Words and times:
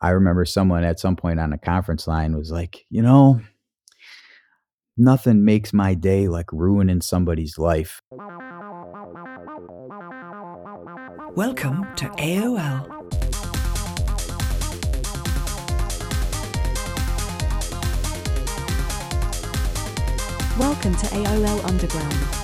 I 0.00 0.10
remember 0.10 0.44
someone 0.44 0.84
at 0.84 1.00
some 1.00 1.16
point 1.16 1.40
on 1.40 1.52
a 1.52 1.58
conference 1.58 2.06
line 2.06 2.36
was 2.36 2.52
like, 2.52 2.86
you 2.88 3.02
know, 3.02 3.40
nothing 4.96 5.44
makes 5.44 5.72
my 5.72 5.94
day 5.94 6.28
like 6.28 6.52
ruining 6.52 7.00
somebody's 7.00 7.58
life. 7.58 8.00
Welcome 11.34 11.84
to 11.96 12.06
AOL. 12.10 12.88
Welcome 20.60 20.94
to 20.94 21.06
AOL 21.06 21.64
Underground. 21.64 22.37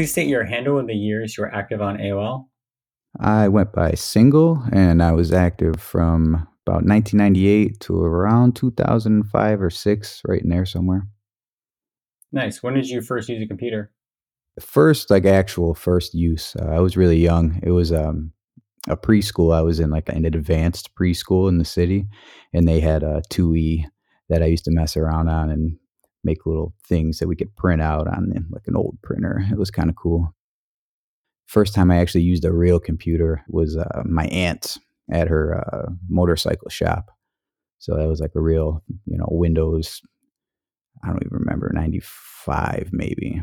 Please 0.00 0.12
state 0.12 0.28
your 0.28 0.44
handle 0.44 0.78
and 0.78 0.88
the 0.88 0.94
years 0.94 1.36
you 1.36 1.42
were 1.42 1.54
active 1.54 1.82
on 1.82 1.98
AOL. 1.98 2.46
I 3.20 3.48
went 3.48 3.74
by 3.74 3.90
single 3.90 4.64
and 4.72 5.02
I 5.02 5.12
was 5.12 5.30
active 5.30 5.78
from 5.78 6.48
about 6.66 6.86
1998 6.86 7.78
to 7.80 8.02
around 8.02 8.56
2005 8.56 9.60
or 9.60 9.68
6, 9.68 10.22
right 10.26 10.40
in 10.40 10.48
there 10.48 10.64
somewhere. 10.64 11.06
Nice. 12.32 12.62
When 12.62 12.72
did 12.72 12.88
you 12.88 13.02
first 13.02 13.28
use 13.28 13.42
a 13.42 13.46
computer? 13.46 13.92
First, 14.58 15.10
like 15.10 15.26
actual 15.26 15.74
first 15.74 16.14
use, 16.14 16.56
uh, 16.58 16.64
I 16.64 16.80
was 16.80 16.96
really 16.96 17.18
young. 17.18 17.60
It 17.62 17.72
was 17.72 17.92
um, 17.92 18.32
a 18.88 18.96
preschool. 18.96 19.54
I 19.54 19.60
was 19.60 19.80
in 19.80 19.90
like 19.90 20.08
an 20.08 20.24
advanced 20.24 20.94
preschool 20.94 21.46
in 21.46 21.58
the 21.58 21.64
city, 21.66 22.08
and 22.54 22.66
they 22.66 22.80
had 22.80 23.02
a 23.02 23.20
2E 23.30 23.84
that 24.30 24.42
I 24.42 24.46
used 24.46 24.64
to 24.64 24.70
mess 24.72 24.96
around 24.96 25.28
on 25.28 25.50
and 25.50 25.76
make 26.24 26.46
little 26.46 26.74
things 26.86 27.18
that 27.18 27.28
we 27.28 27.36
could 27.36 27.54
print 27.56 27.80
out 27.80 28.06
on 28.06 28.32
like 28.50 28.66
an 28.66 28.76
old 28.76 28.98
printer. 29.02 29.44
It 29.50 29.58
was 29.58 29.70
kind 29.70 29.88
of 29.88 29.96
cool. 29.96 30.34
First 31.46 31.74
time 31.74 31.90
I 31.90 31.96
actually 31.96 32.22
used 32.22 32.44
a 32.44 32.52
real 32.52 32.78
computer 32.78 33.42
was 33.48 33.76
uh, 33.76 34.02
my 34.04 34.26
aunt 34.26 34.78
at 35.10 35.28
her 35.28 35.56
uh, 35.56 35.92
motorcycle 36.08 36.68
shop. 36.68 37.10
So 37.78 37.96
that 37.96 38.06
was 38.06 38.20
like 38.20 38.34
a 38.36 38.40
real, 38.40 38.82
you 39.06 39.16
know, 39.16 39.26
Windows. 39.30 40.02
I 41.02 41.08
don't 41.08 41.22
even 41.24 41.38
remember 41.38 41.70
ninety 41.72 42.00
five 42.02 42.90
maybe. 42.92 43.42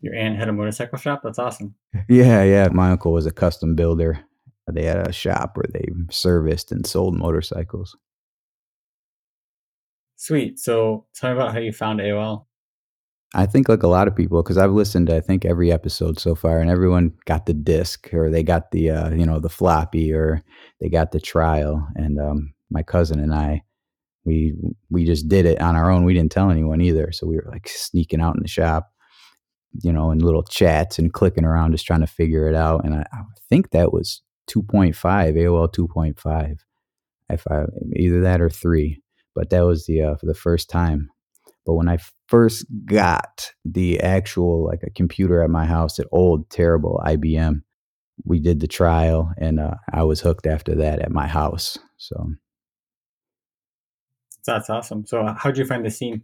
Your 0.00 0.14
aunt 0.14 0.36
had 0.36 0.48
a 0.48 0.52
motorcycle 0.52 0.98
shop. 0.98 1.22
That's 1.24 1.38
awesome. 1.38 1.74
Yeah, 2.08 2.42
yeah. 2.42 2.68
My 2.72 2.90
uncle 2.90 3.12
was 3.12 3.24
a 3.24 3.30
custom 3.30 3.74
builder. 3.74 4.20
They 4.70 4.84
had 4.84 5.08
a 5.08 5.12
shop 5.12 5.56
where 5.56 5.66
they 5.72 5.88
serviced 6.10 6.72
and 6.72 6.86
sold 6.86 7.16
motorcycles. 7.16 7.96
Sweet. 10.22 10.60
So 10.60 11.04
tell 11.16 11.30
me 11.30 11.36
about 11.36 11.52
how 11.52 11.58
you 11.58 11.72
found 11.72 11.98
AOL. 11.98 12.46
I 13.34 13.44
think 13.44 13.68
like 13.68 13.82
a 13.82 13.88
lot 13.88 14.06
of 14.06 14.14
people, 14.14 14.40
because 14.40 14.56
I've 14.56 14.70
listened 14.70 15.08
to 15.08 15.16
I 15.16 15.20
think 15.20 15.44
every 15.44 15.72
episode 15.72 16.20
so 16.20 16.36
far, 16.36 16.60
and 16.60 16.70
everyone 16.70 17.14
got 17.24 17.46
the 17.46 17.52
disc 17.52 18.08
or 18.14 18.30
they 18.30 18.44
got 18.44 18.70
the 18.70 18.90
uh, 18.90 19.10
you 19.10 19.26
know 19.26 19.40
the 19.40 19.48
floppy 19.48 20.12
or 20.12 20.44
they 20.80 20.88
got 20.88 21.10
the 21.10 21.18
trial. 21.18 21.84
And 21.96 22.20
um, 22.20 22.54
my 22.70 22.84
cousin 22.84 23.18
and 23.18 23.34
I, 23.34 23.64
we 24.24 24.54
we 24.90 25.04
just 25.04 25.26
did 25.26 25.44
it 25.44 25.60
on 25.60 25.74
our 25.74 25.90
own. 25.90 26.04
We 26.04 26.14
didn't 26.14 26.30
tell 26.30 26.52
anyone 26.52 26.80
either, 26.80 27.10
so 27.10 27.26
we 27.26 27.34
were 27.34 27.50
like 27.50 27.68
sneaking 27.68 28.20
out 28.20 28.36
in 28.36 28.42
the 28.42 28.48
shop, 28.48 28.92
you 29.82 29.92
know, 29.92 30.12
in 30.12 30.20
little 30.20 30.44
chats 30.44 31.00
and 31.00 31.12
clicking 31.12 31.44
around, 31.44 31.72
just 31.72 31.84
trying 31.84 31.98
to 31.98 32.06
figure 32.06 32.48
it 32.48 32.54
out. 32.54 32.84
And 32.84 32.94
I, 32.94 33.06
I 33.12 33.22
think 33.48 33.70
that 33.70 33.92
was 33.92 34.22
2.5 34.48 34.94
AOL 34.94 35.74
2.5, 35.74 36.58
if 37.28 37.44
I 37.48 37.64
either 37.96 38.20
that 38.20 38.40
or 38.40 38.50
three 38.50 39.01
but 39.34 39.50
that 39.50 39.64
was 39.64 39.86
the 39.86 40.02
uh, 40.02 40.16
for 40.16 40.26
the 40.26 40.34
first 40.34 40.68
time. 40.70 41.10
But 41.64 41.74
when 41.74 41.88
I 41.88 41.98
first 42.28 42.66
got 42.86 43.52
the 43.64 44.00
actual 44.00 44.66
like 44.66 44.82
a 44.82 44.90
computer 44.90 45.42
at 45.42 45.50
my 45.50 45.66
house, 45.66 45.98
an 45.98 46.06
old 46.10 46.50
terrible 46.50 47.00
IBM, 47.04 47.62
we 48.24 48.40
did 48.40 48.60
the 48.60 48.68
trial, 48.68 49.32
and 49.38 49.60
uh, 49.60 49.74
I 49.92 50.02
was 50.02 50.20
hooked 50.20 50.46
after 50.46 50.74
that 50.76 51.00
at 51.00 51.12
my 51.12 51.28
house. 51.28 51.78
So 51.96 52.32
that's 54.44 54.70
awesome. 54.70 55.06
So 55.06 55.20
uh, 55.20 55.34
how'd 55.34 55.56
you 55.56 55.64
find 55.64 55.84
the 55.84 55.90
scene? 55.90 56.22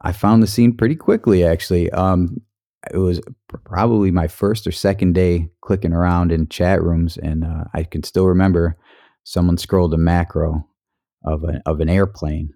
I 0.00 0.12
found 0.12 0.42
the 0.42 0.46
scene 0.46 0.76
pretty 0.76 0.96
quickly, 0.96 1.44
actually. 1.44 1.90
Um, 1.90 2.42
it 2.92 2.98
was 2.98 3.20
probably 3.64 4.10
my 4.10 4.28
first 4.28 4.66
or 4.66 4.72
second 4.72 5.14
day 5.14 5.48
clicking 5.62 5.94
around 5.94 6.32
in 6.32 6.48
chat 6.48 6.82
rooms, 6.82 7.16
and 7.16 7.44
uh, 7.44 7.64
I 7.72 7.84
can 7.84 8.02
still 8.02 8.26
remember 8.26 8.76
someone 9.24 9.56
scrolled 9.56 9.94
a 9.94 9.98
macro 9.98 10.68
of 11.24 11.44
an 11.44 11.62
of 11.66 11.80
an 11.80 11.88
airplane. 11.88 12.54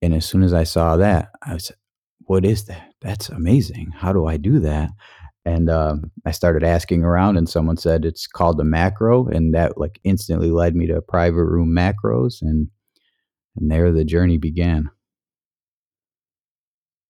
And 0.00 0.14
as 0.14 0.26
soon 0.26 0.42
as 0.42 0.52
I 0.52 0.64
saw 0.64 0.96
that, 0.96 1.30
I 1.42 1.58
said, 1.58 1.76
"What 2.20 2.44
is 2.44 2.64
that? 2.66 2.92
That's 3.00 3.28
amazing! 3.28 3.92
How 3.94 4.12
do 4.12 4.26
I 4.26 4.36
do 4.36 4.58
that?" 4.60 4.90
And 5.44 5.68
um, 5.68 6.12
I 6.24 6.30
started 6.30 6.62
asking 6.62 7.02
around, 7.02 7.36
and 7.36 7.48
someone 7.48 7.76
said 7.76 8.04
it's 8.04 8.26
called 8.26 8.60
a 8.60 8.64
macro, 8.64 9.26
and 9.26 9.54
that 9.54 9.78
like 9.78 10.00
instantly 10.04 10.50
led 10.50 10.76
me 10.76 10.86
to 10.86 11.00
private 11.02 11.44
room 11.44 11.74
macros, 11.76 12.42
and 12.42 12.68
and 13.56 13.70
there 13.70 13.92
the 13.92 14.04
journey 14.04 14.38
began. 14.38 14.90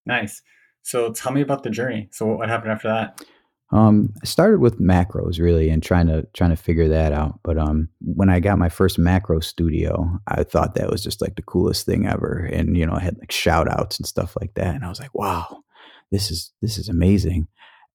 Nice. 0.06 0.42
So 0.82 1.12
tell 1.12 1.32
me 1.32 1.41
about 1.41 1.62
the 1.62 1.70
journey. 1.70 2.08
So 2.12 2.26
what 2.26 2.48
happened 2.48 2.72
after 2.72 2.88
that? 2.88 3.25
Um, 3.72 4.12
I 4.22 4.26
started 4.26 4.60
with 4.60 4.78
macros 4.78 5.40
really 5.40 5.70
and 5.70 5.82
trying 5.82 6.06
to 6.08 6.26
trying 6.34 6.50
to 6.50 6.56
figure 6.56 6.88
that 6.88 7.12
out. 7.12 7.40
But 7.42 7.56
um, 7.56 7.88
when 8.02 8.28
I 8.28 8.38
got 8.38 8.58
my 8.58 8.68
first 8.68 8.98
macro 8.98 9.40
studio, 9.40 10.18
I 10.28 10.44
thought 10.44 10.74
that 10.74 10.90
was 10.90 11.02
just 11.02 11.22
like 11.22 11.36
the 11.36 11.42
coolest 11.42 11.86
thing 11.86 12.06
ever. 12.06 12.48
And 12.52 12.76
you 12.76 12.84
know, 12.84 12.92
I 12.92 13.00
had 13.00 13.18
like 13.18 13.32
shout 13.32 13.68
outs 13.68 13.98
and 13.98 14.06
stuff 14.06 14.36
like 14.38 14.54
that. 14.54 14.74
And 14.74 14.84
I 14.84 14.88
was 14.90 15.00
like, 15.00 15.14
wow, 15.14 15.62
this 16.10 16.30
is 16.30 16.52
this 16.60 16.76
is 16.76 16.90
amazing. 16.90 17.48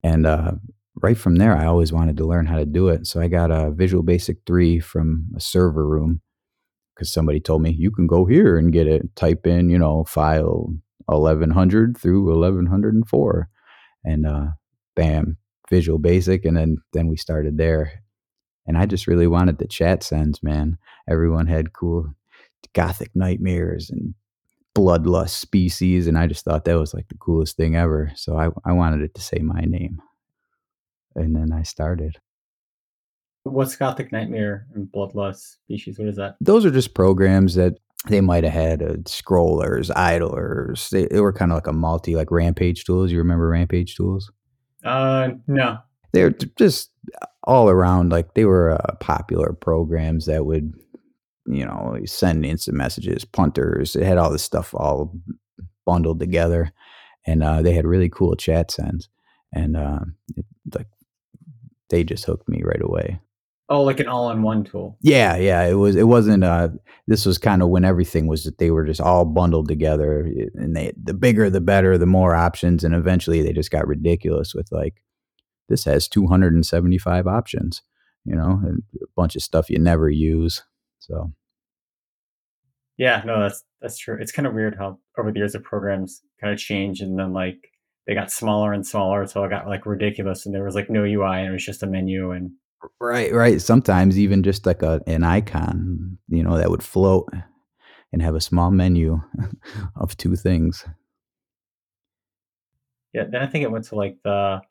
And 0.03 0.25
uh, 0.25 0.53
right 1.01 1.17
from 1.17 1.35
there, 1.35 1.55
I 1.55 1.65
always 1.65 1.93
wanted 1.93 2.17
to 2.17 2.25
learn 2.25 2.47
how 2.47 2.57
to 2.57 2.65
do 2.65 2.87
it. 2.87 3.05
So 3.05 3.21
I 3.21 3.27
got 3.27 3.51
a 3.51 3.71
Visual 3.71 4.03
Basic 4.03 4.37
3 4.47 4.79
from 4.79 5.27
a 5.35 5.39
server 5.39 5.87
room 5.87 6.21
because 6.95 7.11
somebody 7.11 7.39
told 7.39 7.61
me 7.61 7.71
you 7.71 7.91
can 7.91 8.07
go 8.07 8.25
here 8.25 8.57
and 8.57 8.73
get 8.73 8.87
it. 8.87 9.15
Type 9.15 9.45
in, 9.45 9.69
you 9.69 9.77
know, 9.77 10.03
file 10.05 10.73
1100 11.05 11.97
through 11.97 12.25
1104. 12.25 13.49
And 14.03 14.25
uh, 14.25 14.47
bam, 14.95 15.37
Visual 15.69 15.99
Basic, 15.99 16.45
and 16.45 16.57
then 16.57 16.77
then 16.93 17.07
we 17.07 17.17
started 17.17 17.57
there. 17.57 18.03
And 18.65 18.77
I 18.77 18.85
just 18.85 19.07
really 19.07 19.27
wanted 19.27 19.57
the 19.57 19.67
chat 19.67 20.03
sends, 20.03 20.43
man. 20.43 20.77
Everyone 21.09 21.47
had 21.47 21.73
cool 21.73 22.13
gothic 22.73 23.11
nightmares 23.15 23.89
and 23.89 24.13
bloodlust 24.77 25.29
species, 25.29 26.07
and 26.07 26.17
I 26.17 26.27
just 26.27 26.45
thought 26.45 26.65
that 26.65 26.77
was 26.77 26.93
like 26.93 27.07
the 27.07 27.17
coolest 27.17 27.57
thing 27.57 27.75
ever. 27.75 28.11
So 28.15 28.37
I, 28.37 28.49
I 28.65 28.73
wanted 28.73 29.01
it 29.01 29.15
to 29.15 29.21
say 29.21 29.39
my 29.39 29.61
name. 29.61 30.01
And 31.15 31.35
then 31.35 31.51
I 31.51 31.63
started. 31.63 32.17
What's 33.43 33.75
Gothic 33.75 34.11
Nightmare 34.11 34.67
and 34.75 34.87
Bloodlust 34.87 35.55
Species? 35.63 35.97
What 35.97 36.09
is 36.09 36.17
that? 36.17 36.35
Those 36.41 36.65
are 36.65 36.71
just 36.71 36.93
programs 36.93 37.55
that 37.55 37.75
they 38.07 38.21
might 38.21 38.43
have 38.43 38.53
had 38.53 38.83
uh, 38.83 38.95
scrollers, 39.05 39.89
idlers. 39.95 40.89
They, 40.91 41.07
they 41.07 41.21
were 41.21 41.33
kind 41.33 41.51
of 41.51 41.55
like 41.55 41.67
a 41.67 41.73
multi, 41.73 42.15
like 42.15 42.29
Rampage 42.29 42.83
tools. 42.83 43.11
You 43.11 43.17
remember 43.17 43.47
Rampage 43.47 43.95
tools? 43.95 44.31
Uh, 44.83 45.29
no. 45.47 45.79
They're 46.13 46.31
just 46.57 46.91
all 47.43 47.69
around 47.69 48.11
like 48.11 48.33
they 48.33 48.45
were 48.45 48.71
uh, 48.71 48.95
popular 48.99 49.53
programs 49.53 50.25
that 50.25 50.45
would, 50.45 50.73
you 51.45 51.65
know, 51.65 51.97
send 52.05 52.45
instant 52.45 52.77
messages, 52.77 53.25
punters. 53.25 53.95
It 53.95 54.03
had 54.03 54.17
all 54.17 54.31
this 54.31 54.43
stuff 54.43 54.73
all 54.73 55.13
bundled 55.85 56.19
together, 56.19 56.71
and 57.25 57.43
uh, 57.43 57.61
they 57.61 57.73
had 57.73 57.85
really 57.85 58.09
cool 58.09 58.35
chat 58.35 58.71
sends, 58.71 59.09
and 59.53 59.77
uh, 59.77 59.99
it, 60.35 60.45
like 60.73 60.87
they 61.89 62.03
just 62.03 62.25
hooked 62.25 62.49
me 62.49 62.61
right 62.63 62.81
away. 62.81 63.19
Oh, 63.69 63.83
like 63.83 63.99
an 63.99 64.07
all-in-one 64.07 64.63
tool. 64.63 64.97
Yeah, 65.01 65.35
yeah. 65.35 65.63
It 65.63 65.73
was. 65.73 65.95
It 65.97 66.07
wasn't. 66.07 66.43
Uh, 66.43 66.69
this 67.07 67.25
was 67.25 67.37
kind 67.37 67.61
of 67.61 67.67
when 67.67 67.83
everything 67.83 68.27
was 68.27 68.45
that 68.45 68.59
they 68.59 68.71
were 68.71 68.85
just 68.85 69.01
all 69.01 69.25
bundled 69.25 69.67
together, 69.67 70.25
and 70.55 70.75
they 70.75 70.93
the 71.01 71.13
bigger 71.13 71.49
the 71.49 71.59
better, 71.59 71.97
the 71.97 72.05
more 72.05 72.33
options, 72.33 72.85
and 72.85 72.95
eventually 72.95 73.41
they 73.41 73.51
just 73.51 73.71
got 73.71 73.87
ridiculous 73.87 74.53
with 74.53 74.69
like 74.71 75.03
this 75.67 75.83
has 75.83 76.07
275 76.07 77.27
options, 77.27 77.81
you 78.23 78.35
know, 78.35 78.61
a 79.01 79.05
bunch 79.17 79.35
of 79.35 79.41
stuff 79.41 79.69
you 79.69 79.79
never 79.79 80.09
use. 80.09 80.63
So. 80.99 81.33
Yeah, 82.97 83.21
no, 83.25 83.41
that's 83.41 83.63
that's 83.81 83.97
true. 83.97 84.17
It's 84.19 84.31
kind 84.31 84.47
of 84.47 84.53
weird 84.53 84.75
how 84.79 84.99
over 85.19 85.31
the 85.31 85.39
years 85.39 85.53
the 85.53 85.59
programs 85.59 86.21
kind 86.41 86.53
of 86.53 86.59
change, 86.59 87.01
and 87.01 87.19
then 87.19 87.33
like 87.33 87.69
they 88.07 88.13
got 88.13 88.31
smaller 88.31 88.71
and 88.71 88.87
smaller 88.87 89.21
until 89.21 89.43
it 89.43 89.49
got 89.49 89.67
like 89.67 89.85
ridiculous, 89.85 90.45
and 90.45 90.55
there 90.55 90.63
was 90.63 90.73
like 90.73 90.89
no 90.89 91.03
UI, 91.03 91.39
and 91.39 91.49
it 91.49 91.51
was 91.51 91.65
just 91.65 91.83
a 91.83 91.87
menu 91.87 92.31
and 92.31 92.51
Right, 92.99 93.33
right. 93.33 93.61
Sometimes 93.61 94.19
even 94.19 94.43
just 94.43 94.65
like 94.65 94.81
a 94.81 95.01
an 95.07 95.23
icon, 95.23 96.17
you 96.29 96.43
know, 96.43 96.57
that 96.57 96.69
would 96.69 96.83
float 96.83 97.29
and 98.13 98.21
have 98.21 98.35
a 98.35 98.41
small 98.41 98.71
menu 98.71 99.21
of 99.95 100.15
two 100.17 100.35
things. 100.35 100.85
Yeah, 103.13 103.23
then 103.29 103.41
I 103.41 103.47
think 103.47 103.63
it 103.63 103.71
went 103.71 103.85
to 103.85 103.95
like 103.95 104.17
the 104.23 104.61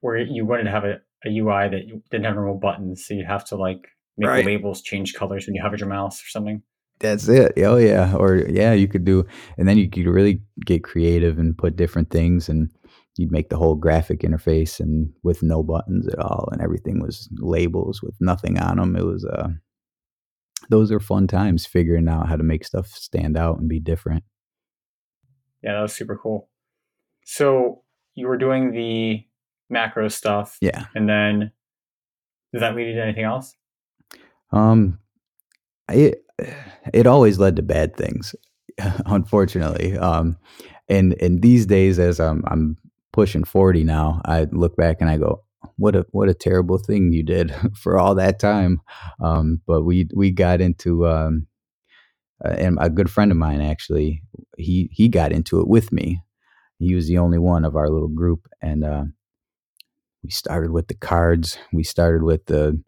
where 0.00 0.18
you 0.18 0.44
wanted 0.46 0.64
to 0.64 0.70
have 0.70 0.84
a, 0.84 1.00
a 1.24 1.38
UI 1.38 1.68
that 1.68 1.86
you 1.86 2.02
didn't 2.10 2.24
have 2.24 2.34
normal 2.36 2.58
buttons, 2.58 3.06
so 3.06 3.14
you'd 3.14 3.26
have 3.26 3.44
to 3.46 3.56
like 3.56 3.88
make 4.16 4.28
right. 4.28 4.44
the 4.44 4.50
labels 4.50 4.82
change 4.82 5.14
colors 5.14 5.46
when 5.46 5.54
you 5.54 5.62
hover 5.62 5.76
your 5.76 5.88
mouse 5.88 6.20
or 6.20 6.28
something. 6.28 6.62
That's 6.98 7.28
it. 7.28 7.52
Oh 7.58 7.76
yeah. 7.76 8.14
Or 8.16 8.36
yeah, 8.36 8.72
you 8.72 8.88
could 8.88 9.04
do 9.04 9.26
and 9.58 9.68
then 9.68 9.76
you 9.76 9.90
could 9.90 10.06
really 10.06 10.40
get 10.64 10.82
creative 10.82 11.38
and 11.38 11.56
put 11.56 11.76
different 11.76 12.10
things 12.10 12.48
and 12.48 12.70
you'd 13.16 13.32
make 13.32 13.48
the 13.48 13.56
whole 13.56 13.74
graphic 13.74 14.20
interface 14.20 14.78
and 14.80 15.12
with 15.22 15.42
no 15.42 15.62
buttons 15.62 16.06
at 16.08 16.18
all, 16.18 16.48
and 16.52 16.60
everything 16.62 17.00
was 17.00 17.28
labels 17.38 18.02
with 18.02 18.14
nothing 18.20 18.58
on 18.58 18.76
them. 18.76 18.96
It 18.96 19.04
was 19.04 19.24
uh, 19.24 19.48
those 20.70 20.90
are 20.92 21.00
fun 21.00 21.26
times 21.26 21.66
figuring 21.66 22.08
out 22.08 22.28
how 22.28 22.36
to 22.36 22.42
make 22.42 22.64
stuff 22.64 22.88
stand 22.88 23.36
out 23.36 23.58
and 23.58 23.68
be 23.68 23.80
different. 23.80 24.24
Yeah, 25.62 25.74
that 25.74 25.82
was 25.82 25.94
super 25.94 26.16
cool. 26.16 26.48
So 27.24 27.82
you 28.14 28.26
were 28.28 28.38
doing 28.38 28.72
the 28.72 29.24
macro 29.68 30.08
stuff, 30.08 30.58
Yeah. 30.60 30.86
and 30.94 31.08
then 31.08 31.50
does 32.52 32.60
that 32.60 32.76
lead 32.76 32.86
you 32.88 32.94
to 32.94 33.02
anything 33.02 33.24
else? 33.24 33.54
Um, 34.52 34.98
it 35.88 36.22
it 36.92 37.06
always 37.06 37.38
led 37.38 37.56
to 37.56 37.62
bad 37.62 37.96
things, 37.96 38.34
unfortunately. 39.06 39.96
Um, 39.98 40.36
and 40.88 41.14
and 41.20 41.42
these 41.42 41.66
days, 41.66 41.98
as 41.98 42.20
I'm 42.20 42.44
I'm 42.46 42.76
pushing 43.16 43.44
forty 43.44 43.82
now, 43.82 44.20
I 44.26 44.46
look 44.52 44.76
back 44.76 44.98
and 45.00 45.08
I 45.08 45.16
go, 45.16 45.42
what 45.76 45.96
a 45.96 46.06
what 46.10 46.28
a 46.28 46.34
terrible 46.34 46.78
thing 46.78 47.12
you 47.12 47.22
did 47.22 47.54
for 47.74 47.98
all 47.98 48.14
that 48.14 48.38
time. 48.38 48.80
Um, 49.20 49.62
but 49.66 49.82
we 49.82 50.08
we 50.14 50.30
got 50.30 50.60
into 50.60 51.08
um, 51.08 51.46
uh, 52.44 52.50
and 52.50 52.78
a 52.80 52.90
good 52.90 53.10
friend 53.10 53.32
of 53.32 53.38
mine 53.38 53.60
actually, 53.60 54.22
he 54.58 54.90
he 54.92 55.08
got 55.08 55.32
into 55.32 55.60
it 55.60 55.66
with 55.66 55.92
me. 55.92 56.20
He 56.78 56.94
was 56.94 57.08
the 57.08 57.18
only 57.18 57.38
one 57.38 57.64
of 57.64 57.74
our 57.74 57.88
little 57.88 58.08
group, 58.08 58.46
and 58.60 58.84
uh, 58.84 59.04
we 60.22 60.30
started 60.30 60.70
with 60.70 60.88
the 60.88 60.94
cards. 60.94 61.58
We 61.72 61.84
started 61.84 62.22
with 62.22 62.44
the 62.46 62.82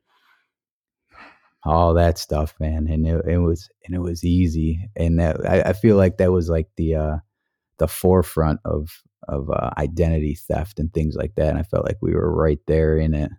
all 1.65 1.95
that 1.95 2.19
stuff, 2.19 2.55
man, 2.61 2.87
and 2.89 3.07
it, 3.07 3.25
it 3.27 3.39
was 3.39 3.69
and 3.87 3.95
it 3.95 4.01
was 4.01 4.25
easy. 4.25 4.91
And 4.95 5.19
that 5.19 5.49
I, 5.49 5.71
I 5.71 5.73
feel 5.73 5.97
like 5.97 6.19
that 6.19 6.33
was 6.33 6.51
like 6.51 6.69
the 6.77 6.95
uh, 6.95 7.17
the 7.79 7.89
forefront 7.89 8.61
of 8.65 9.03
of 9.29 9.51
uh, 9.51 9.71
identity 9.77 10.35
theft 10.35 10.79
and 10.79 10.93
things 10.93 11.15
like 11.15 11.35
that. 11.37 11.51
And 11.51 11.59
I 11.59 11.63
felt 11.63 11.85
like 11.85 11.99
we 12.01 12.15
were 12.15 12.35
right 12.35 12.61
there 12.67 12.97
in 12.97 13.15
it, 13.15 13.31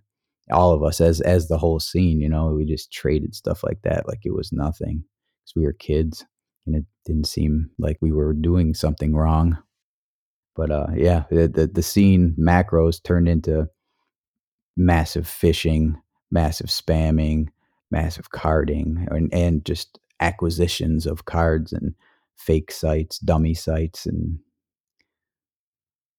all 0.52 0.74
of 0.74 0.84
us 0.84 1.02
as 1.02 1.22
as 1.22 1.48
the 1.48 1.58
whole 1.58 1.80
scene. 1.80 2.22
You 2.22 2.30
know, 2.30 2.48
we 2.48 2.66
just 2.66 2.92
traded 2.92 3.36
stuff 3.36 3.64
like 3.64 3.82
that 3.84 4.08
like 4.08 4.20
it 4.24 4.34
was 4.34 4.52
nothing 4.52 5.04
because 5.44 5.56
we 5.56 5.64
were 5.64 5.74
kids, 5.74 6.26
and 6.66 6.76
it 6.76 6.86
didn't 7.06 7.28
seem 7.28 7.72
like 7.80 7.98
we 8.02 8.12
were 8.12 8.34
doing 8.34 8.74
something 8.74 9.14
wrong. 9.16 9.58
But 10.56 10.72
uh, 10.72 10.88
yeah, 10.96 11.24
the, 11.30 11.48
the 11.48 11.68
the 11.68 11.84
scene 11.84 12.36
macros 12.40 13.02
turned 13.02 13.30
into 13.30 13.70
massive 14.78 15.26
phishing, 15.26 15.96
massive 16.32 16.68
spamming, 16.68 17.50
massive 17.92 18.32
carding, 18.32 19.08
and, 19.12 19.34
and 19.34 19.66
just 19.66 20.00
acquisitions 20.20 21.06
of 21.06 21.26
cards 21.26 21.74
and 21.74 21.94
fake 22.40 22.72
sites, 22.72 23.20
dummy 23.20 23.54
sites, 23.54 24.06
and 24.06 24.40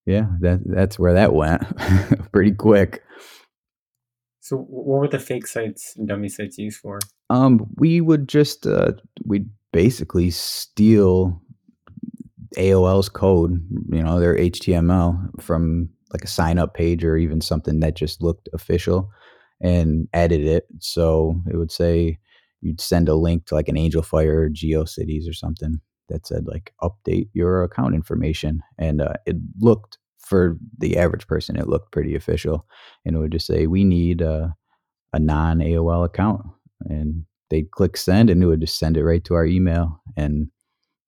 yeah, 0.07 0.27
that 0.41 0.61
that's 0.65 0.99
where 0.99 1.15
that 1.15 1.35
went 1.35 1.63
pretty 2.33 2.53
quick. 2.53 3.03
So 4.41 4.57
what 4.57 5.01
were 5.01 5.09
the 5.09 5.19
fake 5.19 5.47
sites 5.47 5.95
and 5.97 6.09
dummy 6.09 6.29
sites 6.29 6.59
used 6.59 6.81
for? 6.81 6.99
Um, 7.29 7.67
we 7.77 8.01
would 8.01 8.29
just 8.29 8.67
uh, 8.67 8.93
we'd 9.25 9.49
basically 9.73 10.31
steal 10.31 11.41
AOL's 12.57 13.09
code, 13.09 13.65
you 13.93 14.03
know, 14.03 14.19
their 14.19 14.37
HTML 14.37 15.41
from 15.41 15.89
like 16.13 16.25
a 16.25 16.29
sign 16.29 16.59
up 16.59 16.75
page 16.75 17.05
or 17.05 17.17
even 17.17 17.41
something 17.41 17.81
that 17.81 17.95
just 17.95 18.23
looked 18.23 18.49
official 18.53 19.11
and 19.61 20.09
edit 20.13 20.41
it. 20.41 20.67
So 20.81 21.41
it 21.49 21.57
would 21.57 21.71
say 21.71 22.19
you'd 22.61 22.81
send 22.81 23.09
a 23.09 23.15
link 23.15 23.47
to 23.47 23.55
like 23.55 23.69
an 23.69 23.77
Angelfire 23.77 24.47
or 24.47 24.51
GeoCities 24.51 25.29
or 25.29 25.33
something 25.33 25.81
that 26.11 26.27
said 26.27 26.47
like 26.47 26.75
update 26.83 27.29
your 27.33 27.63
account 27.63 27.95
information. 27.95 28.63
And 28.79 29.01
uh, 29.01 29.15
it 29.27 29.37
looked 29.59 29.99
for 30.19 30.59
the 30.79 30.99
average 30.99 31.27
person, 31.27 31.57
it 31.57 31.69
looked 31.69 31.93
pretty 31.93 32.15
official. 32.15 32.67
And 33.05 33.17
it 33.17 33.19
would 33.19 33.33
just 33.33 33.47
say, 33.47 33.67
we 33.67 33.85
need 33.85 34.21
a, 34.21 34.55
a 35.13 35.19
non 35.19 35.59
AOL 35.59 36.05
account. 36.05 36.43
And 36.85 37.25
they'd 37.49 37.71
click 37.71 37.97
send 37.97 38.31
and 38.31 38.43
it 38.43 38.47
would 38.47 38.61
just 38.61 38.79
send 38.79 38.97
it 38.97 39.05
right 39.05 39.25
to 39.25 39.35
our 39.35 39.47
email. 39.47 40.01
And, 40.17 40.49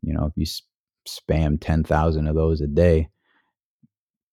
you 0.03 0.13
know, 0.13 0.27
if 0.27 0.33
you 0.37 0.43
s- 0.43 0.63
spam 1.09 1.59
10,000 1.61 2.27
of 2.27 2.35
those 2.35 2.61
a 2.61 2.67
day, 2.67 3.09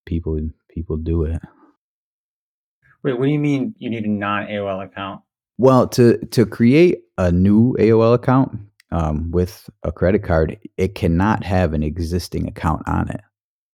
people 0.06 0.40
people 0.70 0.98
do 0.98 1.24
it. 1.24 1.42
Wait, 3.04 3.18
what 3.18 3.26
do 3.26 3.32
you 3.32 3.40
mean 3.40 3.76
you 3.78 3.90
need 3.90 4.06
a 4.06 4.10
non 4.10 4.48
AOL 4.48 4.84
account? 4.84 5.22
Well, 5.58 5.88
to 5.90 6.18
to 6.18 6.46
create 6.46 7.00
a 7.18 7.32
new 7.32 7.76
AOL 7.80 8.14
account 8.14 8.60
um, 8.92 9.32
with 9.32 9.70
a 9.84 9.92
credit 9.92 10.24
card, 10.24 10.58
it 10.78 10.96
cannot 10.96 11.44
have 11.44 11.74
an 11.74 11.84
existing 11.84 12.48
account 12.48 12.88
on 12.88 13.10
it. 13.10 13.22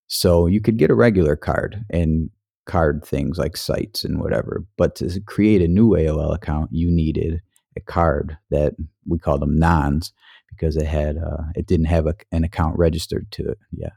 So 0.08 0.48
you 0.48 0.62
could 0.62 0.78
get 0.78 0.92
a 0.92 0.96
regular 0.96 1.36
card 1.36 1.84
and 1.90 2.30
card 2.66 3.04
things 3.06 3.38
like 3.38 3.58
sites 3.58 4.04
and 4.04 4.20
whatever, 4.20 4.66
but 4.78 4.96
to 4.96 5.20
create 5.22 5.62
a 5.62 5.68
new 5.68 5.90
AOL 5.92 6.36
account, 6.36 6.72
you 6.72 6.92
needed 6.92 7.42
a 7.78 7.82
card 7.82 8.38
that 8.52 8.74
we 9.08 9.20
call 9.20 9.38
them 9.38 9.58
nons 9.58 10.14
because 10.50 10.78
it 10.78 10.88
had 10.88 11.18
uh, 11.18 11.44
it 11.56 11.68
didn't 11.68 11.88
have 11.88 12.08
a, 12.08 12.16
an 12.32 12.44
account 12.44 12.78
registered 12.78 13.32
to 13.32 13.44
it 13.44 13.58
yet. 13.72 13.94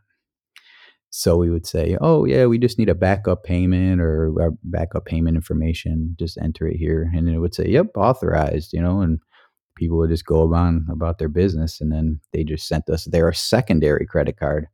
So 1.10 1.36
we 1.36 1.50
would 1.50 1.66
say, 1.66 1.96
oh 2.00 2.24
yeah, 2.24 2.46
we 2.46 2.58
just 2.58 2.78
need 2.78 2.90
a 2.90 2.94
backup 2.94 3.44
payment 3.44 4.00
or 4.00 4.52
backup 4.62 5.06
payment 5.06 5.36
information. 5.36 6.14
Just 6.18 6.36
enter 6.38 6.66
it 6.66 6.76
here, 6.76 7.10
and 7.14 7.28
it 7.28 7.38
would 7.38 7.54
say, 7.54 7.68
yep, 7.68 7.86
authorized. 7.96 8.72
You 8.72 8.82
know, 8.82 9.00
and 9.00 9.20
people 9.78 9.98
would 9.98 10.10
just 10.10 10.26
go 10.26 10.52
on 10.54 10.86
about 10.90 11.18
their 11.18 11.28
business, 11.28 11.80
and 11.80 11.90
then 11.92 12.20
they 12.32 12.44
just 12.44 12.66
sent 12.66 12.88
us 12.90 13.04
their 13.04 13.32
secondary 13.32 14.06
credit 14.06 14.36
card, 14.38 14.66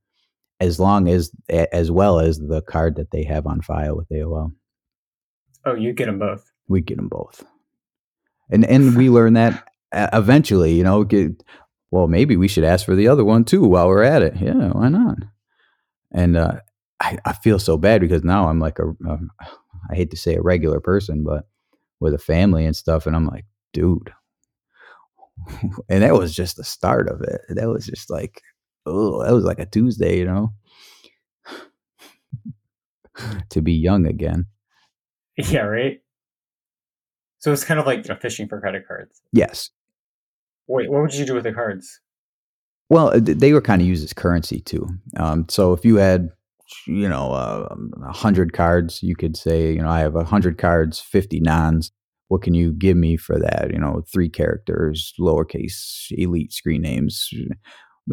as 0.61 0.81
long 0.81 1.09
as 1.09 1.31
as 1.49 1.91
well 1.91 2.19
as 2.19 2.39
the 2.39 2.63
card 2.63 2.97
that 2.97 3.11
they 3.11 3.25
have 3.25 3.47
on 3.47 3.61
file 3.61 3.97
with 3.97 4.09
AOL. 4.09 4.53
Oh, 5.65 5.75
you 5.75 5.93
get 5.93 6.07
them 6.07 6.19
both. 6.19 6.51
We 6.69 6.81
get 6.81 6.97
them 6.97 7.09
both, 7.09 7.45
and 8.51 8.65
and 8.65 8.97
we 8.97 9.11
learn 9.11 9.35
that 9.35 9.69
eventually. 9.93 10.75
You 10.75 10.85
know, 10.85 11.05
get, 11.05 11.43
well, 11.91 12.09
maybe 12.09 12.37
we 12.37 12.49
should 12.49 12.65
ask 12.65 12.85
for 12.85 12.97
the 12.97 13.09
other 13.09 13.25
one 13.25 13.45
too 13.45 13.65
while 13.65 13.87
we're 13.89 14.03
at 14.03 14.23
it. 14.23 14.37
Yeah, 14.37 14.71
why 14.71 14.89
not? 14.89 15.19
and 16.15 16.37
uh, 16.37 16.61
I, 17.01 17.19
I 17.27 17.33
feel 17.33 17.59
so 17.59 17.77
bad 17.77 18.01
because 18.01 18.25
now 18.25 18.49
I'm 18.49 18.61
like 18.61 18.79
a, 18.79 18.91
a 19.07 19.19
I 19.91 19.97
hate 19.97 20.11
to 20.13 20.17
say 20.17 20.37
a 20.37 20.43
regular 20.43 20.81
person, 20.81 21.25
but 21.25 21.47
with 22.01 22.15
a 22.15 22.19
family 22.19 22.65
and 22.65 22.75
stuff, 22.75 23.07
and 23.07 23.15
I'm 23.15 23.27
like, 23.27 23.45
dude, 23.75 24.13
and 25.89 26.03
that 26.03 26.15
was 26.15 26.35
just 26.35 26.57
the 26.57 26.65
start 26.65 27.09
of 27.09 27.21
it. 27.23 27.41
That 27.49 27.69
was 27.69 27.87
just 27.87 28.11
like, 28.11 28.43
oh, 28.87 29.25
that 29.25 29.33
was 29.33 29.45
like 29.45 29.59
a 29.59 29.67
Tuesday, 29.67 30.19
you 30.19 30.25
know, 30.25 30.53
to 33.51 33.63
be 33.63 33.73
young 33.73 34.07
again. 34.07 34.47
Yeah, 35.37 35.63
right. 35.63 36.01
So 37.39 37.53
it's 37.53 37.65
kind 37.65 37.79
of 37.79 37.87
like 37.87 38.07
you 38.07 38.15
know, 38.15 38.21
fishing 38.21 38.49
for 38.49 38.61
credit 38.61 38.87
cards. 38.89 39.21
Yes. 39.33 39.71
Wait, 40.67 40.91
what 40.91 41.03
would 41.03 41.15
you 41.15 41.27
do 41.27 41.35
with 41.35 41.45
the 41.45 41.53
cards? 41.53 42.01
Well, 42.89 43.09
uh, 43.09 43.21
they 43.21 43.53
were 43.53 43.61
kind 43.61 43.83
of 43.83 43.89
used 43.89 44.05
as 44.05 44.13
currency 44.13 44.61
too. 44.61 44.89
Um, 45.19 45.47
so 45.49 45.73
if 45.73 45.85
you 45.85 45.97
had, 45.97 46.31
you 46.87 47.09
know, 47.09 47.33
uh, 47.33 47.75
a 48.03 48.13
hundred 48.13 48.53
cards, 48.53 49.03
you 49.03 49.15
could 49.15 49.37
say, 49.37 49.73
you 49.73 49.83
know, 49.83 49.89
I 49.89 50.01
have 50.01 50.15
a 50.17 50.25
hundred 50.25 50.59
cards, 50.59 51.01
fifty 51.01 51.41
nons. 51.41 51.93
What 52.35 52.43
can 52.43 52.55
you 52.55 52.73
give 52.73 52.97
me 52.97 53.17
for 53.17 53.39
that? 53.39 53.71
You 53.73 53.79
know, 53.79 54.03
three 54.13 54.29
characters, 54.29 55.15
lowercase, 55.21 56.11
elite 56.11 56.53
screen 56.53 56.83
names, 56.83 57.29
you 57.31 57.47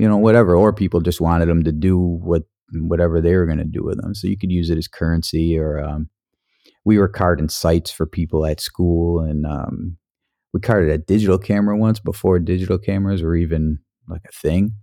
know, 0.08 0.16
whatever. 0.16 0.56
Or 0.56 0.72
people 0.72 1.02
just 1.02 1.20
wanted 1.20 1.48
them 1.48 1.64
to 1.64 1.72
do 1.72 1.98
what 1.98 2.44
whatever 2.72 3.20
they 3.20 3.36
were 3.36 3.48
going 3.48 3.58
to 3.58 3.64
do 3.64 3.84
with 3.84 4.00
them. 4.00 4.14
So 4.14 4.28
you 4.28 4.38
could 4.38 4.52
use 4.52 4.70
it 4.70 4.78
as 4.78 4.88
currency. 4.88 5.58
Or 5.58 5.80
um, 5.80 6.08
we 6.86 7.00
were 7.00 7.08
carding 7.08 7.50
sites 7.50 7.90
for 7.90 8.06
people 8.06 8.46
at 8.46 8.62
school, 8.62 9.22
and 9.22 9.44
um, 9.48 9.98
we 10.54 10.60
carded 10.60 10.92
a 10.92 11.00
digital 11.00 11.40
camera 11.40 11.76
once 11.76 12.00
before 12.00 12.38
digital 12.38 12.78
cameras 12.78 13.24
were 13.24 13.36
even 13.36 13.80
like 14.08 14.22
a 14.30 14.32
thing. 14.32 14.76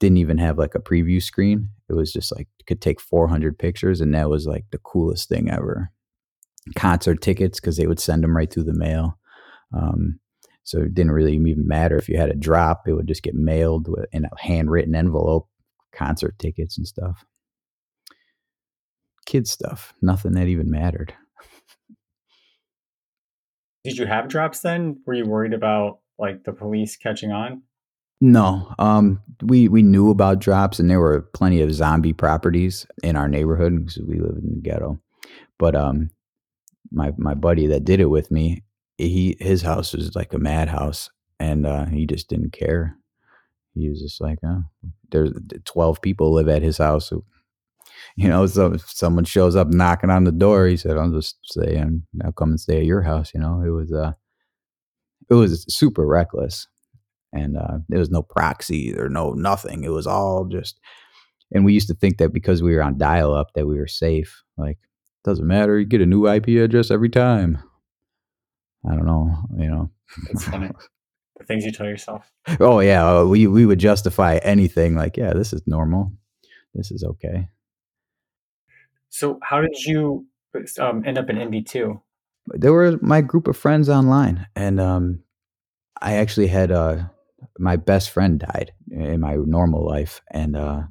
Didn't 0.00 0.18
even 0.18 0.38
have 0.38 0.58
like 0.58 0.74
a 0.74 0.80
preview 0.80 1.22
screen. 1.22 1.68
It 1.88 1.92
was 1.92 2.12
just 2.12 2.34
like 2.34 2.48
could 2.66 2.80
take 2.80 3.00
400 3.00 3.56
pictures, 3.56 4.00
and 4.00 4.12
that 4.16 4.28
was 4.28 4.48
like 4.48 4.64
the 4.72 4.78
coolest 4.78 5.28
thing 5.28 5.48
ever. 5.48 5.92
Concert 6.76 7.20
tickets 7.20 7.60
because 7.60 7.76
they 7.76 7.86
would 7.86 8.00
send 8.00 8.24
them 8.24 8.36
right 8.36 8.52
through 8.52 8.64
the 8.64 8.74
mail. 8.74 9.18
Um, 9.76 10.18
so 10.62 10.78
it 10.78 10.94
didn't 10.94 11.12
really 11.12 11.34
even 11.34 11.68
matter 11.68 11.96
if 11.96 12.08
you 12.08 12.16
had 12.16 12.30
a 12.30 12.34
drop; 12.34 12.88
it 12.88 12.94
would 12.94 13.08
just 13.08 13.22
get 13.22 13.34
mailed 13.34 13.86
with, 13.88 14.06
in 14.12 14.24
a 14.24 14.30
handwritten 14.38 14.94
envelope. 14.94 15.48
Concert 15.92 16.38
tickets 16.38 16.76
and 16.78 16.86
stuff. 16.86 17.24
Kid 19.26 19.46
stuff. 19.46 19.92
Nothing 20.02 20.32
that 20.32 20.48
even 20.48 20.70
mattered. 20.70 21.14
Did 23.84 23.98
you 23.98 24.06
have 24.06 24.28
drops 24.28 24.60
then? 24.60 25.00
Were 25.06 25.14
you 25.14 25.26
worried 25.26 25.52
about 25.52 25.98
like 26.18 26.44
the 26.44 26.52
police 26.52 26.96
catching 26.96 27.30
on? 27.30 27.62
No, 28.20 28.74
um, 28.78 29.22
we 29.42 29.68
we 29.68 29.82
knew 29.82 30.10
about 30.10 30.38
drops, 30.38 30.78
and 30.78 30.88
there 30.88 31.00
were 31.00 31.28
plenty 31.34 31.60
of 31.60 31.74
zombie 31.74 32.14
properties 32.14 32.86
in 33.02 33.16
our 33.16 33.28
neighborhood 33.28 33.76
because 33.76 33.98
we 33.98 34.18
live 34.18 34.36
in 34.36 34.54
the 34.54 34.60
ghetto. 34.62 34.98
But 35.58 35.76
um, 35.76 36.10
my 36.94 37.12
my 37.18 37.34
buddy 37.34 37.66
that 37.68 37.84
did 37.84 38.00
it 38.00 38.06
with 38.06 38.30
me, 38.30 38.62
he 38.98 39.36
his 39.40 39.62
house 39.62 39.92
was 39.92 40.14
like 40.14 40.32
a 40.32 40.38
madhouse, 40.38 41.10
and 41.38 41.66
uh, 41.66 41.86
he 41.86 42.06
just 42.06 42.28
didn't 42.28 42.52
care. 42.52 42.96
He 43.74 43.88
was 43.88 44.00
just 44.00 44.20
like, 44.20 44.38
oh, 44.44 44.62
there's 45.10 45.32
twelve 45.64 46.00
people 46.00 46.32
live 46.32 46.48
at 46.48 46.62
his 46.62 46.78
house. 46.78 47.12
You 48.16 48.28
know, 48.28 48.46
so 48.46 48.72
if 48.72 48.88
someone 48.90 49.24
shows 49.24 49.56
up 49.56 49.68
knocking 49.68 50.10
on 50.10 50.24
the 50.24 50.32
door, 50.32 50.66
he 50.66 50.76
said, 50.76 50.96
"I'll 50.96 51.10
just 51.10 51.36
saying, 51.44 52.04
I'll 52.24 52.32
come 52.32 52.50
and 52.50 52.60
stay 52.60 52.78
at 52.78 52.84
your 52.84 53.02
house." 53.02 53.32
You 53.34 53.40
know, 53.40 53.62
it 53.64 53.70
was 53.70 53.92
uh, 53.92 54.12
it 55.30 55.34
was 55.34 55.64
super 55.68 56.06
reckless, 56.06 56.68
and 57.32 57.56
uh, 57.56 57.78
there 57.88 57.98
was 57.98 58.10
no 58.10 58.22
proxy 58.22 58.96
or 58.96 59.08
no 59.08 59.32
nothing. 59.32 59.84
It 59.84 59.90
was 59.90 60.06
all 60.06 60.44
just, 60.44 60.78
and 61.52 61.64
we 61.64 61.72
used 61.72 61.88
to 61.88 61.94
think 61.94 62.18
that 62.18 62.32
because 62.32 62.62
we 62.62 62.74
were 62.74 62.82
on 62.82 62.98
dial 62.98 63.34
up 63.34 63.52
that 63.54 63.66
we 63.66 63.78
were 63.78 63.88
safe. 63.88 64.42
Like, 64.56 64.78
doesn't 65.24 65.46
matter, 65.46 65.78
you 65.78 65.86
get 65.86 66.00
a 66.00 66.06
new 66.06 66.28
IP 66.28 66.48
address 66.48 66.90
every 66.90 67.08
time. 67.08 67.58
I 68.88 68.94
don't 68.94 69.06
know, 69.06 69.36
you 69.58 69.70
know. 69.70 69.90
It's 70.30 70.44
funny. 70.44 70.70
the 71.38 71.44
things 71.44 71.64
you 71.64 71.72
tell 71.72 71.86
yourself. 71.86 72.30
Oh 72.60 72.80
yeah, 72.80 73.06
uh, 73.06 73.24
we 73.24 73.46
we 73.46 73.66
would 73.66 73.78
justify 73.78 74.36
anything 74.42 74.94
like, 74.94 75.16
yeah, 75.16 75.32
this 75.32 75.52
is 75.52 75.62
normal, 75.66 76.12
this 76.74 76.90
is 76.90 77.02
okay. 77.02 77.48
So, 79.08 79.38
how 79.42 79.60
did 79.60 79.76
you 79.84 80.26
um, 80.78 81.04
end 81.06 81.18
up 81.18 81.30
in 81.30 81.36
NV 81.36 81.66
two? 81.66 82.00
There 82.48 82.72
were 82.72 82.98
my 83.00 83.20
group 83.20 83.48
of 83.48 83.56
friends 83.56 83.88
online, 83.88 84.46
and 84.54 84.78
um, 84.80 85.22
I 86.00 86.16
actually 86.16 86.48
had 86.48 86.70
uh, 86.70 87.04
my 87.58 87.76
best 87.76 88.10
friend 88.10 88.38
died 88.38 88.72
in 88.90 89.20
my 89.20 89.36
normal 89.36 89.86
life, 89.86 90.20
and 90.30 90.56
uh, 90.56 90.82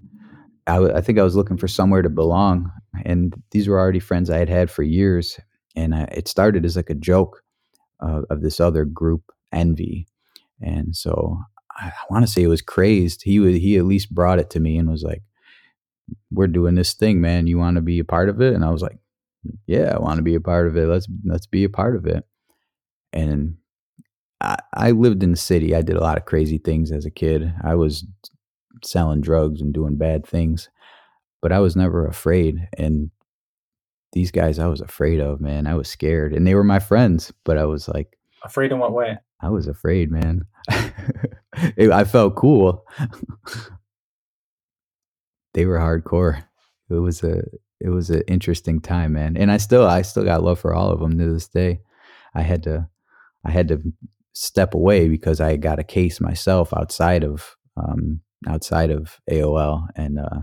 I, 0.67 0.75
w- 0.75 0.93
I 0.93 1.01
think 1.01 1.19
I 1.19 1.23
was 1.23 1.35
looking 1.35 1.57
for 1.57 1.67
somewhere 1.67 2.01
to 2.01 2.09
belong, 2.09 2.71
and 3.05 3.33
these 3.51 3.67
were 3.67 3.79
already 3.79 3.99
friends 3.99 4.29
I 4.29 4.37
had 4.37 4.49
had 4.49 4.71
for 4.71 4.83
years, 4.83 5.39
and 5.75 5.93
I, 5.93 6.03
it 6.03 6.27
started 6.27 6.65
as 6.65 6.75
like 6.75 6.89
a 6.89 6.95
joke 6.95 7.43
uh, 8.01 8.21
of 8.29 8.41
this 8.41 8.59
other 8.59 8.85
group, 8.85 9.23
Envy, 9.51 10.07
and 10.61 10.95
so 10.95 11.37
I, 11.77 11.87
I 11.87 12.05
want 12.09 12.25
to 12.25 12.31
say 12.31 12.43
it 12.43 12.47
was 12.47 12.61
crazed. 12.61 13.23
He 13.23 13.39
was 13.39 13.55
he 13.55 13.77
at 13.77 13.85
least 13.85 14.13
brought 14.13 14.39
it 14.39 14.49
to 14.51 14.59
me 14.59 14.77
and 14.77 14.89
was 14.89 15.03
like, 15.03 15.21
"We're 16.31 16.47
doing 16.47 16.75
this 16.75 16.93
thing, 16.93 17.21
man. 17.21 17.47
You 17.47 17.57
want 17.57 17.75
to 17.75 17.81
be 17.81 17.99
a 17.99 18.05
part 18.05 18.29
of 18.29 18.41
it?" 18.41 18.53
And 18.53 18.63
I 18.63 18.69
was 18.69 18.81
like, 18.81 18.97
"Yeah, 19.67 19.93
I 19.95 19.99
want 19.99 20.17
to 20.17 20.23
be 20.23 20.35
a 20.35 20.41
part 20.41 20.67
of 20.67 20.77
it. 20.77 20.87
Let's 20.87 21.07
let's 21.25 21.47
be 21.47 21.63
a 21.63 21.69
part 21.69 21.95
of 21.95 22.05
it." 22.05 22.23
And 23.11 23.57
I, 24.41 24.57
I 24.73 24.91
lived 24.91 25.23
in 25.23 25.31
the 25.31 25.37
city. 25.37 25.75
I 25.75 25.81
did 25.81 25.95
a 25.95 26.01
lot 26.01 26.17
of 26.17 26.25
crazy 26.25 26.57
things 26.57 26.91
as 26.91 27.05
a 27.05 27.11
kid. 27.11 27.53
I 27.63 27.75
was 27.75 28.05
selling 28.83 29.21
drugs 29.21 29.61
and 29.61 29.73
doing 29.73 29.95
bad 29.97 30.25
things, 30.25 30.69
but 31.41 31.51
I 31.51 31.59
was 31.59 31.75
never 31.75 32.07
afraid. 32.07 32.67
And 32.77 33.11
these 34.13 34.31
guys, 34.31 34.59
I 34.59 34.67
was 34.67 34.81
afraid 34.81 35.19
of, 35.19 35.41
man. 35.41 35.67
I 35.67 35.75
was 35.75 35.89
scared, 35.89 36.33
and 36.33 36.47
they 36.47 36.55
were 36.55 36.63
my 36.63 36.79
friends, 36.79 37.31
but 37.43 37.57
I 37.57 37.65
was 37.65 37.87
like, 37.87 38.17
Afraid 38.43 38.71
in 38.71 38.79
what 38.79 38.93
way? 38.93 39.17
I 39.41 39.49
was 39.49 39.67
afraid, 39.67 40.11
man. 40.11 40.45
It- 41.77 41.91
I 41.91 42.03
felt 42.03 42.35
cool. 42.35 42.83
they 45.53 45.65
were 45.65 45.77
hardcore. 45.77 46.43
It 46.89 46.95
was 46.95 47.23
a 47.23 47.43
it 47.79 47.89
was 47.89 48.09
an 48.09 48.23
interesting 48.27 48.79
time, 48.81 49.13
man. 49.13 49.37
And 49.37 49.51
I 49.51 49.57
still 49.57 49.85
I 49.85 50.01
still 50.01 50.23
got 50.23 50.43
love 50.43 50.59
for 50.59 50.73
all 50.73 50.91
of 50.91 50.99
them 50.99 51.17
to 51.17 51.31
this 51.31 51.47
day. 51.47 51.81
I 52.33 52.41
had 52.41 52.63
to 52.63 52.87
I 53.45 53.51
had 53.51 53.67
to 53.69 53.81
step 54.33 54.73
away 54.73 55.07
because 55.09 55.39
I 55.41 55.57
got 55.57 55.79
a 55.79 55.83
case 55.83 56.19
myself 56.19 56.73
outside 56.73 57.23
of 57.23 57.55
um, 57.77 58.21
outside 58.47 58.89
of 58.89 59.19
AOL, 59.29 59.87
and 59.95 60.19
uh, 60.19 60.41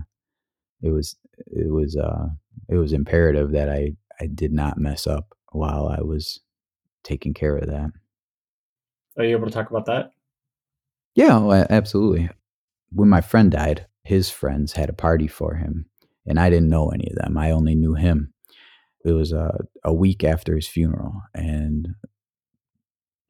it 0.81 0.91
was 0.91 1.15
it 1.47 1.71
was 1.71 1.95
uh, 1.95 2.27
it 2.69 2.75
was 2.75 2.93
imperative 2.93 3.51
that 3.51 3.69
I 3.69 3.95
I 4.19 4.27
did 4.27 4.53
not 4.53 4.77
mess 4.77 5.07
up 5.07 5.35
while 5.51 5.87
I 5.87 6.01
was 6.01 6.39
taking 7.03 7.33
care 7.33 7.57
of 7.57 7.67
that. 7.67 7.91
Are 9.17 9.23
you 9.23 9.35
able 9.35 9.47
to 9.47 9.53
talk 9.53 9.69
about 9.69 9.85
that? 9.85 10.11
Yeah, 11.15 11.37
well, 11.39 11.67
absolutely. 11.69 12.29
When 12.91 13.09
my 13.09 13.21
friend 13.21 13.51
died, 13.51 13.87
his 14.03 14.29
friends 14.29 14.73
had 14.73 14.89
a 14.89 14.93
party 14.93 15.27
for 15.27 15.55
him, 15.55 15.85
and 16.25 16.39
I 16.39 16.49
didn't 16.49 16.69
know 16.69 16.89
any 16.89 17.09
of 17.09 17.17
them. 17.17 17.37
I 17.37 17.51
only 17.51 17.75
knew 17.75 17.95
him. 17.95 18.33
It 19.03 19.11
was 19.11 19.31
a, 19.31 19.57
a 19.83 19.93
week 19.93 20.23
after 20.23 20.55
his 20.55 20.67
funeral, 20.67 21.21
and 21.33 21.95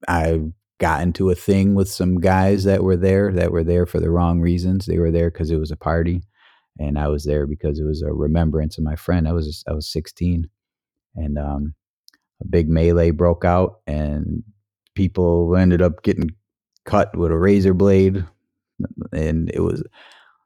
I 0.08 0.42
got 0.82 1.04
into 1.04 1.30
a 1.30 1.36
thing 1.36 1.76
with 1.76 1.88
some 1.88 2.20
guys 2.20 2.64
that 2.64 2.84
were 2.84 2.98
there 2.98 3.32
that 3.32 3.52
were 3.52 3.64
there 3.64 3.86
for 3.86 4.00
the 4.00 4.10
wrong 4.10 4.42
reasons. 4.42 4.88
They 4.88 4.98
were 4.98 5.12
there 5.12 5.30
because 5.30 5.52
it 5.52 5.60
was 5.60 5.70
a 5.70 5.78
party, 5.78 6.24
and 6.80 6.98
I 6.98 7.08
was 7.08 7.24
there 7.24 7.46
because 7.46 7.80
it 7.80 7.84
was 7.84 8.02
a 8.02 8.12
remembrance 8.12 8.80
of 8.80 8.84
my 8.84 8.96
friend. 8.96 9.28
I 9.28 9.32
was 9.32 9.64
I 9.68 9.74
was 9.74 9.90
16, 9.92 10.50
and 11.16 11.38
um, 11.38 11.76
a 12.42 12.48
big 12.48 12.68
melee 12.68 13.12
broke 13.12 13.46
out, 13.46 13.82
and 13.86 14.44
people 14.96 15.56
ended 15.56 15.84
up 15.84 16.02
getting 16.02 16.32
cut 16.84 17.16
with 17.16 17.32
a 17.32 17.38
razor 17.38 17.76
blade, 17.76 18.26
and 19.14 19.52
it 19.54 19.62
was 19.62 19.84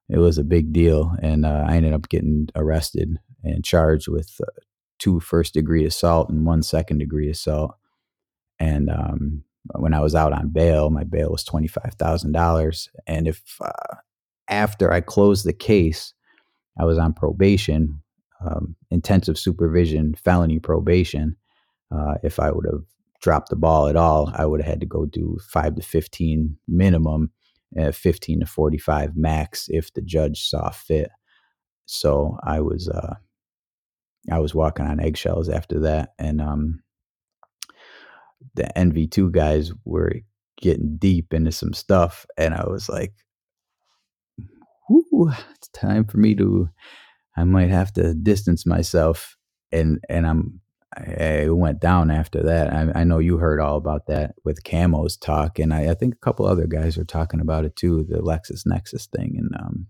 it 0.10 0.18
was 0.18 0.38
a 0.38 0.44
big 0.44 0.74
deal. 0.74 1.16
And 1.22 1.46
uh, 1.46 1.64
I 1.66 1.78
ended 1.78 1.94
up 1.94 2.10
getting 2.10 2.50
arrested 2.56 3.18
and 3.42 3.64
charged 3.64 4.10
with 4.10 4.36
uh, 4.42 4.52
two 5.00 5.22
first 5.22 5.54
degree 5.54 5.86
assault 5.86 6.30
and 6.30 6.46
one 6.46 6.62
second 6.62 6.98
degree 6.98 7.30
assault. 7.30 7.76
And 8.60 8.90
um, 8.90 9.44
when 9.74 9.94
I 9.94 10.00
was 10.00 10.16
out 10.16 10.34
on 10.34 10.50
bail, 10.50 10.90
my 10.90 11.04
bail 11.04 11.32
was 11.32 11.44
twenty 11.44 11.68
five 11.68 11.96
thousand 11.98 12.32
dollars. 12.32 12.90
And 13.08 13.28
if 13.28 13.42
uh, 13.62 13.96
after 14.50 14.92
I 14.92 15.02
closed 15.02 15.46
the 15.46 15.54
case, 15.54 16.14
I 16.80 16.86
was 16.86 16.98
on 16.98 17.14
probation, 17.14 18.02
um, 18.46 18.76
intensive 18.92 19.38
supervision, 19.38 20.16
felony 20.16 20.60
probation. 20.60 21.36
Uh, 21.92 22.16
if 22.24 22.40
I 22.40 22.52
would 22.52 22.66
have 22.66 22.84
dropped 23.22 23.50
the 23.50 23.56
ball 23.56 23.88
at 23.88 23.96
all, 23.96 24.32
I 24.36 24.46
would 24.46 24.62
have 24.62 24.70
had 24.70 24.80
to 24.82 24.86
go 24.86 25.06
do 25.06 25.38
five 25.50 25.76
to 25.76 25.82
fifteen 25.82 26.58
minimum, 26.68 27.32
uh, 27.80 27.92
fifteen 27.92 28.40
to 28.42 28.46
forty 28.46 28.78
five 28.78 29.16
max 29.16 29.68
if 29.70 29.94
the 29.94 30.02
judge 30.02 30.48
saw 30.48 30.70
fit. 30.70 31.10
So 31.86 32.38
I 32.44 32.62
was 32.62 32.90
uh, 32.90 33.16
I 34.32 34.40
was 34.40 34.56
walking 34.56 34.86
on 34.86 35.00
eggshells 35.00 35.50
after 35.50 35.80
that, 35.82 36.14
and 36.20 36.42
um, 36.42 36.82
the 38.56 38.70
NV2 38.76 39.32
guys 39.32 39.72
were 39.84 40.12
getting 40.62 40.98
deep 40.98 41.34
into 41.34 41.52
some 41.52 41.74
stuff, 41.74 42.26
and 42.38 42.54
I 42.54 42.66
was 42.68 42.90
like, 42.90 43.14
"Whoo, 44.90 45.32
it's 45.56 45.70
time 45.70 46.06
for 46.06 46.18
me 46.18 46.36
to. 46.36 46.70
I 47.38 47.44
might 47.44 47.70
have 47.70 47.92
to 47.94 48.14
distance 48.14 48.66
myself." 48.66 49.36
And 49.72 50.00
and 50.10 50.28
I'm 50.28 50.62
I 50.98 51.50
went 51.50 51.82
down 51.82 52.10
after 52.10 52.42
that. 52.44 52.72
I, 52.72 53.02
I 53.02 53.04
know 53.04 53.20
you 53.20 53.38
heard 53.38 53.60
all 53.60 53.76
about 53.76 54.08
that 54.08 54.36
with 54.46 54.64
Camo's 54.64 55.18
talk, 55.18 55.60
and 55.60 55.74
I, 55.74 55.92
I 55.92 55.94
think 55.94 56.16
a 56.16 56.26
couple 56.26 56.46
other 56.46 56.68
guys 56.68 56.98
were 56.98 57.04
talking 57.04 57.42
about 57.42 57.66
it 57.66 57.76
too, 57.76 58.06
the 58.08 58.20
LexisNexis 58.20 59.10
thing, 59.10 59.36
and 59.38 59.50
um, 59.60 59.88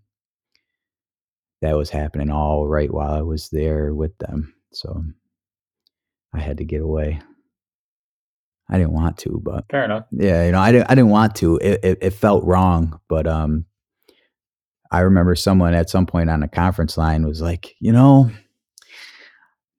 that 1.61 1.77
was 1.77 1.91
happening 1.91 2.31
all 2.31 2.67
right 2.67 2.91
while 2.91 3.13
I 3.13 3.21
was 3.21 3.49
there 3.49 3.93
with 3.93 4.17
them. 4.17 4.55
So 4.73 5.03
I 6.33 6.39
had 6.39 6.57
to 6.57 6.65
get 6.65 6.81
away. 6.81 7.21
I 8.69 8.77
didn't 8.77 8.93
want 8.93 9.17
to, 9.19 9.41
but 9.43 9.65
Fair 9.69 9.85
enough. 9.85 10.05
yeah, 10.11 10.45
you 10.45 10.51
know, 10.51 10.59
I 10.59 10.71
didn't. 10.71 10.89
I 10.89 10.95
didn't 10.95 11.11
want 11.11 11.35
to. 11.35 11.57
It, 11.57 11.79
it, 11.83 11.97
it 12.01 12.09
felt 12.11 12.43
wrong, 12.43 12.99
but 13.07 13.27
um, 13.27 13.65
I 14.91 15.01
remember 15.01 15.35
someone 15.35 15.75
at 15.75 15.89
some 15.89 16.05
point 16.07 16.29
on 16.29 16.41
a 16.41 16.47
conference 16.47 16.97
line 16.97 17.27
was 17.27 17.41
like, 17.41 17.75
you 17.79 17.91
know, 17.91 18.31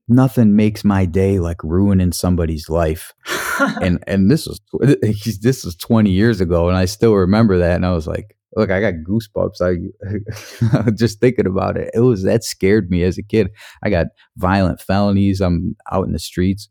nothing 0.08 0.54
makes 0.54 0.84
my 0.84 1.04
day 1.04 1.40
like 1.40 1.62
ruining 1.64 2.12
somebody's 2.12 2.68
life, 2.68 3.12
and 3.82 4.02
and 4.06 4.30
this 4.30 4.46
was 4.46 4.60
this 5.42 5.64
was 5.64 5.74
twenty 5.74 6.10
years 6.10 6.40
ago, 6.40 6.68
and 6.68 6.76
I 6.76 6.84
still 6.84 7.14
remember 7.14 7.58
that, 7.58 7.74
and 7.74 7.84
I 7.84 7.92
was 7.92 8.06
like, 8.06 8.36
look, 8.54 8.70
I 8.70 8.80
got 8.80 8.94
goosebumps. 9.04 9.60
I 9.60 10.90
just 10.96 11.18
thinking 11.18 11.46
about 11.46 11.76
it. 11.76 11.90
It 11.92 12.00
was 12.00 12.22
that 12.22 12.44
scared 12.44 12.88
me 12.88 13.02
as 13.02 13.18
a 13.18 13.22
kid. 13.24 13.50
I 13.82 13.90
got 13.90 14.06
violent 14.36 14.80
felonies. 14.80 15.40
I'm 15.40 15.74
out 15.90 16.06
in 16.06 16.12
the 16.12 16.20
streets 16.20 16.68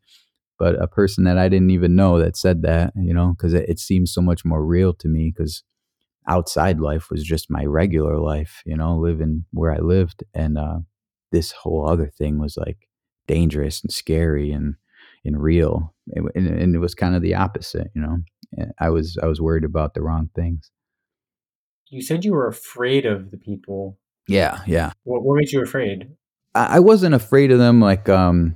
but 0.58 0.82
a 0.82 0.88
person 0.88 1.24
that 1.26 1.38
I 1.38 1.50
didn't 1.50 1.72
even 1.72 1.96
know 1.96 2.20
that 2.20 2.38
said 2.38 2.62
that, 2.62 2.94
you 2.96 3.14
know, 3.14 3.34
because 3.38 3.54
it, 3.54 3.70
it 3.70 3.80
seems 3.80 4.14
so 4.14 4.22
much 4.22 4.46
more 4.46 4.66
real 4.66 4.94
to 4.96 5.08
me 5.08 5.34
because 5.36 5.64
outside 6.28 6.80
life 6.80 7.10
was 7.10 7.24
just 7.24 7.52
my 7.52 7.66
regular 7.66 8.18
life, 8.20 8.62
you 8.66 8.76
know, 8.76 8.98
living 8.98 9.46
where 9.52 9.72
I 9.72 9.80
lived. 9.80 10.24
And 10.34 10.58
uh, 10.58 10.80
this 11.32 11.52
whole 11.52 11.88
other 11.88 12.08
thing 12.08 12.40
was 12.40 12.58
like 12.58 12.88
dangerous 13.28 13.82
and 13.82 13.92
scary 13.92 14.52
and, 14.52 14.76
and 15.24 15.42
real. 15.42 15.94
And, 16.14 16.30
and, 16.36 16.48
and 16.48 16.76
it 16.76 16.80
was 16.80 16.96
kind 16.96 17.16
of 17.16 17.22
the 17.22 17.36
opposite, 17.36 17.88
you 17.94 18.02
know. 18.02 18.18
I 18.80 18.90
was 18.90 19.18
I 19.22 19.26
was 19.26 19.42
worried 19.42 19.66
about 19.66 19.96
the 19.96 20.02
wrong 20.02 20.30
things. 20.34 20.72
you 21.90 22.02
said 22.02 22.24
you 22.24 22.32
were 22.32 22.48
afraid 22.48 23.06
of 23.06 23.32
the 23.32 23.38
people. 23.38 24.00
Yeah, 24.28 24.62
yeah. 24.66 24.92
What, 25.04 25.24
what 25.24 25.36
made 25.36 25.52
you 25.52 25.62
afraid? 25.62 26.10
I 26.56 26.80
wasn't 26.80 27.16
afraid 27.16 27.52
of 27.52 27.60
them 27.60 27.82
like 27.82 28.08
um 28.08 28.56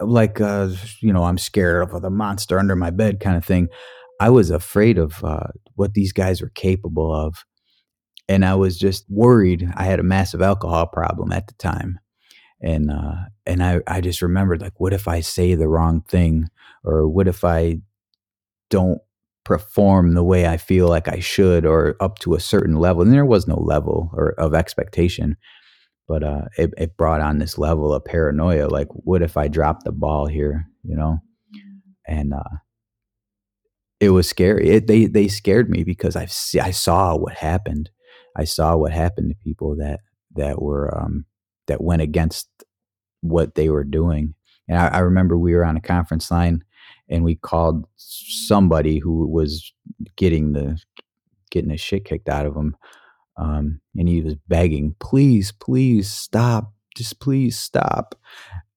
like 0.00 0.40
uh 0.40 0.70
you 1.00 1.12
know 1.12 1.24
I'm 1.24 1.38
scared 1.38 1.90
of 1.90 2.00
the 2.00 2.10
monster 2.10 2.58
under 2.58 2.74
my 2.74 2.90
bed 2.90 3.20
kind 3.20 3.36
of 3.36 3.44
thing. 3.44 3.68
I 4.20 4.30
was 4.30 4.50
afraid 4.50 4.96
of 4.96 5.22
uh, 5.24 5.48
what 5.74 5.94
these 5.94 6.12
guys 6.12 6.40
were 6.40 6.52
capable 6.54 7.14
of, 7.14 7.44
and 8.28 8.44
I 8.44 8.54
was 8.54 8.78
just 8.78 9.04
worried. 9.10 9.68
I 9.76 9.84
had 9.84 10.00
a 10.00 10.04
massive 10.04 10.40
alcohol 10.40 10.86
problem 10.86 11.32
at 11.32 11.46
the 11.46 11.54
time, 11.54 11.98
and 12.62 12.90
uh, 12.90 13.16
and 13.44 13.62
I 13.62 13.80
I 13.86 14.00
just 14.00 14.22
remembered 14.22 14.62
like, 14.62 14.80
what 14.80 14.94
if 14.94 15.06
I 15.08 15.20
say 15.20 15.54
the 15.54 15.68
wrong 15.68 16.00
thing, 16.02 16.48
or 16.84 17.06
what 17.08 17.28
if 17.28 17.44
I 17.44 17.80
don't 18.70 19.00
perform 19.44 20.14
the 20.14 20.24
way 20.24 20.46
I 20.46 20.56
feel 20.56 20.88
like 20.88 21.08
I 21.08 21.18
should, 21.18 21.66
or 21.66 21.96
up 22.00 22.18
to 22.20 22.34
a 22.34 22.40
certain 22.40 22.76
level? 22.76 23.02
And 23.02 23.12
there 23.12 23.26
was 23.26 23.46
no 23.46 23.56
level 23.56 24.10
or 24.14 24.30
of 24.38 24.54
expectation 24.54 25.36
but 26.06 26.22
uh, 26.22 26.42
it, 26.58 26.72
it 26.76 26.96
brought 26.96 27.20
on 27.20 27.38
this 27.38 27.58
level 27.58 27.92
of 27.94 28.04
paranoia. 28.04 28.68
Like, 28.68 28.88
what 28.90 29.22
if 29.22 29.36
I 29.36 29.48
drop 29.48 29.82
the 29.82 29.92
ball 29.92 30.26
here? 30.26 30.66
You 30.82 30.96
know, 30.96 31.18
and 32.06 32.34
uh, 32.34 32.58
it 34.00 34.10
was 34.10 34.28
scary. 34.28 34.68
It, 34.68 34.86
they 34.86 35.06
they 35.06 35.28
scared 35.28 35.70
me 35.70 35.84
because 35.84 36.16
I 36.16 36.28
I 36.60 36.70
saw 36.70 37.16
what 37.16 37.34
happened. 37.34 37.90
I 38.36 38.44
saw 38.44 38.76
what 38.76 38.92
happened 38.92 39.30
to 39.30 39.44
people 39.44 39.76
that 39.76 40.00
that 40.34 40.60
were 40.60 40.96
um, 40.96 41.24
that 41.66 41.82
went 41.82 42.02
against 42.02 42.48
what 43.20 43.54
they 43.54 43.70
were 43.70 43.84
doing. 43.84 44.34
And 44.68 44.78
I, 44.78 44.88
I 44.88 44.98
remember 44.98 45.36
we 45.38 45.54
were 45.54 45.64
on 45.64 45.76
a 45.76 45.80
conference 45.80 46.30
line 46.30 46.62
and 47.08 47.24
we 47.24 47.36
called 47.36 47.86
somebody 47.96 48.98
who 48.98 49.26
was 49.26 49.72
getting 50.16 50.52
the 50.52 50.78
getting 51.50 51.70
the 51.70 51.76
shit 51.76 52.04
kicked 52.04 52.28
out 52.28 52.46
of 52.46 52.54
him. 52.54 52.76
Um, 53.36 53.80
and 53.96 54.08
he 54.08 54.20
was 54.20 54.34
begging, 54.48 54.94
please, 55.00 55.52
please 55.52 56.10
stop. 56.10 56.72
Just 56.96 57.20
please 57.20 57.58
stop. 57.58 58.14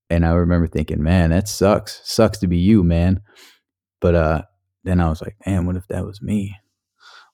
And 0.10 0.26
I 0.26 0.32
remember 0.32 0.68
thinking, 0.68 1.04
man, 1.04 1.30
that 1.30 1.48
sucks. 1.48 2.02
Sucks 2.04 2.40
to 2.40 2.48
be 2.48 2.58
you, 2.58 2.84
man. 2.84 3.22
But 4.02 4.16
uh, 4.16 4.42
then 4.84 5.00
I 5.00 5.10
was 5.10 5.22
like, 5.22 5.36
man, 5.46 5.66
what 5.66 5.76
if 5.76 5.88
that 5.90 6.06
was 6.06 6.22
me? 6.22 6.58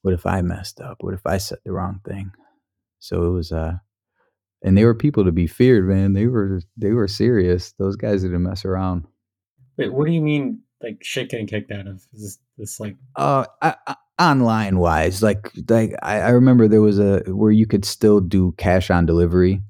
What 0.01 0.13
if 0.13 0.25
I 0.25 0.42
messed 0.42 0.82
up? 0.82 0.98
What 1.00 1.13
if 1.13 1.25
I 1.25 1.38
said 1.38 1.60
the 1.63 1.72
wrong 1.72 2.01
thing? 2.06 2.32
So 3.00 3.24
it 3.24 3.30
was 3.30 3.51
uh 3.51 3.74
and 4.63 4.77
they 4.77 4.86
were 4.86 4.96
people 4.96 5.25
to 5.25 5.32
be 5.32 5.48
feared, 5.48 5.88
man. 5.88 6.13
They 6.13 6.27
were 6.27 6.62
they 6.77 6.92
were 6.92 7.08
serious. 7.08 7.74
Those 7.74 7.96
guys 7.96 8.22
didn't 8.22 8.44
mess 8.44 8.65
around. 8.65 9.06
Wait, 9.77 9.94
what 9.94 10.06
do 10.06 10.13
you 10.13 10.22
mean 10.22 10.62
like 10.82 10.98
shit 11.01 11.30
getting 11.30 11.48
kicked 11.48 11.72
out 11.72 11.88
of? 11.88 12.06
Is 12.13 12.22
this, 12.22 12.39
this 12.58 12.80
like 12.80 12.96
uh 13.15 13.46
I, 13.62 13.75
I, 13.88 13.96
online 14.20 14.77
wise, 14.77 15.24
like 15.24 15.51
like 15.70 15.93
I, 16.01 16.20
I 16.20 16.29
remember 16.29 16.67
there 16.67 16.82
was 16.82 17.00
a 17.00 17.20
where 17.27 17.51
you 17.51 17.65
could 17.65 17.86
still 17.86 18.20
do 18.20 18.53
cash 18.58 18.89
on 18.89 19.05
delivery 19.05 19.62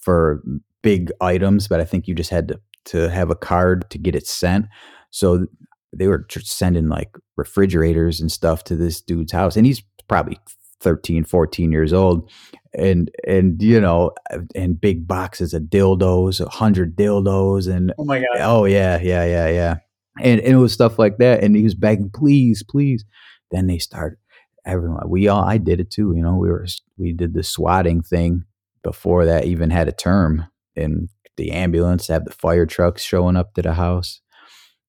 for 0.00 0.42
big 0.82 1.10
items, 1.20 1.68
but 1.68 1.80
I 1.80 1.84
think 1.84 2.06
you 2.06 2.14
just 2.14 2.30
had 2.30 2.48
to 2.48 2.60
to 2.86 3.10
have 3.10 3.30
a 3.30 3.36
card 3.36 3.90
to 3.90 3.98
get 3.98 4.14
it 4.14 4.26
sent. 4.26 4.66
So 5.10 5.46
they 5.92 6.06
were 6.06 6.26
sending 6.30 6.88
like 6.88 7.10
refrigerators 7.36 8.20
and 8.20 8.30
stuff 8.30 8.64
to 8.64 8.76
this 8.76 9.00
dude's 9.00 9.32
house, 9.32 9.56
and 9.56 9.66
he's 9.66 9.82
probably 10.08 10.38
13 10.80 11.24
14 11.24 11.72
years 11.72 11.92
old 11.92 12.30
and 12.74 13.10
and 13.26 13.62
you 13.62 13.80
know 13.80 14.12
and 14.54 14.80
big 14.80 15.08
boxes 15.08 15.54
of 15.54 15.62
dildos 15.64 16.38
100 16.38 16.96
dildos 16.96 17.66
and 17.66 17.92
oh 17.98 18.04
my 18.04 18.18
god 18.18 18.38
oh 18.40 18.64
yeah 18.66 19.00
yeah 19.00 19.24
yeah 19.24 19.48
yeah. 19.48 19.76
And, 20.18 20.40
and 20.40 20.54
it 20.54 20.58
was 20.58 20.72
stuff 20.72 20.98
like 20.98 21.18
that 21.18 21.42
and 21.42 21.56
he 21.56 21.62
was 21.62 21.74
begging 21.74 22.10
please 22.14 22.62
please 22.62 23.04
then 23.50 23.66
they 23.66 23.78
started 23.78 24.18
everyone 24.64 25.08
we 25.08 25.28
all 25.28 25.44
i 25.44 25.58
did 25.58 25.80
it 25.80 25.90
too 25.90 26.12
you 26.16 26.22
know 26.22 26.34
we 26.34 26.48
were 26.48 26.66
we 26.98 27.12
did 27.12 27.34
the 27.34 27.42
swatting 27.42 28.02
thing 28.02 28.44
before 28.82 29.24
that 29.24 29.44
even 29.44 29.70
had 29.70 29.88
a 29.88 29.92
term 29.92 30.46
and 30.76 31.08
the 31.36 31.50
ambulance 31.50 32.08
have 32.08 32.24
the 32.24 32.32
fire 32.32 32.66
trucks 32.66 33.02
showing 33.02 33.36
up 33.36 33.54
to 33.54 33.62
the 33.62 33.74
house. 33.74 34.20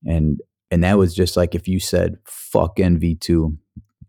And 0.06 0.40
and 0.70 0.84
that 0.84 0.98
was 0.98 1.16
just 1.16 1.38
like 1.38 1.56
if 1.56 1.68
you 1.68 1.80
said 1.80 2.18
fuck 2.26 2.78
nv2 2.78 3.58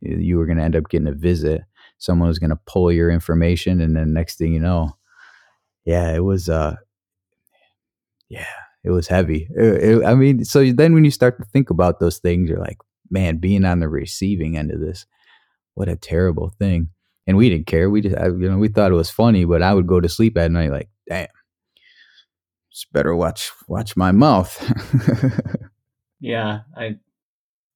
you 0.01 0.37
were 0.37 0.47
going 0.47 0.59
to 0.59 0.65
end 0.65 0.77
up 0.77 0.89
getting 0.89 1.09
a 1.09 1.13
visit. 1.13 1.63
Someone 1.99 2.29
was 2.29 2.39
going 2.39 2.51
to 2.51 2.61
pull 2.67 2.93
your 2.93 3.11
information 3.11 3.81
and 3.81 3.97
then 3.97 4.13
next 4.13 4.39
thing 4.39 4.53
you 4.53 4.61
know 4.61 4.97
yeah 5.85 6.15
it 6.15 6.23
was 6.23 6.49
uh 6.49 6.77
yeah 8.29 8.45
it 8.85 8.91
was 8.91 9.09
heavy. 9.09 9.49
It, 9.57 9.83
it, 9.83 10.05
i 10.05 10.15
mean 10.15 10.45
so 10.45 10.71
then 10.71 10.95
when 10.95 11.05
you 11.05 11.11
start 11.11 11.39
to 11.39 11.45
think 11.47 11.71
about 11.71 11.99
those 11.99 12.19
things 12.19 12.49
you're 12.49 12.61
like 12.61 12.79
man 13.11 13.39
being 13.39 13.65
on 13.65 13.81
the 13.81 13.89
receiving 13.89 14.57
end 14.57 14.71
of 14.71 14.81
this 14.81 15.07
what 15.75 15.89
a 15.89 15.97
terrible 15.97 16.51
thing 16.59 16.89
and 17.27 17.37
we 17.37 17.49
didn't 17.49 17.67
care 17.67 17.91
we 17.91 18.01
just 18.01 18.17
I, 18.17 18.27
you 18.27 18.51
know 18.51 18.59
we 18.59 18.69
thought 18.69 18.91
it 18.91 18.95
was 18.95 19.11
funny 19.11 19.45
but 19.45 19.63
i 19.63 19.73
would 19.73 19.87
go 19.87 20.01
to 20.01 20.09
sleep 20.09 20.37
at 20.37 20.51
night 20.51 20.71
like 20.71 20.89
damn 21.09 21.29
just 22.71 22.93
better 22.93 23.15
watch 23.15 23.51
watch 23.69 23.97
my 23.97 24.13
mouth 24.13 24.73
yeah 26.21 26.61
i 26.77 26.97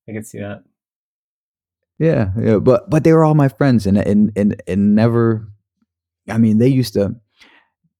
i 0.09 0.12
can 0.12 0.25
see 0.25 0.38
that 0.38 0.64
yeah, 2.03 2.31
yeah, 2.37 2.59
but 2.59 2.90
but 2.90 3.05
they 3.05 3.12
were 3.12 3.23
all 3.23 3.37
my 3.37 3.49
friends, 3.49 3.87
and 3.87 3.97
and 3.97 4.33
and 4.35 4.61
and 4.66 4.97
never. 4.97 5.49
I 6.29 6.37
mean, 6.37 6.59
they 6.59 6.66
used 6.66 6.95
to. 6.95 7.14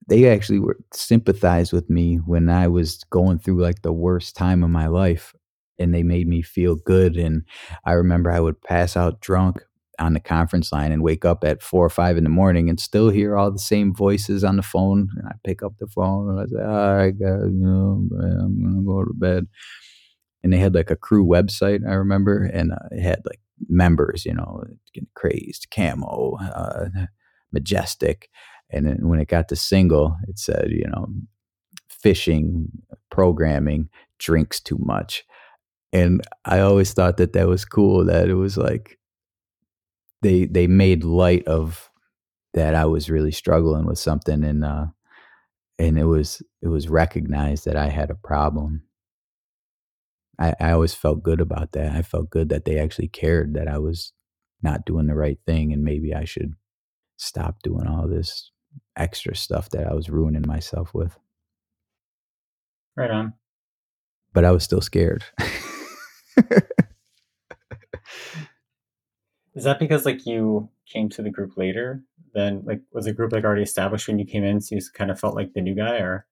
They 0.09 0.29
actually 0.29 0.59
were 0.59 0.79
sympathized 0.93 1.73
with 1.73 1.89
me 1.89 2.17
when 2.17 2.49
I 2.49 2.67
was 2.67 3.05
going 3.11 3.39
through 3.39 3.63
like 3.63 3.83
the 3.83 3.93
worst 3.93 4.35
time 4.35 4.65
of 4.65 4.71
my 4.71 4.89
life, 4.89 5.37
and 5.83 5.95
they 5.95 6.03
made 6.03 6.29
me 6.29 6.43
feel 6.43 6.77
good. 6.77 7.17
And 7.17 7.43
I 7.85 7.93
remember 7.93 8.31
I 8.31 8.41
would 8.41 8.61
pass 8.63 8.97
out 8.97 9.21
drunk 9.21 9.63
on 9.99 10.15
the 10.15 10.21
conference 10.21 10.73
line 10.73 10.91
and 10.91 11.03
wake 11.03 11.25
up 11.25 11.45
at 11.45 11.63
four 11.63 11.85
or 11.85 11.91
five 11.91 12.17
in 12.17 12.25
the 12.25 12.31
morning 12.31 12.69
and 12.69 12.81
still 12.81 13.11
hear 13.11 13.37
all 13.37 13.51
the 13.51 13.59
same 13.59 13.95
voices 13.95 14.43
on 14.43 14.57
the 14.57 14.63
phone. 14.63 15.09
And 15.17 15.29
I 15.29 15.33
pick 15.45 15.63
up 15.63 15.75
the 15.79 15.87
phone 15.87 16.31
and 16.31 16.41
I 16.41 16.47
say, 16.47 16.65
"All 16.65 16.95
right, 16.95 17.19
guys, 17.19 17.51
you 17.53 17.67
know, 17.67 18.09
I'm 18.19 18.63
gonna 18.63 18.83
go 18.85 19.05
to 19.05 19.15
bed." 19.15 19.47
And 20.43 20.53
they 20.53 20.59
had 20.59 20.75
like 20.75 20.91
a 20.91 20.97
crew 20.97 21.25
website, 21.25 21.87
I 21.89 21.95
remember, 21.95 22.43
and 22.43 22.73
uh, 22.73 22.89
it 22.91 23.03
had 23.03 23.21
like 23.27 23.41
members, 23.69 24.25
you 24.25 24.35
know, 24.35 24.65
crazed, 25.15 25.69
camo, 25.71 26.37
uh, 26.41 26.89
majestic. 27.53 28.29
And 28.71 28.87
then 28.87 29.09
when 29.09 29.21
it 29.21 29.29
got 29.29 29.49
to 29.49 29.57
single, 29.57 30.17
it 30.27 30.39
said, 30.39 30.69
you 30.71 30.89
know, 30.89 31.07
fishing, 31.89 32.69
programming, 33.11 33.89
drinks 34.19 34.61
too 34.61 34.79
much. 34.81 35.25
And 35.93 36.23
I 36.45 36.61
always 36.61 36.93
thought 36.93 37.19
that 37.19 37.35
that 37.35 37.49
was 37.49 37.65
cool 37.65 38.05
that 38.07 38.29
it 38.29 38.35
was 38.35 38.57
like 38.57 38.99
they 40.23 40.47
they 40.47 40.67
made 40.67 41.05
light 41.05 41.47
of 41.47 41.91
that 42.55 42.75
I 42.75 42.87
was 42.87 43.11
really 43.11 43.33
struggling 43.33 43.87
with 43.87 43.99
something 43.99 44.45
and 44.45 44.65
uh 44.65 44.87
and 45.79 45.99
it 45.99 46.05
was 46.05 46.43
it 46.63 46.69
was 46.69 46.89
recognized 46.89 47.65
that 47.65 47.77
I 47.77 47.89
had 47.89 48.11
a 48.11 48.15
problem. 48.15 48.83
I, 50.39 50.55
I 50.61 50.71
always 50.73 50.95
felt 50.95 51.23
good 51.23 51.41
about 51.41 51.73
that. 51.73 51.95
I 51.95 52.03
felt 52.03 52.31
good 52.31 52.49
that 52.49 52.65
they 52.65 52.79
actually 52.79 53.09
cared 53.09 53.55
that 53.55 53.69
I 53.69 53.79
was 53.79 54.13
not 54.63 54.87
doing 54.87 55.07
the 55.07 55.15
right 55.15 55.39
thing 55.47 55.73
and 55.73 55.83
maybe 55.83 56.15
I 56.15 56.25
should 56.25 56.55
stop 57.17 57.63
doing 57.63 57.87
all 57.87 58.09
this 58.09 58.51
extra 58.97 59.35
stuff 59.37 59.69
that 59.71 59.87
I 59.87 59.93
was 59.93 60.09
ruining 60.09 60.45
myself 60.47 60.95
with. 60.95 61.19
Right 62.97 63.11
on. 63.11 63.35
But 64.33 64.45
I 64.45 64.51
was 64.51 64.65
still 64.65 64.81
scared. 64.81 65.25
Is 69.55 69.65
that 69.65 69.79
because 69.79 70.07
like 70.07 70.25
you 70.27 70.71
came 70.87 71.09
to 71.11 71.23
the 71.23 71.31
group 71.31 71.57
later? 71.57 72.03
Then 72.35 72.63
like 72.65 72.81
was 72.93 73.05
the 73.05 73.13
group 73.13 73.33
like 73.33 73.45
already 73.45 73.63
established 73.63 74.09
when 74.09 74.19
you 74.19 74.25
came 74.25 74.45
in, 74.45 74.61
so 74.61 74.75
you 74.75 74.81
kind 74.95 75.11
of 75.11 75.21
felt 75.21 75.35
like 75.35 75.53
the 75.53 75.61
new 75.61 75.75
guy, 75.75 75.97
or 75.99 76.27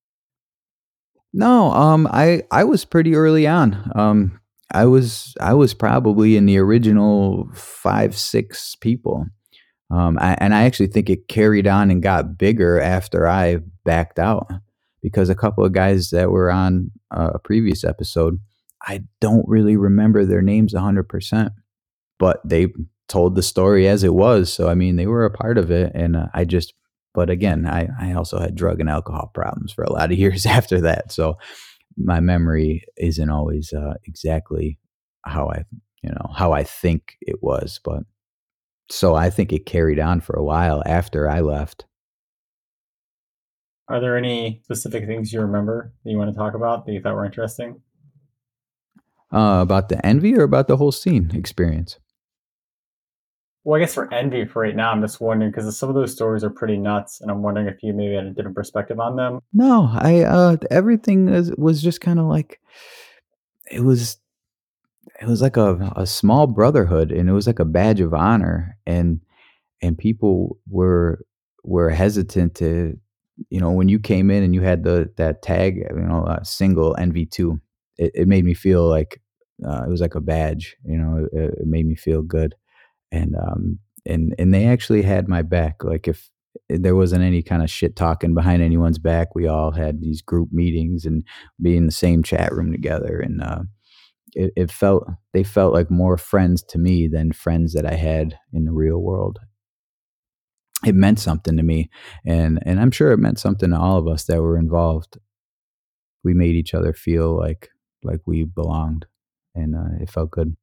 no, 1.33 1.71
um, 1.71 2.07
I 2.11 2.43
I 2.51 2.63
was 2.63 2.83
pretty 2.85 3.15
early 3.15 3.45
on. 3.45 3.91
Um, 3.95 4.41
I 4.71 4.85
was 4.85 5.35
I 5.39 5.53
was 5.53 5.73
probably 5.73 6.35
in 6.35 6.45
the 6.47 6.57
original 6.57 7.49
five 7.53 8.17
six 8.17 8.75
people, 8.75 9.27
um, 9.91 10.17
I, 10.19 10.35
and 10.39 10.55
I 10.55 10.63
actually 10.63 10.87
think 10.87 11.09
it 11.09 11.27
carried 11.27 11.67
on 11.67 11.91
and 11.91 12.01
got 12.01 12.37
bigger 12.37 12.79
after 12.81 13.27
I 13.27 13.59
backed 13.83 14.17
out 14.17 14.49
because 15.01 15.29
a 15.29 15.35
couple 15.35 15.65
of 15.65 15.73
guys 15.73 16.09
that 16.09 16.31
were 16.31 16.51
on 16.51 16.91
a 17.11 17.39
previous 17.39 17.83
episode, 17.83 18.39
I 18.87 19.03
don't 19.19 19.47
really 19.47 19.77
remember 19.77 20.25
their 20.25 20.41
names 20.41 20.73
hundred 20.73 21.09
percent, 21.09 21.53
but 22.19 22.41
they 22.43 22.67
told 23.07 23.35
the 23.35 23.43
story 23.43 23.87
as 23.87 24.03
it 24.03 24.13
was. 24.13 24.51
So 24.51 24.69
I 24.69 24.75
mean, 24.75 24.95
they 24.95 25.07
were 25.07 25.25
a 25.25 25.31
part 25.31 25.57
of 25.57 25.71
it, 25.71 25.91
and 25.93 26.15
uh, 26.15 26.27
I 26.33 26.45
just 26.45 26.73
but 27.13 27.29
again, 27.29 27.67
I, 27.67 27.89
I 27.99 28.13
also 28.13 28.39
had 28.39 28.55
drug 28.55 28.79
and 28.79 28.89
alcohol 28.89 29.31
problems 29.33 29.71
for 29.71 29.83
a 29.83 29.91
lot 29.91 30.11
of 30.11 30.17
years 30.17 30.45
after 30.45 30.81
that. 30.81 31.11
So 31.11 31.37
my 31.97 32.19
memory 32.19 32.83
isn't 32.97 33.29
always 33.29 33.73
uh, 33.73 33.95
exactly 34.05 34.79
how 35.25 35.49
I, 35.49 35.63
you 36.01 36.09
know, 36.09 36.33
how 36.35 36.53
I 36.53 36.63
think 36.63 37.17
it 37.21 37.37
was. 37.41 37.79
But 37.83 38.03
so 38.89 39.15
I 39.15 39.29
think 39.29 39.51
it 39.51 39.65
carried 39.65 39.99
on 39.99 40.21
for 40.21 40.35
a 40.35 40.43
while 40.43 40.81
after 40.85 41.29
I 41.29 41.41
left. 41.41 41.85
Are 43.87 43.99
there 43.99 44.17
any 44.17 44.61
specific 44.63 45.05
things 45.05 45.33
you 45.33 45.41
remember 45.41 45.93
that 46.03 46.11
you 46.11 46.17
want 46.17 46.31
to 46.31 46.37
talk 46.37 46.53
about 46.53 46.85
that 46.85 46.93
you 46.93 47.01
thought 47.01 47.15
were 47.15 47.25
interesting? 47.25 47.81
Uh, 49.31 49.59
about 49.61 49.89
the 49.89 50.05
envy 50.05 50.35
or 50.35 50.43
about 50.43 50.67
the 50.67 50.77
whole 50.77 50.91
scene 50.91 51.31
experience? 51.33 51.97
Well, 53.63 53.77
I 53.77 53.83
guess 53.83 53.93
for 53.93 54.11
envy 54.11 54.45
for 54.45 54.63
right 54.63 54.75
now, 54.75 54.91
I'm 54.91 55.01
just 55.01 55.21
wondering 55.21 55.51
because 55.51 55.77
some 55.77 55.87
of 55.87 55.95
those 55.95 56.11
stories 56.11 56.43
are 56.43 56.49
pretty 56.49 56.77
nuts, 56.77 57.21
and 57.21 57.29
I'm 57.29 57.43
wondering 57.43 57.67
if 57.67 57.83
you 57.83 57.93
maybe 57.93 58.15
had 58.15 58.25
a 58.25 58.31
different 58.31 58.55
perspective 58.55 58.99
on 58.99 59.15
them. 59.15 59.39
No, 59.53 59.89
I 59.93 60.21
uh 60.21 60.57
everything 60.71 61.29
is, 61.29 61.51
was 61.57 61.81
just 61.81 62.01
kind 62.01 62.19
of 62.19 62.25
like 62.25 62.59
it 63.69 63.81
was 63.81 64.17
it 65.21 65.27
was 65.27 65.41
like 65.41 65.57
a 65.57 65.93
a 65.95 66.07
small 66.07 66.47
brotherhood 66.47 67.11
and 67.11 67.29
it 67.29 67.33
was 67.33 67.47
like 67.47 67.59
a 67.59 67.65
badge 67.65 68.01
of 68.01 68.13
honor 68.13 68.77
and 68.85 69.21
and 69.81 69.97
people 69.97 70.57
were 70.67 71.23
were 71.63 71.89
hesitant 71.89 72.55
to 72.55 72.97
you 73.49 73.59
know 73.59 73.71
when 73.71 73.89
you 73.89 73.99
came 73.99 74.31
in 74.31 74.43
and 74.43 74.55
you 74.55 74.61
had 74.61 74.83
the 74.83 75.11
that 75.17 75.41
tag 75.41 75.77
you 75.77 76.01
know 76.01 76.23
uh, 76.23 76.43
single 76.43 76.95
NV2 76.95 77.59
it, 77.97 78.11
it 78.13 78.27
made 78.27 78.45
me 78.45 78.53
feel 78.53 78.87
like 78.87 79.21
uh, 79.65 79.83
it 79.85 79.89
was 79.89 80.01
like 80.01 80.15
a 80.15 80.21
badge 80.21 80.75
you 80.85 80.97
know 80.97 81.27
it, 81.31 81.53
it 81.59 81.67
made 81.67 81.85
me 81.85 81.95
feel 81.95 82.21
good 82.21 82.55
and 83.11 83.35
um 83.35 83.79
and 84.05 84.33
and 84.39 84.53
they 84.53 84.65
actually 84.65 85.01
had 85.01 85.27
my 85.27 85.41
back 85.41 85.83
like 85.83 86.07
if 86.07 86.31
there 86.69 86.95
wasn't 86.95 87.23
any 87.23 87.41
kind 87.41 87.63
of 87.63 87.69
shit 87.69 87.95
talking 87.95 88.33
behind 88.33 88.61
anyone's 88.61 88.99
back. 88.99 89.35
We 89.35 89.47
all 89.47 89.71
had 89.71 90.01
these 90.01 90.21
group 90.21 90.49
meetings 90.51 91.05
and 91.05 91.23
be 91.61 91.77
in 91.77 91.85
the 91.85 91.91
same 91.91 92.23
chat 92.23 92.51
room 92.53 92.71
together, 92.71 93.19
and 93.19 93.41
uh, 93.41 93.63
it, 94.33 94.53
it 94.55 94.71
felt 94.71 95.07
they 95.33 95.43
felt 95.43 95.73
like 95.73 95.89
more 95.89 96.17
friends 96.17 96.63
to 96.69 96.77
me 96.77 97.07
than 97.07 97.31
friends 97.31 97.73
that 97.73 97.85
I 97.85 97.95
had 97.95 98.37
in 98.53 98.65
the 98.65 98.71
real 98.71 98.99
world. 98.99 99.39
It 100.85 100.95
meant 100.95 101.19
something 101.19 101.57
to 101.57 101.63
me, 101.63 101.89
and 102.25 102.59
and 102.65 102.79
I'm 102.79 102.91
sure 102.91 103.11
it 103.11 103.19
meant 103.19 103.39
something 103.39 103.69
to 103.71 103.77
all 103.77 103.97
of 103.97 104.07
us 104.07 104.25
that 104.25 104.41
were 104.41 104.57
involved. 104.57 105.17
We 106.23 106.33
made 106.33 106.55
each 106.55 106.73
other 106.73 106.93
feel 106.93 107.37
like 107.37 107.69
like 108.03 108.21
we 108.25 108.43
belonged, 108.43 109.05
and 109.55 109.75
uh, 109.75 110.01
it 110.01 110.09
felt 110.09 110.31
good. 110.31 110.55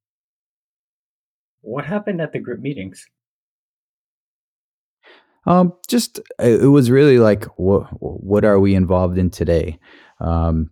What 1.60 1.84
happened 1.84 2.20
at 2.20 2.32
the 2.32 2.38
group 2.38 2.60
meetings? 2.60 3.06
Um, 5.46 5.72
just 5.88 6.20
it 6.38 6.70
was 6.70 6.90
really 6.90 7.18
like 7.18 7.44
what 7.58 7.84
what 8.00 8.44
are 8.44 8.60
we 8.60 8.74
involved 8.74 9.18
in 9.18 9.30
today? 9.30 9.78
Um, 10.20 10.70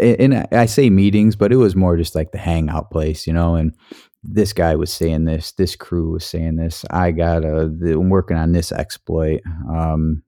and 0.00 0.46
I 0.52 0.66
say 0.66 0.90
meetings, 0.90 1.36
but 1.36 1.52
it 1.52 1.56
was 1.56 1.76
more 1.76 1.96
just 1.96 2.14
like 2.14 2.32
the 2.32 2.38
hangout 2.38 2.90
place, 2.90 3.26
you 3.26 3.32
know. 3.32 3.54
And 3.56 3.74
this 4.22 4.52
guy 4.52 4.74
was 4.74 4.92
saying 4.92 5.24
this, 5.24 5.52
this 5.52 5.76
crew 5.76 6.12
was 6.12 6.24
saying 6.24 6.56
this. 6.56 6.84
I 6.90 7.10
got 7.10 7.44
a, 7.44 7.62
I'm 7.64 8.08
working 8.08 8.36
on 8.36 8.52
this 8.52 8.72
exploit. 8.72 9.42
Um, 9.68 10.22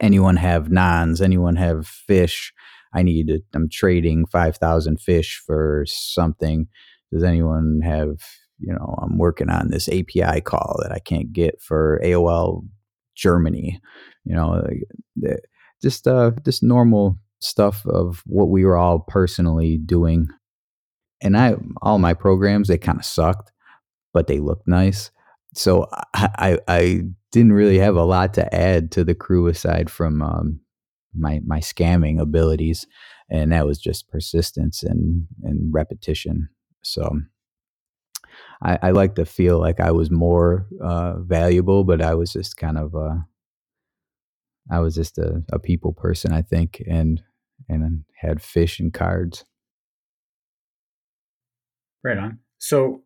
anyone 0.00 0.36
have 0.36 0.70
nons? 0.70 1.20
Anyone 1.20 1.56
have 1.56 1.86
fish? 1.86 2.52
I 2.92 3.02
need 3.02 3.28
to, 3.28 3.40
I'm 3.54 3.68
trading 3.68 4.26
5,000 4.26 5.00
fish 5.00 5.42
for 5.44 5.84
something. 5.86 6.66
Does 7.12 7.22
anyone 7.22 7.80
have, 7.84 8.18
you 8.58 8.72
know, 8.72 8.98
I'm 9.02 9.18
working 9.18 9.50
on 9.50 9.68
this 9.68 9.88
API 9.88 10.40
call 10.40 10.78
that 10.82 10.92
I 10.92 10.98
can't 10.98 11.32
get 11.32 11.60
for 11.60 12.00
AOL 12.04 12.66
Germany, 13.16 13.80
you 14.24 14.34
know, 14.34 14.62
just, 15.82 16.06
uh, 16.06 16.32
just 16.44 16.62
normal 16.62 17.16
stuff 17.40 17.86
of 17.86 18.22
what 18.26 18.50
we 18.50 18.64
were 18.64 18.76
all 18.76 19.00
personally 19.00 19.78
doing. 19.78 20.28
And 21.22 21.36
I, 21.36 21.56
all 21.82 21.98
my 21.98 22.14
programs, 22.14 22.68
they 22.68 22.78
kind 22.78 22.98
of 22.98 23.04
sucked, 23.04 23.52
but 24.12 24.26
they 24.26 24.40
looked 24.40 24.66
nice. 24.66 25.10
So 25.54 25.86
I, 26.14 26.28
I, 26.36 26.58
I, 26.68 27.02
didn't 27.32 27.52
really 27.52 27.78
have 27.78 27.94
a 27.94 28.04
lot 28.04 28.34
to 28.34 28.54
add 28.54 28.90
to 28.90 29.04
the 29.04 29.14
crew 29.14 29.46
aside 29.46 29.88
from 29.88 30.20
um, 30.20 30.60
my 31.14 31.40
my 31.44 31.60
scamming 31.60 32.20
abilities, 32.20 32.86
and 33.30 33.52
that 33.52 33.66
was 33.66 33.78
just 33.78 34.08
persistence 34.08 34.82
and 34.82 35.26
and 35.42 35.72
repetition. 35.72 36.48
So 36.82 37.20
I, 38.62 38.78
I 38.82 38.90
like 38.90 39.14
to 39.16 39.24
feel 39.24 39.58
like 39.58 39.80
I 39.80 39.90
was 39.90 40.10
more 40.10 40.66
uh, 40.82 41.18
valuable, 41.20 41.84
but 41.84 42.02
I 42.02 42.14
was 42.14 42.32
just 42.32 42.56
kind 42.56 42.78
of 42.78 42.94
uh, 42.94 43.16
I 44.70 44.80
was 44.80 44.94
just 44.94 45.18
a, 45.18 45.42
a 45.52 45.58
people 45.58 45.92
person, 45.92 46.32
I 46.32 46.42
think, 46.42 46.82
and 46.86 47.22
and 47.68 48.04
had 48.20 48.42
fish 48.42 48.80
and 48.80 48.92
cards. 48.92 49.44
Right 52.02 52.18
on. 52.18 52.38
So 52.58 53.02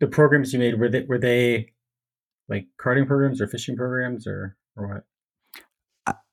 the 0.00 0.06
programs 0.06 0.52
you 0.52 0.58
made 0.58 0.78
were 0.78 0.88
they 0.88 1.04
were 1.04 1.18
they 1.18 1.72
like 2.48 2.66
carding 2.78 3.06
programs 3.06 3.40
or 3.40 3.46
fishing 3.46 3.76
programs 3.76 4.26
or 4.26 4.56
or 4.76 4.88
what? 4.88 5.04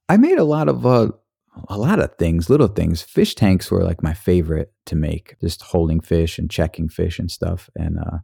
I, 0.10 0.18
made 0.18 0.38
a 0.38 0.44
lot 0.44 0.70
of 0.70 0.86
uh, 0.86 1.10
a 1.70 1.78
lot 1.78 2.00
of 2.00 2.16
things, 2.18 2.50
little 2.50 2.68
things. 2.68 3.02
Fish 3.02 3.36
tanks 3.36 3.70
were 3.72 3.84
like 3.84 4.04
my 4.04 4.14
favorite 4.14 4.72
to 4.86 4.96
make, 4.96 5.36
just 5.42 5.62
holding 5.62 6.00
fish 6.00 6.38
and 6.38 6.50
checking 6.50 6.90
fish 6.90 7.20
and 7.20 7.32
stuff. 7.32 7.70
And 7.76 7.98
uh, 8.00 8.18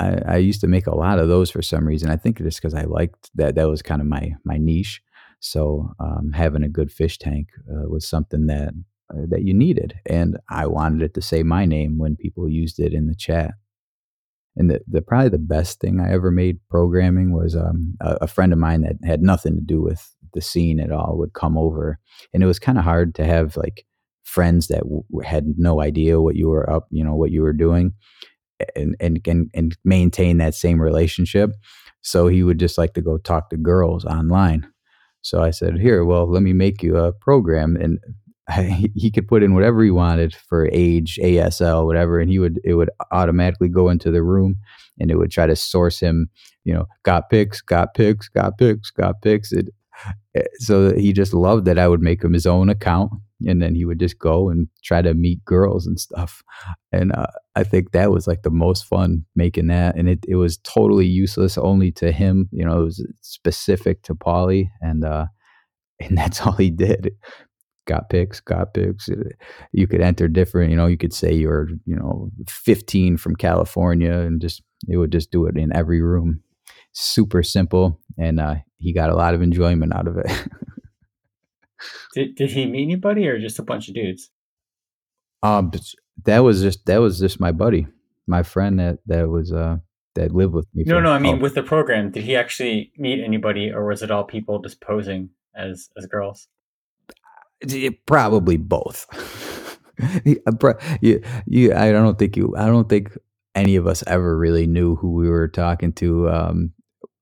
I, 0.00 0.34
I 0.34 0.36
used 0.38 0.60
to 0.62 0.66
make 0.66 0.86
a 0.86 0.96
lot 0.96 1.18
of 1.18 1.28
those 1.28 1.50
for 1.50 1.62
some 1.62 1.86
reason. 1.86 2.10
I 2.10 2.16
think 2.16 2.40
it's 2.40 2.58
because 2.58 2.74
I 2.74 2.84
liked 2.84 3.30
that. 3.34 3.54
That 3.54 3.68
was 3.68 3.82
kind 3.82 4.00
of 4.00 4.06
my 4.06 4.32
my 4.44 4.58
niche. 4.58 5.02
So 5.40 5.92
um, 5.98 6.32
having 6.32 6.62
a 6.62 6.68
good 6.68 6.92
fish 6.92 7.18
tank 7.18 7.48
uh, 7.68 7.88
was 7.88 8.06
something 8.06 8.46
that 8.46 8.74
uh, 9.10 9.26
that 9.28 9.42
you 9.42 9.54
needed, 9.54 9.94
and 10.06 10.38
I 10.48 10.66
wanted 10.66 11.02
it 11.02 11.14
to 11.14 11.22
say 11.22 11.42
my 11.42 11.64
name 11.64 11.98
when 11.98 12.16
people 12.16 12.48
used 12.48 12.78
it 12.78 12.92
in 12.92 13.06
the 13.06 13.14
chat. 13.14 13.54
And 14.56 14.70
the, 14.70 14.80
the 14.86 15.00
probably 15.00 15.30
the 15.30 15.38
best 15.38 15.80
thing 15.80 16.00
I 16.00 16.12
ever 16.12 16.30
made 16.30 16.58
programming 16.68 17.32
was 17.32 17.56
um, 17.56 17.94
a, 18.00 18.18
a, 18.22 18.26
friend 18.26 18.52
of 18.52 18.58
mine 18.58 18.82
that 18.82 18.96
had 19.02 19.22
nothing 19.22 19.54
to 19.54 19.62
do 19.62 19.80
with 19.80 20.14
the 20.34 20.42
scene 20.42 20.78
at 20.78 20.92
all 20.92 21.16
would 21.16 21.32
come 21.32 21.56
over, 21.56 21.98
and 22.34 22.42
it 22.42 22.46
was 22.46 22.58
kind 22.58 22.78
of 22.78 22.84
hard 22.84 23.14
to 23.14 23.24
have 23.24 23.56
like 23.56 23.86
friends 24.24 24.68
that 24.68 24.82
w- 24.82 25.04
had 25.24 25.54
no 25.56 25.80
idea 25.80 26.20
what 26.20 26.36
you 26.36 26.48
were 26.48 26.68
up, 26.70 26.86
you 26.90 27.02
know, 27.02 27.14
what 27.14 27.30
you 27.30 27.42
were 27.42 27.54
doing, 27.54 27.94
and 28.76 28.94
and 29.00 29.20
and, 29.26 29.50
and 29.54 29.76
maintain 29.84 30.38
that 30.38 30.54
same 30.54 30.80
relationship. 30.80 31.52
So 32.02 32.26
he 32.26 32.42
would 32.42 32.58
just 32.58 32.76
like 32.76 32.94
to 32.94 33.02
go 33.02 33.16
talk 33.16 33.48
to 33.50 33.56
girls 33.56 34.04
online 34.04 34.66
so 35.22 35.40
I 35.40 35.50
said, 35.50 35.78
"Here, 35.78 36.04
well, 36.04 36.28
let 36.30 36.42
me 36.42 36.52
make 36.52 36.82
you 36.82 36.96
a 36.96 37.12
program." 37.12 37.76
And 37.76 38.00
he 38.94 39.10
could 39.10 39.28
put 39.28 39.42
in 39.42 39.54
whatever 39.54 39.82
he 39.82 39.90
wanted 39.90 40.34
for 40.34 40.68
age, 40.72 41.18
ASL, 41.22 41.86
whatever, 41.86 42.20
and 42.20 42.30
he 42.30 42.38
would 42.38 42.60
it 42.64 42.74
would 42.74 42.90
automatically 43.10 43.68
go 43.68 43.88
into 43.88 44.10
the 44.10 44.22
room, 44.22 44.56
and 44.98 45.10
it 45.10 45.16
would 45.16 45.30
try 45.30 45.46
to 45.46 45.56
source 45.56 46.00
him. 46.00 46.28
You 46.64 46.74
know, 46.74 46.86
got 47.02 47.30
pics, 47.30 47.60
got 47.60 47.94
pics, 47.94 48.28
got 48.28 48.58
pics, 48.58 48.90
got 48.90 49.20
pics. 49.22 49.52
It, 49.52 49.70
eh, 50.34 50.42
so 50.58 50.94
he 50.94 51.12
just 51.12 51.34
loved 51.34 51.64
that 51.66 51.78
I 51.78 51.88
would 51.88 52.02
make 52.02 52.22
him 52.22 52.32
his 52.32 52.46
own 52.46 52.68
account, 52.68 53.12
and 53.46 53.60
then 53.62 53.74
he 53.74 53.84
would 53.84 54.00
just 54.00 54.18
go 54.18 54.48
and 54.48 54.68
try 54.82 55.02
to 55.02 55.14
meet 55.14 55.44
girls 55.44 55.86
and 55.86 55.98
stuff. 55.98 56.42
And 56.92 57.12
uh, 57.12 57.26
I 57.56 57.64
think 57.64 57.92
that 57.92 58.10
was 58.10 58.26
like 58.26 58.42
the 58.42 58.50
most 58.50 58.86
fun 58.86 59.24
making 59.34 59.68
that, 59.68 59.96
and 59.96 60.08
it 60.08 60.24
it 60.28 60.36
was 60.36 60.58
totally 60.58 61.06
useless 61.06 61.58
only 61.58 61.92
to 61.92 62.12
him. 62.12 62.48
You 62.52 62.64
know, 62.64 62.80
it 62.82 62.84
was 62.84 63.06
specific 63.20 64.02
to 64.02 64.14
Polly, 64.14 64.70
and 64.80 65.04
uh, 65.04 65.26
and 66.00 66.16
that's 66.16 66.40
all 66.40 66.52
he 66.52 66.70
did. 66.70 67.12
Got 67.86 68.10
picks, 68.10 68.38
got 68.40 68.74
picks. 68.74 69.08
You 69.72 69.86
could 69.86 70.00
enter 70.00 70.28
different. 70.28 70.70
You 70.70 70.76
know, 70.76 70.86
you 70.86 70.96
could 70.96 71.12
say 71.12 71.32
you're 71.32 71.68
you 71.84 71.96
know 71.96 72.30
15 72.48 73.16
from 73.16 73.34
California, 73.36 74.12
and 74.12 74.40
just 74.40 74.62
it 74.88 74.96
would 74.96 75.12
just 75.12 75.30
do 75.30 75.46
it 75.46 75.56
in 75.56 75.74
every 75.74 76.00
room. 76.00 76.42
Super 76.92 77.42
simple, 77.42 77.98
and 78.18 78.38
uh, 78.38 78.56
he 78.78 78.92
got 78.92 79.10
a 79.10 79.16
lot 79.16 79.34
of 79.34 79.42
enjoyment 79.42 79.94
out 79.94 80.06
of 80.06 80.16
it. 80.18 80.30
Did 82.14 82.34
did 82.36 82.50
he 82.50 82.66
meet 82.66 82.84
anybody 82.84 83.26
or 83.26 83.38
just 83.38 83.58
a 83.58 83.62
bunch 83.62 83.88
of 83.88 83.94
dudes? 83.94 84.30
Um, 85.42 85.72
that 86.24 86.40
was 86.40 86.62
just 86.62 86.86
that 86.86 86.98
was 86.98 87.18
just 87.18 87.40
my 87.40 87.52
buddy, 87.52 87.86
my 88.26 88.42
friend 88.42 88.78
that 88.78 88.98
that 89.06 89.28
was 89.28 89.52
uh 89.52 89.78
that 90.14 90.32
lived 90.32 90.52
with 90.52 90.66
me. 90.74 90.84
No, 90.86 91.00
no, 91.00 91.10
I 91.10 91.18
mean 91.18 91.40
with 91.40 91.54
the 91.54 91.62
program, 91.62 92.10
did 92.10 92.24
he 92.24 92.36
actually 92.36 92.92
meet 92.96 93.22
anybody, 93.22 93.70
or 93.70 93.86
was 93.86 94.02
it 94.02 94.10
all 94.10 94.24
people 94.24 94.60
just 94.60 94.80
posing 94.80 95.30
as 95.54 95.88
as 95.96 96.06
girls? 96.06 96.48
Probably 98.06 98.56
both. 98.56 99.06
you, 100.24 101.22
you, 101.46 101.74
I 101.74 101.92
don't 101.92 102.18
think 102.18 102.36
you. 102.36 102.54
I 102.56 102.66
don't 102.66 102.88
think 102.88 103.16
any 103.54 103.76
of 103.76 103.86
us 103.86 104.02
ever 104.06 104.36
really 104.36 104.66
knew 104.66 104.96
who 104.96 105.12
we 105.12 105.28
were 105.28 105.48
talking 105.48 105.92
to. 105.94 106.30
Um, 106.30 106.72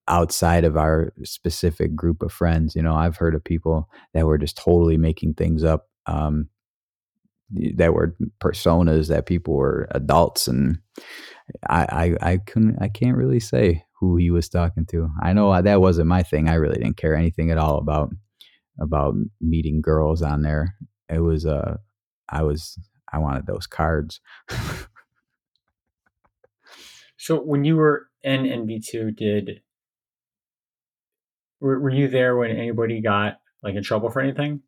outside 0.07 0.65
of 0.65 0.75
our 0.75 1.13
specific 1.23 1.95
group 1.95 2.21
of 2.21 2.33
friends. 2.33 2.75
You 2.75 2.81
know, 2.81 2.95
I've 2.95 3.17
heard 3.17 3.33
of 3.33 3.43
people 3.43 3.89
that 4.13 4.25
were 4.25 4.37
just 4.37 4.57
totally 4.57 4.97
making 4.97 5.35
things 5.35 5.63
up. 5.63 5.87
Um, 6.05 6.49
that 7.75 7.93
were 7.93 8.15
personas 8.41 9.09
that 9.09 9.25
people 9.25 9.55
were 9.55 9.87
adults, 9.91 10.47
and 10.47 10.77
I, 11.69 12.15
I, 12.21 12.31
I 12.31 12.37
couldn't, 12.37 12.77
I 12.81 12.87
can't 12.87 13.17
really 13.17 13.41
say 13.41 13.83
who 13.99 14.15
he 14.15 14.31
was 14.31 14.47
talking 14.47 14.85
to. 14.87 15.09
I 15.21 15.33
know 15.33 15.61
that 15.61 15.81
wasn't 15.81 16.07
my 16.07 16.23
thing. 16.23 16.47
I 16.47 16.53
really 16.53 16.77
didn't 16.77 16.97
care 16.97 17.15
anything 17.15 17.51
at 17.51 17.57
all 17.57 17.77
about 17.77 18.09
about 18.81 19.15
meeting 19.39 19.81
girls 19.81 20.21
on 20.21 20.41
there. 20.41 20.75
It 21.09 21.19
was, 21.19 21.45
uh, 21.45 21.77
I 22.29 22.43
was, 22.43 22.79
I 23.11 23.19
wanted 23.19 23.45
those 23.45 23.67
cards. 23.67 24.19
so 27.17 27.37
when 27.37 27.63
you 27.63 27.75
were 27.75 28.07
in 28.23 28.43
NV2, 28.43 29.15
did 29.15 29.61
were, 31.61 31.79
were 31.79 31.89
you 31.89 32.09
there 32.09 32.35
when 32.35 32.51
anybody 32.51 33.01
got 33.01 33.39
like 33.63 33.75
in 33.75 33.83
trouble 33.83 34.09
for 34.09 34.19
anything? 34.19 34.61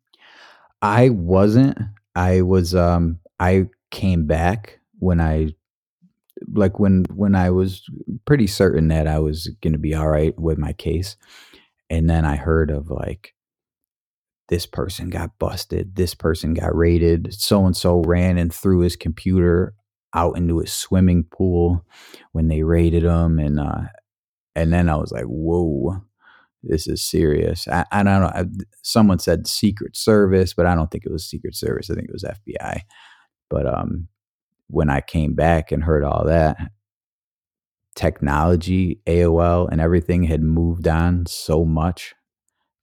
I 0.80 1.10
wasn't. 1.10 1.78
I 2.14 2.42
was. 2.42 2.74
Um, 2.74 3.18
I 3.40 3.68
came 3.90 4.26
back 4.26 4.80
when 4.98 5.20
I 5.20 5.54
like 6.52 6.78
when 6.78 7.04
when 7.14 7.34
I 7.34 7.50
was 7.50 7.82
pretty 8.26 8.46
certain 8.46 8.88
that 8.88 9.08
I 9.08 9.18
was 9.18 9.48
going 9.60 9.72
to 9.72 9.78
be 9.78 9.94
all 9.94 10.08
right 10.08 10.38
with 10.38 10.58
my 10.58 10.72
case, 10.72 11.16
and 11.90 12.08
then 12.08 12.24
I 12.24 12.36
heard 12.36 12.70
of 12.70 12.90
like 12.90 13.34
this 14.48 14.66
person 14.66 15.10
got 15.10 15.38
busted, 15.38 15.96
this 15.96 16.14
person 16.14 16.54
got 16.54 16.74
raided, 16.74 17.32
so 17.34 17.64
and 17.66 17.76
so 17.76 18.02
ran 18.02 18.38
and 18.38 18.52
threw 18.52 18.80
his 18.80 18.96
computer 18.96 19.74
out 20.14 20.36
into 20.36 20.60
a 20.60 20.66
swimming 20.66 21.24
pool 21.24 21.84
when 22.32 22.48
they 22.48 22.62
raided 22.62 23.04
him, 23.04 23.38
and 23.38 23.58
uh, 23.58 23.82
and 24.54 24.72
then 24.72 24.88
I 24.88 24.96
was 24.96 25.12
like, 25.12 25.24
whoa, 25.24 26.02
this 26.62 26.86
is 26.86 27.02
serious. 27.02 27.66
I, 27.68 27.84
I 27.90 28.02
don't 28.02 28.20
know. 28.20 28.32
I, 28.34 28.44
someone 28.82 29.18
said 29.18 29.46
Secret 29.46 29.96
Service, 29.96 30.54
but 30.54 30.66
I 30.66 30.74
don't 30.74 30.90
think 30.90 31.04
it 31.04 31.12
was 31.12 31.24
Secret 31.24 31.54
Service. 31.54 31.90
I 31.90 31.94
think 31.94 32.08
it 32.08 32.12
was 32.12 32.24
FBI. 32.24 32.80
But 33.50 33.66
um, 33.66 34.08
when 34.68 34.88
I 34.88 35.00
came 35.00 35.34
back 35.34 35.72
and 35.72 35.84
heard 35.84 36.04
all 36.04 36.24
that, 36.26 36.56
technology, 37.94 39.00
AOL, 39.06 39.68
and 39.70 39.80
everything 39.80 40.24
had 40.24 40.42
moved 40.42 40.88
on 40.88 41.26
so 41.26 41.64
much 41.64 42.14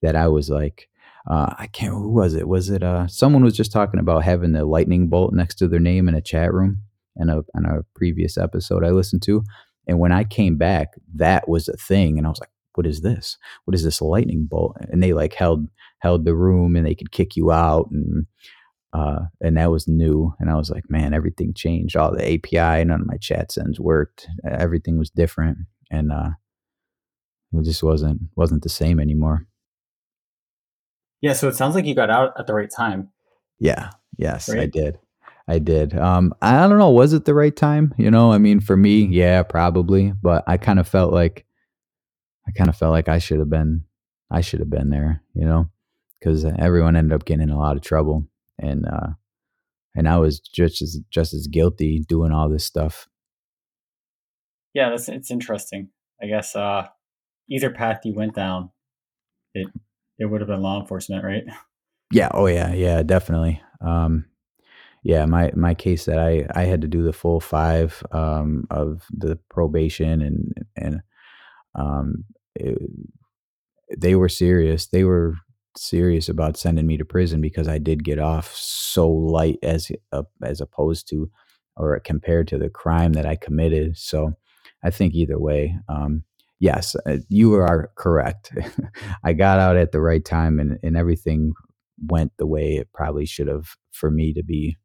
that 0.02 0.16
I 0.16 0.28
was 0.28 0.50
like, 0.50 0.88
uh, 1.32 1.56
I 1.58 1.68
can't. 1.68 1.94
Who 1.94 2.10
was 2.10 2.34
it? 2.34 2.46
Was 2.46 2.70
it 2.70 2.84
uh, 2.84 3.08
someone 3.08 3.42
was 3.42 3.56
just 3.56 3.72
talking 3.72 4.02
about 4.02 4.26
having 4.26 4.52
the 4.52 4.66
lightning 4.66 5.08
bolt 5.08 5.34
next 5.34 5.56
to 5.56 5.68
their 5.70 5.80
name 5.80 6.10
in 6.10 6.14
a 6.14 6.22
chat 6.22 6.54
room 6.54 6.82
in 7.16 7.30
a 7.30 7.38
in 7.56 7.66
a 7.66 7.84
previous 7.96 8.38
episode 8.38 8.84
I 8.84 8.90
listened 8.90 9.22
to, 9.24 9.42
and 9.88 9.98
when 9.98 10.12
I 10.12 10.26
came 10.26 10.58
back, 10.58 10.90
that 11.16 11.48
was 11.48 11.70
a 11.70 11.78
thing, 11.78 12.18
and 12.18 12.28
I 12.28 12.32
was 12.32 12.42
like, 12.42 12.50
"What 12.76 12.86
is 12.86 13.00
this? 13.00 13.38
What 13.64 13.76
is 13.76 13.84
this 13.86 14.02
lightning 14.02 14.44
bolt?" 14.44 14.76
And 14.92 15.02
they 15.02 15.14
like 15.14 15.34
held 15.34 15.70
held 16.00 16.26
the 16.26 16.36
room, 16.36 16.76
and 16.76 16.86
they 16.86 16.96
could 16.96 17.14
kick 17.14 17.38
you 17.38 17.50
out, 17.50 17.90
and 17.92 18.26
uh, 18.92 19.22
and 19.40 19.56
that 19.56 19.72
was 19.72 19.88
new. 19.88 20.34
And 20.42 20.50
I 20.50 20.56
was 20.56 20.70
like, 20.70 20.90
"Man, 20.90 21.14
everything 21.14 21.54
changed. 21.54 21.96
All 21.96 22.12
the 22.12 22.26
API, 22.26 22.84
none 22.84 23.00
of 23.00 23.08
my 23.08 23.16
chat 23.16 23.54
sends 23.54 23.80
worked. 23.80 24.28
Everything 24.46 24.98
was 24.98 25.10
different, 25.10 25.60
and 25.90 26.12
uh, 26.12 26.32
it 27.54 27.64
just 27.64 27.84
wasn't 27.84 28.24
wasn't 28.36 28.64
the 28.64 28.70
same 28.70 29.00
anymore." 29.00 29.48
Yeah, 31.22 31.34
so 31.34 31.48
it 31.48 31.56
sounds 31.56 31.76
like 31.76 31.86
you 31.86 31.96
got 31.96 32.10
out 32.10 32.34
at 32.38 32.48
the 32.48 32.54
right 32.54 32.70
time. 32.70 33.10
Yeah. 33.60 33.92
Yes, 34.18 34.50
right? 34.50 34.62
I 34.62 34.66
did. 34.66 35.00
I 35.48 35.60
did. 35.60 35.98
Um, 35.98 36.34
I 36.42 36.68
don't 36.68 36.78
know. 36.78 36.90
Was 36.90 37.14
it 37.14 37.26
the 37.26 37.34
right 37.34 37.56
time? 37.56 37.94
You 37.98 38.12
know, 38.12 38.32
I 38.32 38.38
mean, 38.38 38.60
for 38.60 38.78
me, 38.78 39.06
yeah, 39.06 39.44
probably. 39.44 40.14
But 40.22 40.44
I 40.48 40.58
kind 40.58 40.80
of 40.80 40.88
felt 40.88 41.14
like, 41.14 41.46
I 42.48 42.52
kind 42.52 42.70
of 42.70 42.76
felt 42.76 42.92
like 42.92 43.08
I 43.10 43.20
should 43.20 43.40
have 43.40 43.50
been, 43.50 43.84
I 44.30 44.42
should 44.42 44.60
have 44.60 44.70
been 44.70 44.90
there. 44.90 45.24
You 45.34 45.46
know, 45.46 45.70
because 46.20 46.46
everyone 46.46 46.96
ended 46.96 47.14
up 47.14 47.26
getting 47.26 47.44
in 47.44 47.50
a 47.50 47.58
lot 47.58 47.76
of 47.76 47.84
trouble, 47.84 48.28
and 48.60 48.86
uh, 48.86 49.10
and 49.96 50.08
I 50.08 50.18
was 50.18 50.40
just 50.40 50.82
as 50.82 51.00
just 51.10 51.34
as 51.34 51.48
guilty 51.48 52.04
doing 52.08 52.32
all 52.32 52.50
this 52.50 52.66
stuff. 52.66 53.08
Yeah, 54.74 54.90
that's 54.90 55.10
it's 55.10 55.32
interesting. 55.32 55.90
I 56.22 56.28
guess 56.28 56.56
uh, 56.56 56.88
either 57.50 57.72
path 57.72 58.02
you 58.06 58.14
went 58.14 58.36
down, 58.36 58.72
it 59.54 59.68
it 60.22 60.30
would 60.30 60.42
have 60.42 60.48
been 60.48 60.62
law 60.62 60.80
enforcement, 60.80 61.24
right? 61.24 61.44
Yeah. 62.14 62.30
Oh 62.34 62.46
yeah. 62.46 62.74
Yeah. 62.74 63.04
Definitely. 63.04 63.62
Um, 63.80 64.26
yeah. 65.02 65.26
My 65.26 65.52
my 65.56 65.74
case 65.74 66.06
that 66.06 66.20
I 66.20 66.46
I 66.54 66.66
had 66.66 66.82
to 66.82 66.88
do 66.88 67.04
the 67.04 67.14
full 67.14 67.40
five 67.40 68.04
um, 68.12 68.68
of 68.70 69.06
the 69.10 69.38
probation 69.50 70.22
and 70.22 70.54
and 70.76 71.02
um, 71.74 72.26
it, 72.56 72.78
they 73.98 74.16
were 74.16 74.30
serious. 74.30 74.88
They 74.88 75.04
were 75.04 75.36
serious 75.78 76.30
about 76.30 76.58
sending 76.58 76.86
me 76.86 76.98
to 76.98 77.06
prison 77.06 77.42
because 77.42 77.68
I 77.68 77.78
did 77.78 78.04
get 78.04 78.20
off 78.20 78.54
so 78.54 79.10
light 79.10 79.58
as 79.64 79.90
uh, 80.12 80.24
as 80.44 80.62
opposed 80.62 81.08
to 81.10 81.32
or 81.78 82.00
compared 82.02 82.48
to 82.50 82.58
the 82.58 82.70
crime 82.70 83.14
that 83.14 83.26
I 83.26 83.38
committed. 83.38 83.98
So 83.98 84.34
I 84.84 84.92
think 84.92 85.14
either 85.14 85.40
way, 85.40 85.78
um, 85.88 86.26
yes, 86.62 86.96
uh, 87.08 87.18
you 87.28 87.56
are 87.56 87.92
correct. 87.96 88.54
I 89.24 89.34
got 89.34 89.60
out 89.60 89.76
at 89.76 89.92
the 89.92 90.00
right 90.00 90.24
time 90.24 90.60
and, 90.60 90.78
and 90.84 90.96
everything 90.96 91.54
went 92.08 92.32
the 92.38 92.46
way 92.46 92.76
it 92.76 92.88
probably 92.94 93.26
should 93.26 93.48
have 93.48 93.76
for 93.92 94.10
me 94.10 94.32
to 94.34 94.44
be 94.44 94.78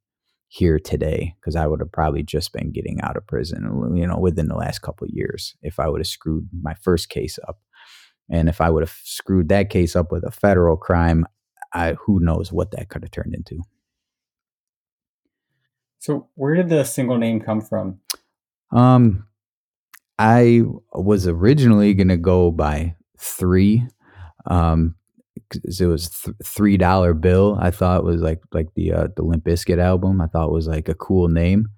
here 0.48 0.78
today 0.78 1.34
because 1.38 1.54
I 1.54 1.66
would 1.66 1.80
have 1.80 1.92
probably 1.92 2.22
just 2.22 2.52
been 2.52 2.72
getting 2.72 3.00
out 3.02 3.16
of 3.16 3.26
prison, 3.26 3.92
you 3.94 4.06
know, 4.06 4.18
within 4.18 4.48
the 4.48 4.56
last 4.56 4.80
couple 4.80 5.06
years 5.10 5.54
if 5.62 5.78
I 5.78 5.88
would 5.88 6.00
have 6.00 6.06
screwed 6.06 6.48
my 6.62 6.74
first 6.74 7.10
case 7.10 7.38
up. 7.46 7.58
And 8.30 8.48
if 8.48 8.60
I 8.60 8.70
would 8.70 8.82
have 8.82 8.96
screwed 9.04 9.50
that 9.50 9.70
case 9.70 9.94
up 9.94 10.10
with 10.10 10.24
a 10.24 10.30
federal 10.30 10.76
crime, 10.76 11.26
I, 11.74 11.92
who 12.06 12.20
knows 12.20 12.52
what 12.52 12.70
that 12.70 12.88
could 12.88 13.02
have 13.02 13.10
turned 13.10 13.34
into. 13.34 13.62
So, 15.98 16.28
where 16.34 16.54
did 16.54 16.68
the 16.68 16.84
single 16.84 17.18
name 17.18 17.40
come 17.40 17.60
from? 17.60 18.00
Um, 18.72 19.26
I 20.18 20.62
was 20.92 21.26
originally 21.26 21.94
going 21.94 22.08
to 22.08 22.16
go 22.16 22.50
by 22.50 22.94
three. 23.18 23.86
Um, 24.46 24.94
it 25.52 25.86
was 25.86 26.08
th- 26.08 26.36
three 26.44 26.76
dollar 26.76 27.14
bill. 27.14 27.56
I 27.60 27.70
thought 27.70 28.04
was 28.04 28.22
like 28.22 28.40
like 28.52 28.68
the 28.74 28.92
uh, 28.92 29.08
the 29.16 29.22
Limp 29.22 29.44
Bizkit 29.44 29.78
album. 29.78 30.20
I 30.20 30.26
thought 30.26 30.50
was 30.52 30.66
like 30.66 30.88
a 30.88 30.94
cool 30.94 31.28
name, 31.28 31.68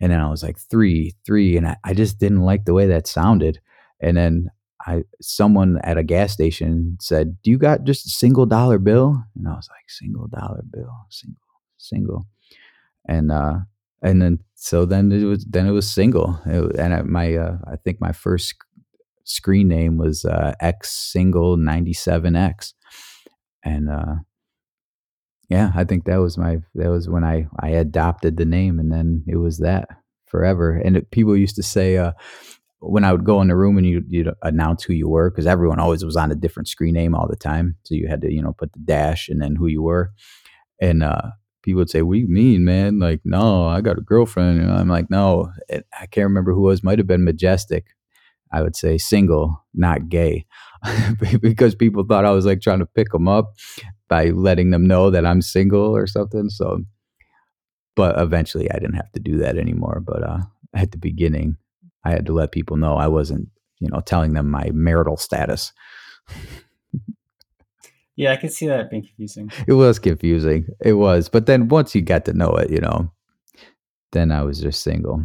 and 0.00 0.12
then 0.12 0.20
I 0.20 0.30
was 0.30 0.42
like 0.42 0.58
three 0.58 1.14
three, 1.24 1.56
and 1.56 1.66
I, 1.66 1.76
I 1.84 1.94
just 1.94 2.18
didn't 2.18 2.42
like 2.42 2.64
the 2.64 2.74
way 2.74 2.86
that 2.86 3.06
sounded. 3.06 3.60
And 4.00 4.16
then 4.16 4.50
I 4.86 5.04
someone 5.20 5.80
at 5.84 5.98
a 5.98 6.04
gas 6.04 6.32
station 6.32 6.98
said, 7.00 7.38
"Do 7.42 7.50
you 7.50 7.58
got 7.58 7.84
just 7.84 8.06
a 8.06 8.10
single 8.10 8.46
dollar 8.46 8.78
bill?" 8.78 9.22
And 9.36 9.48
I 9.48 9.52
was 9.52 9.68
like, 9.70 9.88
"Single 9.88 10.28
dollar 10.28 10.62
bill, 10.70 10.92
single, 11.10 11.40
single," 11.78 12.26
and 13.08 13.32
uh, 13.32 13.60
and 14.02 14.20
then 14.22 14.38
so 14.60 14.84
then 14.84 15.12
it 15.12 15.24
was 15.24 15.44
then 15.44 15.66
it 15.66 15.72
was 15.72 15.90
single. 15.90 16.40
It, 16.46 16.76
and 16.76 16.94
I, 16.94 17.02
my 17.02 17.36
uh, 17.36 17.58
i 17.66 17.76
think 17.76 18.00
my 18.00 18.12
first 18.12 18.54
screen 19.24 19.68
name 19.68 19.98
was 19.98 20.24
uh, 20.24 20.54
x 20.60 20.90
single 20.90 21.56
97x 21.56 22.72
and 23.64 23.90
uh, 23.90 24.14
yeah 25.50 25.70
i 25.74 25.84
think 25.84 26.04
that 26.04 26.16
was 26.16 26.38
my 26.38 26.58
that 26.74 26.88
was 26.88 27.08
when 27.08 27.24
i 27.24 27.46
i 27.60 27.68
adopted 27.68 28.36
the 28.36 28.46
name 28.46 28.78
and 28.78 28.90
then 28.90 29.24
it 29.26 29.36
was 29.36 29.58
that 29.58 29.88
forever. 30.28 30.72
And 30.72 30.96
it, 30.96 31.10
people 31.10 31.36
used 31.36 31.56
to 31.56 31.62
say 31.62 31.96
uh, 31.96 32.12
when 32.80 33.04
I 33.04 33.12
would 33.12 33.24
go 33.24 33.40
in 33.40 33.48
the 33.48 33.56
room 33.56 33.76
and 33.76 33.86
you 33.86 34.04
you'd 34.08 34.30
announce 34.42 34.84
who 34.84 34.92
you 34.92 35.08
were 35.08 35.30
because 35.30 35.46
everyone 35.46 35.80
always 35.80 36.04
was 36.04 36.16
on 36.16 36.30
a 36.30 36.36
different 36.36 36.68
screen 36.68 36.94
name 36.94 37.14
all 37.14 37.28
the 37.28 37.36
time, 37.36 37.76
so 37.84 37.94
you 37.94 38.08
had 38.08 38.20
to 38.22 38.32
you 38.32 38.42
know 38.42 38.52
put 38.52 38.72
the 38.72 38.80
dash 38.80 39.28
and 39.28 39.42
then 39.42 39.56
who 39.56 39.66
you 39.66 39.82
were, 39.82 40.12
and 40.80 41.02
uh, 41.02 41.30
people 41.62 41.78
would 41.78 41.90
say, 41.90 42.02
"What 42.02 42.14
do 42.14 42.20
you 42.20 42.28
mean, 42.28 42.64
man? 42.64 42.98
Like, 42.98 43.20
no, 43.24 43.66
I 43.66 43.80
got 43.80 43.98
a 43.98 44.02
girlfriend." 44.02 44.60
And 44.60 44.70
I'm 44.70 44.88
like, 44.88 45.10
"No, 45.10 45.52
it, 45.68 45.86
I 45.98 46.06
can't 46.06 46.28
remember 46.28 46.52
who 46.52 46.62
was. 46.62 46.82
Might 46.82 46.98
have 46.98 47.06
been 47.06 47.24
Majestic." 47.24 47.86
I 48.52 48.62
would 48.62 48.76
say 48.76 48.98
single, 48.98 49.64
not 49.74 50.08
gay, 50.08 50.46
because 51.40 51.74
people 51.74 52.04
thought 52.04 52.24
I 52.24 52.30
was 52.30 52.46
like 52.46 52.60
trying 52.60 52.78
to 52.78 52.86
pick 52.86 53.12
them 53.12 53.28
up 53.28 53.54
by 54.08 54.30
letting 54.30 54.70
them 54.70 54.86
know 54.86 55.10
that 55.10 55.26
I'm 55.26 55.42
single 55.42 55.94
or 55.94 56.06
something. 56.06 56.48
So, 56.48 56.80
but 57.94 58.18
eventually, 58.18 58.70
I 58.70 58.78
didn't 58.78 58.94
have 58.94 59.12
to 59.12 59.20
do 59.20 59.38
that 59.38 59.58
anymore. 59.58 60.02
But 60.04 60.22
uh, 60.22 60.38
at 60.74 60.92
the 60.92 60.98
beginning, 60.98 61.56
I 62.04 62.10
had 62.10 62.26
to 62.26 62.32
let 62.32 62.52
people 62.52 62.76
know 62.76 62.96
I 62.96 63.08
wasn't, 63.08 63.48
you 63.80 63.88
know, 63.90 64.00
telling 64.00 64.32
them 64.32 64.50
my 64.50 64.70
marital 64.72 65.16
status. 65.16 65.72
Yeah, 68.18 68.32
I 68.32 68.36
can 68.36 68.50
see 68.50 68.66
that 68.66 68.90
being 68.90 69.04
confusing. 69.04 69.48
It 69.68 69.74
was 69.74 70.00
confusing. 70.00 70.66
It 70.80 70.94
was. 70.94 71.28
But 71.28 71.46
then 71.46 71.68
once 71.68 71.94
you 71.94 72.02
got 72.02 72.24
to 72.24 72.32
know 72.32 72.50
it, 72.56 72.68
you 72.68 72.80
know, 72.80 73.12
then 74.10 74.32
I 74.32 74.42
was 74.42 74.60
just 74.60 74.82
single. 74.82 75.24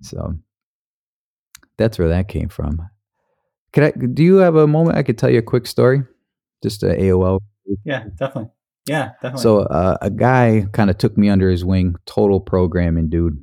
So 0.00 0.34
that's 1.78 2.00
where 2.00 2.08
that 2.08 2.26
came 2.26 2.48
from. 2.48 2.80
Could 3.72 3.84
I 3.84 3.92
do 3.92 4.24
you 4.24 4.36
have 4.38 4.56
a 4.56 4.66
moment 4.66 4.98
I 4.98 5.04
could 5.04 5.16
tell 5.16 5.30
you 5.30 5.38
a 5.38 5.42
quick 5.42 5.64
story? 5.64 6.02
Just 6.60 6.82
a 6.82 6.86
AOL. 6.86 7.38
Yeah, 7.84 8.06
definitely. 8.16 8.50
Yeah, 8.88 9.12
definitely. 9.22 9.42
So 9.42 9.60
uh, 9.60 9.96
a 10.02 10.10
guy 10.10 10.66
kind 10.72 10.90
of 10.90 10.98
took 10.98 11.16
me 11.16 11.28
under 11.28 11.48
his 11.50 11.64
wing, 11.64 11.94
total 12.04 12.40
programming 12.40 13.10
dude, 13.10 13.40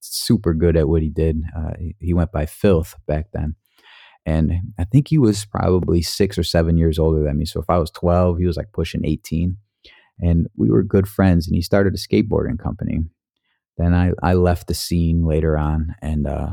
super 0.00 0.52
good 0.52 0.76
at 0.76 0.88
what 0.88 1.02
he 1.02 1.10
did. 1.10 1.44
Uh, 1.56 1.74
he 2.00 2.12
went 2.12 2.32
by 2.32 2.46
Filth 2.46 2.96
back 3.06 3.26
then. 3.32 3.54
And 4.26 4.52
I 4.78 4.84
think 4.84 5.08
he 5.08 5.18
was 5.18 5.44
probably 5.44 6.02
six 6.02 6.38
or 6.38 6.42
seven 6.42 6.76
years 6.76 6.98
older 6.98 7.22
than 7.22 7.38
me. 7.38 7.44
So 7.46 7.60
if 7.60 7.70
I 7.70 7.78
was 7.78 7.90
12, 7.90 8.38
he 8.38 8.46
was 8.46 8.56
like 8.56 8.72
pushing 8.72 9.04
18. 9.04 9.56
And 10.20 10.46
we 10.56 10.70
were 10.70 10.82
good 10.82 11.08
friends. 11.08 11.46
And 11.46 11.56
he 11.56 11.62
started 11.62 11.94
a 11.94 11.96
skateboarding 11.96 12.58
company. 12.58 13.00
Then 13.78 13.94
I, 13.94 14.12
I 14.22 14.34
left 14.34 14.66
the 14.66 14.74
scene 14.74 15.24
later 15.24 15.56
on 15.56 15.94
and, 16.02 16.26
uh, 16.26 16.50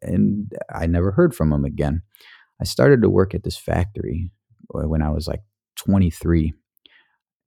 and 0.00 0.50
I 0.74 0.86
never 0.86 1.12
heard 1.12 1.34
from 1.34 1.52
him 1.52 1.64
again. 1.64 2.02
I 2.60 2.64
started 2.64 3.02
to 3.02 3.10
work 3.10 3.34
at 3.34 3.42
this 3.42 3.56
factory 3.56 4.30
when 4.68 5.02
I 5.02 5.10
was 5.10 5.26
like 5.28 5.40
23 5.76 6.54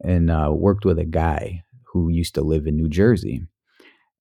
and 0.04 0.30
uh, 0.30 0.52
worked 0.54 0.86
with 0.86 1.00
a 1.00 1.06
guy 1.06 1.64
who 1.94 2.10
used 2.10 2.36
to 2.36 2.42
live 2.42 2.68
in 2.68 2.76
New 2.76 2.90
Jersey. 2.90 3.42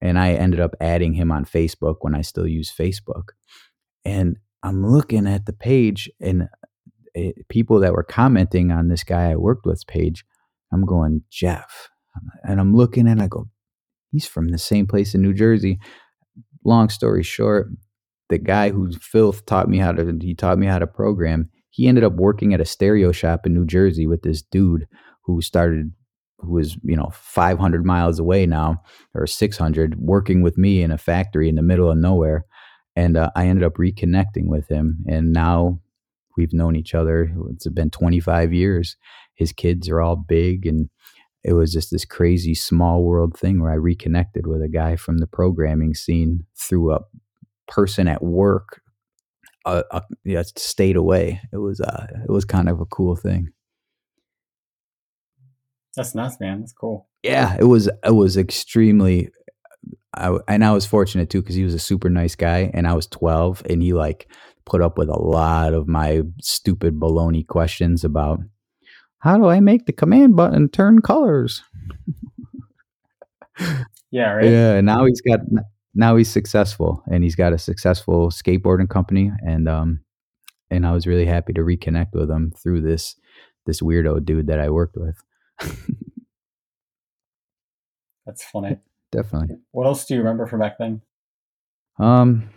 And 0.01 0.19
I 0.19 0.33
ended 0.33 0.61
up 0.61 0.75
adding 0.81 1.15
him 1.15 1.31
on 1.31 1.45
Facebook 1.45 1.97
when 2.01 2.15
I 2.15 2.23
still 2.23 2.47
use 2.47 2.73
Facebook. 2.73 3.31
And 4.05 4.39
I'm 4.63 4.87
looking 4.87 5.27
at 5.27 5.47
the 5.47 5.53
page 5.53 6.11
and 6.21 6.49
it, 7.15 7.35
eh, 7.39 7.43
people 7.49 7.81
that 7.81 7.93
were 7.93 8.05
commenting 8.05 8.71
on 8.71 8.89
this 8.89 9.05
guy 9.05 9.31
I 9.31 9.37
worked 9.37 9.67
with 9.67 9.87
page. 9.87 10.25
I'm 10.73 10.87
going, 10.87 11.23
Jeff. 11.31 11.91
And 12.45 12.61
I'm 12.61 12.75
looking 12.75 13.07
and 13.07 13.23
I 13.23 13.27
go, 13.27 13.49
he's 14.11 14.27
from 14.27 14.49
the 14.49 14.59
same 14.59 14.87
place 14.87 15.15
in 15.15 15.23
New 15.23 15.35
Jersey. 15.35 15.79
Long 16.65 16.89
story 16.89 17.23
short, 17.23 17.69
the 18.29 18.39
guy 18.39 18.71
who's 18.71 18.97
filth 18.97 19.45
taught 19.47 19.69
me 19.69 19.79
how 19.79 19.93
to 19.93 20.19
he 20.21 20.35
taught 20.35 20.59
me 20.59 20.67
how 20.67 20.79
to 20.79 20.87
program. 20.87 21.51
He 21.71 21.89
ended 21.89 22.05
up 22.05 22.15
working 22.15 22.55
at 22.55 22.61
a 22.61 22.67
stereo 22.67 23.13
shop 23.13 23.47
in 23.47 23.55
New 23.55 23.67
Jersey 23.67 24.07
with 24.07 24.23
this 24.23 24.43
dude 24.43 24.87
who 25.25 25.41
started 25.41 25.93
who 26.39 26.53
was, 26.53 26.77
you 26.83 26.97
know, 26.97 27.11
500 27.13 27.85
miles 27.85 28.19
away 28.19 28.47
now 28.47 28.83
or 29.15 29.27
600 29.27 29.97
working 29.99 30.43
with 30.43 30.59
me 30.59 30.83
in 30.83 30.91
a 30.91 30.99
factory 30.99 31.49
in 31.49 31.55
the 31.55 31.63
middle 31.63 31.91
of 31.91 31.99
nowhere 31.99 32.45
and 32.97 33.17
uh, 33.17 33.31
I 33.35 33.47
ended 33.47 33.65
up 33.65 33.75
reconnecting 33.75 34.47
with 34.47 34.69
him, 34.69 35.05
and 35.09 35.33
now 35.33 35.81
we've 36.37 36.53
known 36.53 36.77
each 36.77 36.95
other. 36.95 37.33
It's 37.51 37.69
been 37.69 37.91
25 37.91 38.53
years. 38.53 38.97
His 39.35 39.53
kids 39.53 39.89
are 39.89 40.01
all 40.01 40.17
big, 40.17 40.67
and 40.67 40.89
it 41.45 41.55
was 41.55 41.73
just 41.73 41.91
this 41.91 42.05
crazy 42.05 42.55
small 42.55 43.03
world 43.03 43.37
thing 43.37 43.61
where 43.61 43.73
I 43.73 43.77
reconnected 43.77 44.47
with 44.47 44.63
a 44.63 44.69
guy 44.69 44.97
from 44.97 45.19
the 45.19 45.27
programming 45.27 45.95
scene 45.95 46.47
through 46.57 46.93
a 46.93 47.01
person 47.67 48.09
at 48.09 48.23
work. 48.23 48.81
Uh, 49.65 49.83
uh 49.91 50.01
yeah, 50.25 50.43
stayed 50.57 50.97
away. 50.97 51.41
It 51.53 51.59
was 51.59 51.81
uh, 51.81 52.07
it 52.29 52.31
was 52.31 52.45
kind 52.45 52.69
of 52.69 52.81
a 52.81 52.87
cool 52.87 53.17
thing. 53.17 53.51
That's 55.97 56.15
nice, 56.15 56.41
man. 56.41 56.61
That's 56.61 56.73
cool. 56.73 57.09
Yeah, 57.23 57.57
it 57.59 57.65
was 57.65 57.89
it 58.05 58.15
was 58.15 58.37
extremely 58.37 59.31
I, 60.15 60.37
and 60.49 60.65
I 60.65 60.73
was 60.73 60.87
fortunate 60.87 61.31
too 61.31 61.41
because 61.41 61.55
he 61.55 61.65
was 61.65 61.75
a 61.75 61.79
super 61.79 62.11
nice 62.11 62.35
guy, 62.35 62.71
and 62.75 62.87
I 62.87 62.95
was 62.95 63.07
12, 63.07 63.63
and 63.69 63.83
he 63.83 63.93
like 63.93 64.29
put 64.65 64.81
up 64.81 64.99
with 64.99 65.09
a 65.09 65.19
lot 65.19 65.75
of 65.75 65.89
my 65.89 66.23
stupid 66.41 67.01
baloney 67.01 67.47
questions 67.47 68.05
about 68.05 68.41
how 69.19 69.39
do 69.39 69.47
I 69.47 69.61
make 69.61 69.87
the 69.87 69.93
command 69.93 70.37
button 70.37 70.69
turn 70.69 71.01
colors. 71.01 71.63
yeah, 74.11 74.33
right. 74.33 74.45
Yeah, 74.45 74.81
now 74.81 75.05
he's 75.07 75.21
got 75.21 75.41
now 75.95 76.17
he's 76.17 76.31
successful, 76.31 77.03
and 77.11 77.23
he's 77.23 77.37
got 77.37 77.53
a 77.53 77.59
successful 77.59 78.31
skateboarding 78.31 78.89
company, 78.89 79.31
and 79.47 79.69
um, 79.69 80.01
and 80.71 80.87
I 80.87 80.93
was 80.93 81.07
really 81.07 81.27
happy 81.27 81.53
to 81.53 81.61
reconnect 81.61 82.13
with 82.13 82.31
him 82.31 82.53
through 82.63 82.83
this 82.83 83.17
this 83.67 83.81
weirdo 83.81 84.25
dude 84.25 84.49
that 84.49 84.59
I 84.59 84.71
worked 84.71 84.97
with. 84.97 85.17
That's 88.27 88.45
funny. 88.45 88.79
Definitely. 89.13 89.57
What 89.73 89.87
else 89.87 90.07
do 90.07 90.15
you 90.15 90.21
remember 90.21 90.47
from 90.47 90.61
back 90.61 90.79
then? 90.79 91.03
Um, 91.99 92.49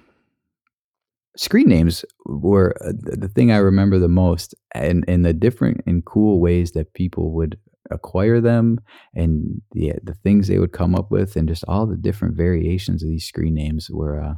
screen 1.35 1.67
names 1.67 2.05
were 2.25 2.73
uh, 2.81 2.93
the 2.95 3.27
thing 3.27 3.51
I 3.51 3.57
remember 3.57 3.99
the 3.99 4.07
most, 4.07 4.55
and 4.73 5.03
and 5.07 5.25
the 5.25 5.33
different 5.33 5.81
and 5.85 6.03
cool 6.05 6.39
ways 6.39 6.71
that 6.71 6.93
people 6.93 7.33
would 7.33 7.59
acquire 7.91 8.39
them, 8.39 8.79
and 9.13 9.61
the 9.73 9.93
the 10.01 10.15
things 10.15 10.47
they 10.47 10.57
would 10.57 10.71
come 10.71 10.95
up 10.95 11.11
with, 11.11 11.35
and 11.35 11.47
just 11.47 11.65
all 11.67 11.85
the 11.85 11.97
different 11.97 12.35
variations 12.35 13.03
of 13.03 13.09
these 13.09 13.27
screen 13.27 13.53
names 13.53 13.89
were, 13.91 14.21
uh, 14.21 14.35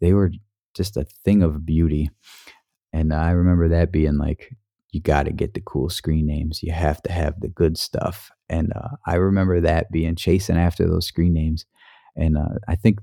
they 0.00 0.14
were 0.14 0.32
just 0.74 0.96
a 0.96 1.04
thing 1.24 1.42
of 1.42 1.66
beauty. 1.66 2.10
And 2.92 3.12
I 3.12 3.30
remember 3.32 3.68
that 3.68 3.92
being 3.92 4.16
like, 4.16 4.56
you 4.96 5.02
got 5.02 5.24
to 5.24 5.32
get 5.32 5.52
the 5.52 5.60
cool 5.60 5.90
screen 5.90 6.26
names. 6.26 6.62
You 6.62 6.72
have 6.72 7.02
to 7.02 7.12
have 7.12 7.38
the 7.38 7.48
good 7.48 7.76
stuff. 7.76 8.30
And 8.48 8.72
uh, 8.74 8.96
I 9.06 9.16
remember 9.16 9.60
that 9.60 9.92
being 9.92 10.16
chasing 10.16 10.56
after 10.56 10.88
those 10.88 11.06
screen 11.06 11.34
names. 11.34 11.66
And 12.16 12.38
uh, 12.38 12.56
I 12.66 12.76
think 12.76 13.00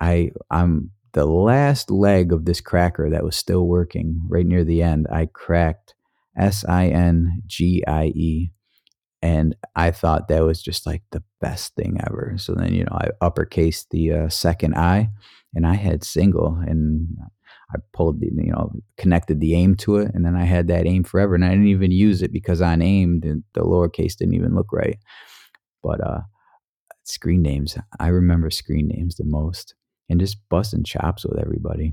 I 0.00 0.30
I'm 0.48 0.92
the 1.14 1.26
last 1.26 1.90
leg 1.90 2.32
of 2.32 2.44
this 2.44 2.60
cracker 2.60 3.10
that 3.10 3.24
was 3.24 3.36
still 3.36 3.66
working 3.66 4.22
right 4.28 4.46
near 4.46 4.62
the 4.62 4.80
end. 4.80 5.08
I 5.10 5.26
cracked 5.26 5.94
S 6.38 6.64
I 6.68 6.86
N 6.86 7.42
G 7.46 7.82
I 7.86 8.12
E. 8.14 8.52
And 9.20 9.56
I 9.74 9.90
thought 9.90 10.28
that 10.28 10.44
was 10.44 10.62
just 10.62 10.86
like 10.86 11.02
the 11.10 11.24
best 11.40 11.74
thing 11.74 12.00
ever. 12.06 12.34
So 12.36 12.54
then, 12.54 12.72
you 12.72 12.84
know, 12.84 12.92
I 12.92 13.08
uppercase 13.20 13.84
the 13.90 14.12
uh, 14.12 14.28
second 14.28 14.76
I 14.76 15.10
and 15.52 15.66
I 15.66 15.74
had 15.74 16.04
single. 16.04 16.62
And 16.64 17.08
I 17.70 17.78
pulled 17.92 18.20
the, 18.20 18.30
you 18.32 18.52
know, 18.52 18.72
connected 18.96 19.40
the 19.40 19.54
aim 19.54 19.74
to 19.76 19.96
it, 19.96 20.10
and 20.14 20.24
then 20.24 20.34
I 20.36 20.44
had 20.44 20.68
that 20.68 20.86
aim 20.86 21.04
forever. 21.04 21.34
And 21.34 21.44
I 21.44 21.50
didn't 21.50 21.68
even 21.68 21.90
use 21.90 22.22
it 22.22 22.32
because 22.32 22.62
on 22.62 22.80
aim, 22.80 23.20
the, 23.20 23.42
the 23.54 23.60
lowercase 23.60 24.16
didn't 24.16 24.34
even 24.34 24.54
look 24.54 24.72
right. 24.72 24.98
But 25.82 26.00
uh, 26.04 26.20
screen 27.04 27.42
names, 27.42 27.76
I 28.00 28.08
remember 28.08 28.50
screen 28.50 28.88
names 28.88 29.16
the 29.16 29.24
most, 29.24 29.74
and 30.08 30.18
just 30.18 30.38
busting 30.48 30.84
chops 30.84 31.26
with 31.26 31.38
everybody. 31.38 31.92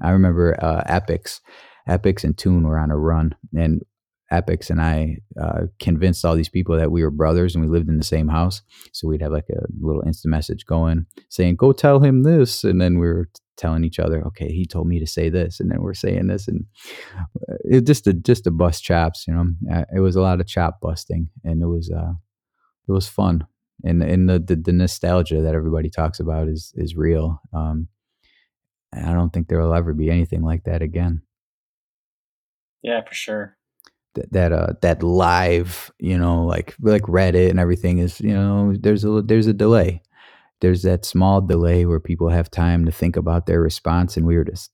I 0.00 0.10
remember 0.10 0.56
uh, 0.62 0.82
Epics. 0.86 1.40
Epix 1.88 2.24
and 2.24 2.38
Tune 2.38 2.66
were 2.66 2.78
on 2.78 2.90
a 2.90 2.96
run, 2.96 3.34
and 3.54 3.82
Epics 4.30 4.70
and 4.70 4.80
I 4.80 5.18
uh, 5.38 5.66
convinced 5.78 6.24
all 6.24 6.36
these 6.36 6.48
people 6.48 6.76
that 6.78 6.90
we 6.90 7.02
were 7.02 7.10
brothers 7.10 7.54
and 7.54 7.62
we 7.62 7.70
lived 7.70 7.90
in 7.90 7.98
the 7.98 8.04
same 8.04 8.28
house. 8.28 8.62
So 8.92 9.06
we'd 9.06 9.20
have 9.20 9.32
like 9.32 9.50
a 9.50 9.66
little 9.78 10.02
instant 10.06 10.30
message 10.30 10.64
going 10.64 11.04
saying, 11.28 11.56
"Go 11.56 11.72
tell 11.72 12.00
him 12.00 12.22
this," 12.22 12.64
and 12.64 12.80
then 12.80 12.98
we 12.98 13.06
were 13.08 13.28
telling 13.56 13.84
each 13.84 13.98
other, 13.98 14.24
"Okay, 14.26 14.50
he 14.52 14.66
told 14.66 14.86
me 14.86 14.98
to 14.98 15.06
say 15.06 15.28
this," 15.28 15.60
and 15.60 15.70
then 15.70 15.82
we're 15.82 15.94
saying 15.94 16.26
this, 16.26 16.48
and 16.48 16.64
uh, 17.16 17.56
it 17.64 17.86
just 17.86 18.06
a 18.06 18.12
just 18.12 18.46
a 18.46 18.50
bust 18.50 18.82
chops. 18.82 19.26
You 19.26 19.34
know, 19.34 19.46
uh, 19.72 19.84
it 19.94 20.00
was 20.00 20.16
a 20.16 20.22
lot 20.22 20.40
of 20.40 20.46
chop 20.46 20.80
busting, 20.80 21.28
and 21.44 21.62
it 21.62 21.66
was 21.66 21.90
uh, 21.90 22.12
it 22.88 22.92
was 22.92 23.08
fun, 23.08 23.46
and 23.84 24.02
and 24.02 24.28
the, 24.28 24.38
the, 24.38 24.56
the 24.56 24.72
nostalgia 24.72 25.42
that 25.42 25.54
everybody 25.54 25.90
talks 25.90 26.20
about 26.20 26.48
is 26.48 26.72
is 26.76 26.96
real. 26.96 27.40
Um, 27.52 27.88
I 28.92 29.12
don't 29.12 29.32
think 29.32 29.48
there 29.48 29.60
will 29.60 29.74
ever 29.74 29.94
be 29.94 30.10
anything 30.10 30.42
like 30.42 30.64
that 30.64 30.82
again. 30.82 31.22
Yeah, 32.82 33.02
for 33.04 33.14
sure 33.14 33.56
that 34.14 34.32
that 34.32 34.52
uh 34.52 34.72
that 34.82 35.02
live 35.02 35.90
you 35.98 36.18
know 36.18 36.44
like 36.44 36.74
like 36.80 37.02
reddit 37.02 37.50
and 37.50 37.58
everything 37.58 37.98
is 37.98 38.20
you 38.20 38.34
know 38.34 38.74
there's 38.78 39.04
a 39.04 39.22
there's 39.22 39.46
a 39.46 39.52
delay 39.52 40.02
there's 40.62 40.82
that 40.82 41.04
small 41.04 41.40
delay 41.40 41.84
where 41.84 42.00
people 42.00 42.30
have 42.30 42.50
time 42.50 42.86
to 42.86 42.92
think 42.92 43.16
about 43.16 43.46
their 43.46 43.60
response 43.60 44.16
and 44.16 44.26
we 44.26 44.36
were 44.36 44.44
just 44.44 44.70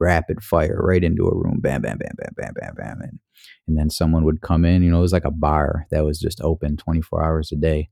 rapid 0.00 0.42
fire 0.42 0.80
right 0.82 1.02
into 1.02 1.26
a 1.26 1.34
room 1.34 1.58
bam 1.60 1.80
bam 1.80 1.96
bam 1.96 2.10
bam 2.16 2.32
bam 2.36 2.52
bam 2.54 2.74
bam 2.76 3.00
and, 3.00 3.18
and 3.66 3.78
then 3.78 3.88
someone 3.88 4.24
would 4.24 4.40
come 4.42 4.64
in 4.64 4.82
you 4.82 4.90
know 4.90 4.98
it 4.98 5.02
was 5.02 5.12
like 5.12 5.24
a 5.24 5.30
bar 5.30 5.86
that 5.90 6.04
was 6.04 6.18
just 6.18 6.40
open 6.42 6.76
24 6.76 7.24
hours 7.24 7.50
a 7.52 7.56
day 7.56 7.88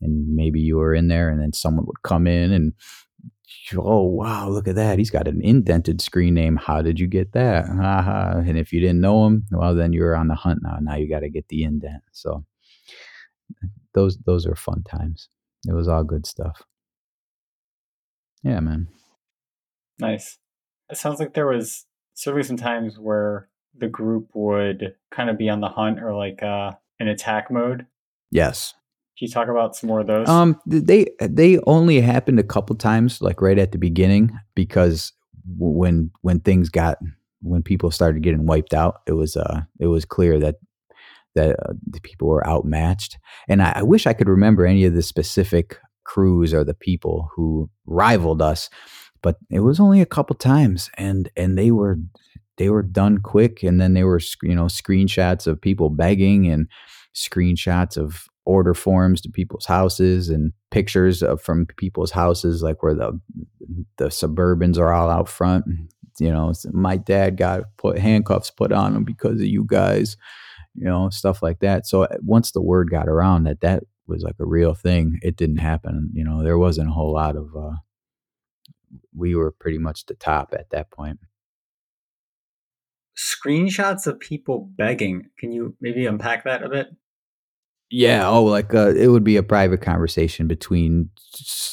and 0.00 0.34
maybe 0.34 0.60
you 0.60 0.76
were 0.76 0.94
in 0.94 1.08
there 1.08 1.30
and 1.30 1.40
then 1.40 1.52
someone 1.52 1.84
would 1.86 2.02
come 2.02 2.26
in 2.26 2.52
and 2.52 2.72
oh 3.76 4.02
wow 4.02 4.48
look 4.48 4.68
at 4.68 4.74
that 4.74 4.98
he's 4.98 5.10
got 5.10 5.28
an 5.28 5.40
indented 5.42 6.00
screen 6.00 6.34
name 6.34 6.56
how 6.56 6.82
did 6.82 6.98
you 6.98 7.06
get 7.06 7.32
that? 7.32 7.66
And 7.66 8.58
if 8.58 8.72
you 8.72 8.80
didn't 8.80 9.00
know 9.00 9.26
him 9.26 9.46
well 9.50 9.74
then 9.74 9.92
you're 9.92 10.16
on 10.16 10.28
the 10.28 10.34
hunt 10.34 10.60
now 10.62 10.78
now 10.80 10.96
you 10.96 11.08
got 11.08 11.20
to 11.20 11.30
get 11.30 11.48
the 11.48 11.64
indent 11.64 12.02
so 12.12 12.44
those 13.94 14.16
those 14.26 14.46
are 14.46 14.56
fun 14.56 14.82
times 14.82 15.28
it 15.68 15.72
was 15.72 15.88
all 15.88 16.04
good 16.04 16.26
stuff 16.26 16.62
yeah 18.44 18.60
man 18.60 18.86
nice 19.98 20.38
it 20.88 20.96
sounds 20.96 21.18
like 21.18 21.34
there 21.34 21.46
was 21.46 21.86
certainly 22.14 22.44
some 22.44 22.56
times 22.56 22.98
where 22.98 23.48
the 23.76 23.88
group 23.88 24.28
would 24.34 24.94
kind 25.10 25.28
of 25.28 25.36
be 25.36 25.48
on 25.48 25.60
the 25.60 25.68
hunt 25.68 26.00
or 26.00 26.14
like 26.14 26.40
uh 26.42 26.70
in 27.00 27.08
attack 27.08 27.50
mode 27.50 27.86
yes 28.30 28.74
can 29.16 29.28
you 29.28 29.32
talk 29.32 29.48
about 29.48 29.76
some 29.76 29.88
more 29.88 30.00
of 30.00 30.08
those? 30.08 30.28
Um, 30.28 30.60
they 30.66 31.06
they 31.20 31.60
only 31.68 32.00
happened 32.00 32.40
a 32.40 32.44
couple 32.44 32.74
times, 32.74 33.22
like 33.22 33.40
right 33.40 33.58
at 33.58 33.70
the 33.70 33.78
beginning, 33.78 34.36
because 34.56 35.12
when 35.56 36.10
when 36.22 36.40
things 36.40 36.68
got 36.68 36.98
when 37.40 37.62
people 37.62 37.92
started 37.92 38.24
getting 38.24 38.44
wiped 38.44 38.74
out, 38.74 39.02
it 39.06 39.12
was 39.12 39.36
uh 39.36 39.62
it 39.78 39.86
was 39.86 40.04
clear 40.04 40.40
that 40.40 40.56
that 41.36 41.56
uh, 41.60 41.74
the 41.86 42.00
people 42.00 42.26
were 42.26 42.46
outmatched. 42.46 43.18
And 43.48 43.62
I, 43.62 43.74
I 43.76 43.82
wish 43.82 44.06
I 44.06 44.14
could 44.14 44.28
remember 44.28 44.66
any 44.66 44.84
of 44.84 44.94
the 44.94 45.02
specific 45.02 45.78
crews 46.04 46.54
or 46.54 46.64
the 46.64 46.74
people 46.74 47.30
who 47.34 47.68
rivaled 47.86 48.42
us, 48.42 48.70
but 49.22 49.36
it 49.50 49.60
was 49.60 49.80
only 49.80 50.00
a 50.00 50.06
couple 50.06 50.36
times, 50.36 50.90
and 50.96 51.30
and 51.36 51.58
they 51.58 51.70
were 51.70 51.98
they 52.56 52.68
were 52.68 52.82
done 52.82 53.18
quick, 53.18 53.62
and 53.62 53.80
then 53.80 53.94
they 53.94 54.04
were 54.04 54.20
you 54.42 54.54
know 54.54 54.66
screenshots 54.66 55.46
of 55.46 55.60
people 55.60 55.90
begging 55.90 56.46
and 56.46 56.68
screenshots 57.14 57.96
of 57.96 58.26
order 58.46 58.74
forms 58.74 59.20
to 59.22 59.30
people's 59.30 59.66
houses 59.66 60.28
and 60.28 60.52
pictures 60.70 61.22
of 61.22 61.40
from 61.40 61.66
people's 61.76 62.10
houses, 62.10 62.62
like 62.62 62.82
where 62.82 62.94
the 62.94 63.18
the 63.96 64.06
Suburbans 64.06 64.78
are 64.78 64.92
all 64.92 65.10
out 65.10 65.28
front. 65.28 65.64
You 66.20 66.30
know, 66.30 66.52
my 66.72 66.96
dad 66.96 67.36
got 67.36 67.62
put 67.76 67.98
handcuffs 67.98 68.50
put 68.50 68.72
on 68.72 68.94
him 68.94 69.04
because 69.04 69.40
of 69.40 69.46
you 69.46 69.64
guys. 69.66 70.16
You 70.76 70.86
know, 70.86 71.08
stuff 71.10 71.40
like 71.42 71.60
that. 71.60 71.86
So 71.86 72.08
once 72.20 72.50
the 72.50 72.60
word 72.60 72.90
got 72.90 73.08
around 73.08 73.44
that 73.44 73.60
that 73.60 73.84
was 74.06 74.22
like 74.22 74.36
a 74.38 74.46
real 74.46 74.74
thing, 74.74 75.18
it 75.22 75.36
didn't 75.36 75.58
happen. 75.58 76.10
You 76.12 76.24
know, 76.24 76.42
there 76.42 76.58
wasn't 76.58 76.90
a 76.90 76.92
whole 76.92 77.12
lot 77.12 77.36
of. 77.36 77.54
Uh, 77.56 77.76
we 79.14 79.34
were 79.34 79.50
pretty 79.50 79.78
much 79.78 80.06
the 80.06 80.14
top 80.14 80.54
at 80.56 80.70
that 80.70 80.90
point 80.90 81.18
screenshots 83.16 84.06
of 84.06 84.18
people 84.18 84.70
begging. 84.76 85.30
Can 85.38 85.52
you 85.52 85.76
maybe 85.80 86.06
unpack 86.06 86.44
that 86.44 86.62
a 86.62 86.68
bit? 86.68 86.88
Yeah. 87.90 88.28
Oh, 88.28 88.44
like 88.44 88.74
uh, 88.74 88.94
it 88.94 89.08
would 89.08 89.24
be 89.24 89.36
a 89.36 89.42
private 89.42 89.80
conversation 89.80 90.48
between, 90.48 91.10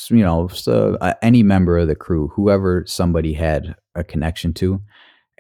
you 0.10 0.24
know, 0.24 0.48
so, 0.50 0.98
uh, 1.02 1.14
any 1.22 1.42
member 1.42 1.78
of 1.78 1.88
the 1.88 1.96
crew, 1.96 2.28
whoever 2.36 2.84
somebody 2.86 3.34
had 3.34 3.76
a 3.96 4.04
connection 4.04 4.54
to. 4.56 4.82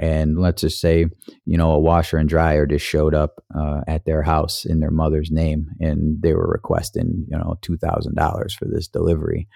And 0.01 0.39
let's 0.39 0.61
just 0.61 0.81
say, 0.81 1.05
you 1.45 1.57
know, 1.57 1.71
a 1.71 1.79
washer 1.79 2.17
and 2.17 2.27
dryer 2.27 2.65
just 2.65 2.85
showed 2.85 3.13
up 3.13 3.43
uh, 3.55 3.81
at 3.87 4.05
their 4.05 4.23
house 4.23 4.65
in 4.65 4.79
their 4.79 4.91
mother's 4.91 5.29
name 5.31 5.67
and 5.79 6.21
they 6.21 6.33
were 6.33 6.47
requesting, 6.47 7.25
you 7.29 7.37
know, 7.37 7.57
$2,000 7.61 8.51
for 8.53 8.65
this 8.65 8.87
delivery. 8.87 9.47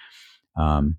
Um, 0.56 0.98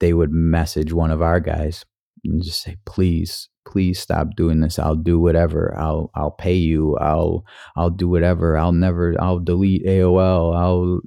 they 0.00 0.12
would 0.12 0.32
message 0.32 0.92
one 0.92 1.12
of 1.12 1.22
our 1.22 1.38
guys 1.38 1.84
and 2.24 2.42
just 2.42 2.62
say, 2.62 2.76
please 2.84 3.48
please 3.66 4.00
stop 4.00 4.34
doing 4.36 4.60
this. 4.60 4.78
I'll 4.78 4.96
do 4.96 5.18
whatever. 5.20 5.74
I'll 5.78 6.10
i'll 6.14 6.30
pay 6.32 6.54
you. 6.54 6.96
I'll 6.96 7.44
i'll 7.76 7.90
do 7.90 8.08
whatever. 8.08 8.58
I'll 8.58 8.72
never 8.72 9.14
i'll 9.20 9.38
delete 9.38 9.86
aol 9.86 10.56
i'll 10.56 11.00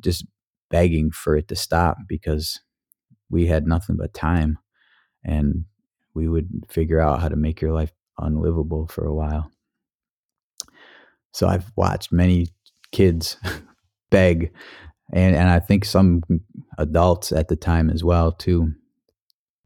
just 0.00 0.26
begging 0.70 1.10
for 1.10 1.36
it 1.36 1.48
to 1.48 1.56
stop 1.56 1.98
because 2.08 2.60
we 3.30 3.46
had 3.46 3.66
nothing 3.66 3.96
but 3.96 4.12
time 4.12 4.58
and 5.24 5.66
we 6.14 6.28
would 6.28 6.48
figure 6.68 7.00
out 7.00 7.20
how 7.20 7.28
to 7.28 7.36
make 7.36 7.60
your 7.60 7.72
life 7.72 7.92
unlivable 8.18 8.86
for 8.86 9.04
a 9.04 9.14
while 9.14 9.50
so 11.32 11.46
i've 11.46 11.70
watched 11.76 12.12
many 12.12 12.46
kids 12.92 13.36
beg 14.10 14.52
and 15.12 15.34
and 15.34 15.48
i 15.48 15.58
think 15.58 15.84
some 15.84 16.22
adults 16.78 17.32
at 17.32 17.48
the 17.48 17.56
time 17.56 17.90
as 17.90 18.04
well 18.04 18.30
too 18.30 18.72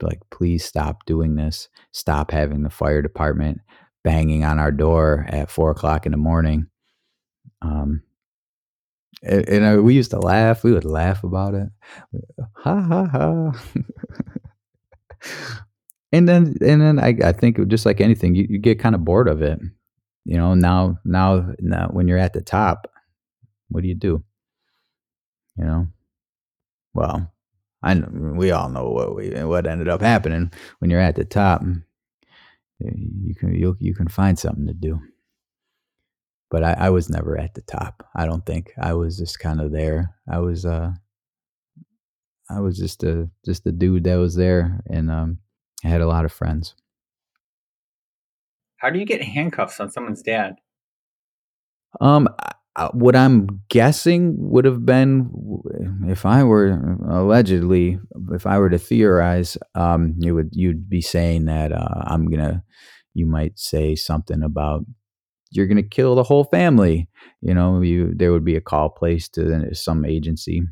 like, 0.03 0.21
please 0.31 0.65
stop 0.65 1.05
doing 1.07 1.37
this. 1.37 1.69
Stop 1.93 2.31
having 2.31 2.63
the 2.63 2.71
fire 2.71 3.03
department 3.03 3.61
banging 4.05 4.45
on 4.45 4.59
our 4.59 4.71
door 4.71 5.27
at 5.29 5.51
four 5.51 5.71
o'clock 5.71 6.07
in 6.07 6.13
the 6.13 6.19
morning. 6.19 6.67
Um, 7.63 8.03
and, 9.23 9.49
and 9.49 9.67
I, 9.67 9.77
we 9.79 9.95
used 9.95 10.13
to 10.13 10.21
laugh. 10.21 10.63
We 10.63 10.73
would 10.73 10.85
laugh 10.85 11.25
about 11.25 11.55
it. 11.55 11.69
Ha 12.65 12.81
ha 12.81 13.07
ha. 13.07 13.53
and 16.13 16.29
then 16.29 16.57
and 16.61 16.81
then 16.81 16.99
I, 16.99 17.15
I 17.23 17.33
think 17.33 17.67
just 17.69 17.87
like 17.87 18.01
anything, 18.01 18.35
you, 18.35 18.47
you 18.49 18.59
get 18.59 18.79
kind 18.79 18.95
of 18.95 19.05
bored 19.05 19.29
of 19.29 19.43
it. 19.43 19.61
You 20.25 20.37
know, 20.37 20.55
now 20.55 20.99
now 21.05 21.53
now 21.61 21.89
when 21.89 22.09
you're 22.09 22.19
at 22.19 22.33
the 22.33 22.43
top, 22.43 22.91
what 23.69 23.83
do 23.83 23.89
you 23.89 23.95
do? 23.95 24.23
You 25.57 25.65
know, 25.65 25.87
well, 26.95 27.33
I 27.83 27.95
we 27.95 28.51
all 28.51 28.69
know 28.69 28.91
what 28.91 29.15
we 29.15 29.31
what 29.45 29.67
ended 29.67 29.89
up 29.89 30.01
happening 30.01 30.53
when 30.79 30.91
you're 30.91 31.01
at 31.01 31.17
the 31.17 31.25
top. 31.25 31.63
You 32.81 33.35
can 33.35 33.55
you 33.55 33.77
you 33.81 33.95
can 33.95 34.09
find 34.09 34.39
something 34.39 34.67
to 34.67 34.75
do. 34.75 35.01
But 36.51 36.65
I, 36.65 36.73
I 36.73 36.91
was 36.91 37.11
never 37.11 37.37
at 37.37 37.55
the 37.55 37.61
top. 37.61 38.07
I 38.17 38.25
don't 38.25 38.47
think 38.47 38.73
I 38.81 38.95
was 38.95 39.19
just 39.19 39.39
kind 39.39 39.61
of 39.61 39.71
there. 39.71 40.15
I 40.31 40.39
was 40.39 40.65
uh 40.65 40.93
I 42.51 42.61
was 42.61 42.79
just 42.79 43.03
a 43.05 43.29
just 43.45 43.67
a 43.67 43.73
dude 43.73 44.05
that 44.05 44.17
was 44.17 44.35
there, 44.35 44.81
and 44.89 45.11
um, 45.11 45.39
I 45.85 45.89
had 45.89 46.01
a 46.01 46.07
lot 46.07 46.25
of 46.25 46.33
friends. 46.33 46.75
How 48.79 48.91
do 48.91 48.99
you 48.99 49.05
get 49.05 49.23
handcuffs 49.23 49.81
on 49.81 49.91
someone's 49.91 50.23
dad? 50.23 50.57
Um, 52.01 52.29
what 52.93 53.17
I'm 53.17 53.63
guessing 53.69 54.37
would 54.39 54.65
have 54.65 54.87
been 54.87 55.31
if 56.07 56.25
I 56.25 56.45
were 56.45 56.79
allegedly, 57.09 57.99
if 58.33 58.47
I 58.47 58.59
were 58.59 58.71
to 58.71 58.79
theorize, 58.79 59.57
um, 59.75 60.15
you 60.19 60.35
would 60.35 60.51
you'd 60.53 60.89
be 60.89 61.01
saying 61.01 61.47
that 61.47 61.73
uh, 61.73 62.03
I'm 62.07 62.31
gonna, 62.31 62.63
you 63.15 63.27
might 63.27 63.59
say 63.59 63.97
something 63.97 64.43
about 64.43 64.85
you're 65.51 65.67
gonna 65.67 65.83
kill 65.83 66.15
the 66.15 66.23
whole 66.23 66.45
family. 66.45 67.09
You 67.41 67.55
know, 67.55 67.81
you 67.81 68.13
there 68.15 68.33
would 68.33 68.45
be 68.45 68.57
a 68.57 68.61
call 68.61 68.91
placed 68.91 69.35
to 69.35 69.75
some 69.75 70.05
agency, 70.05 70.63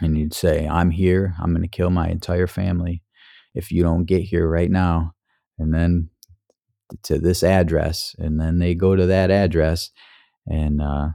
and 0.00 0.16
you'd 0.16 0.34
say, 0.34 0.66
"I'm 0.66 0.90
here. 0.90 1.34
I'm 1.42 1.52
gonna 1.52 1.68
kill 1.68 1.90
my 1.90 2.08
entire 2.08 2.46
family 2.46 3.02
if 3.54 3.70
you 3.72 3.82
don't 3.82 4.04
get 4.04 4.22
here 4.22 4.48
right 4.48 4.70
now," 4.70 5.12
and 5.58 5.74
then 5.74 6.10
to 7.04 7.18
this 7.18 7.42
address, 7.42 8.14
and 8.18 8.40
then 8.40 8.58
they 8.58 8.74
go 8.74 8.96
to 8.96 9.06
that 9.06 9.30
address 9.30 9.90
and 10.46 10.80
uh, 10.80 11.08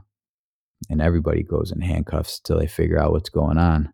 and 0.88 1.00
everybody 1.00 1.42
goes 1.42 1.72
in 1.72 1.80
handcuffs 1.80 2.40
till 2.40 2.58
they 2.58 2.66
figure 2.66 2.98
out 2.98 3.12
what's 3.12 3.28
going 3.28 3.58
on. 3.58 3.92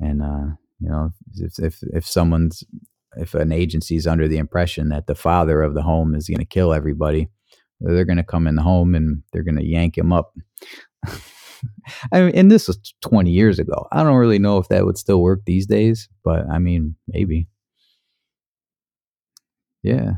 And 0.00 0.22
uh, 0.22 0.54
you 0.80 0.88
know, 0.88 1.10
if 1.36 1.58
if 1.58 1.78
if 1.92 2.06
someone's 2.06 2.64
if 3.16 3.34
an 3.34 3.52
agency 3.52 3.96
is 3.96 4.06
under 4.06 4.28
the 4.28 4.38
impression 4.38 4.90
that 4.90 5.06
the 5.06 5.14
father 5.14 5.62
of 5.62 5.74
the 5.74 5.82
home 5.82 6.14
is 6.14 6.28
going 6.28 6.38
to 6.38 6.44
kill 6.44 6.74
everybody, 6.74 7.28
they're 7.80 8.04
going 8.04 8.18
to 8.18 8.24
come 8.24 8.46
in 8.46 8.56
the 8.56 8.62
home 8.62 8.94
and 8.94 9.22
they're 9.32 9.44
going 9.44 9.56
to 9.56 9.64
yank 9.64 9.96
him 9.96 10.12
up. 10.12 10.34
I 12.12 12.20
mean, 12.20 12.34
and 12.34 12.50
this 12.50 12.68
was 12.68 12.94
20 13.02 13.30
years 13.30 13.58
ago. 13.58 13.86
I 13.90 14.02
don't 14.02 14.16
really 14.16 14.38
know 14.38 14.58
if 14.58 14.68
that 14.68 14.84
would 14.84 14.98
still 14.98 15.22
work 15.22 15.40
these 15.46 15.66
days, 15.66 16.08
but 16.22 16.44
I 16.50 16.58
mean, 16.58 16.96
maybe. 17.08 17.48
Yeah. 19.86 20.14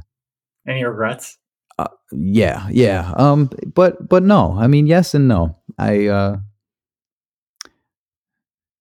Any 0.67 0.83
regrets? 0.83 1.37
Uh, 1.79 1.89
yeah, 2.11 2.67
yeah. 2.71 3.13
Um, 3.17 3.51
but 3.75 4.09
but 4.09 4.23
no. 4.23 4.57
I 4.59 4.67
mean, 4.67 4.87
yes 4.87 5.15
and 5.15 5.29
no. 5.29 5.59
I 5.79 6.07
uh, 6.07 6.39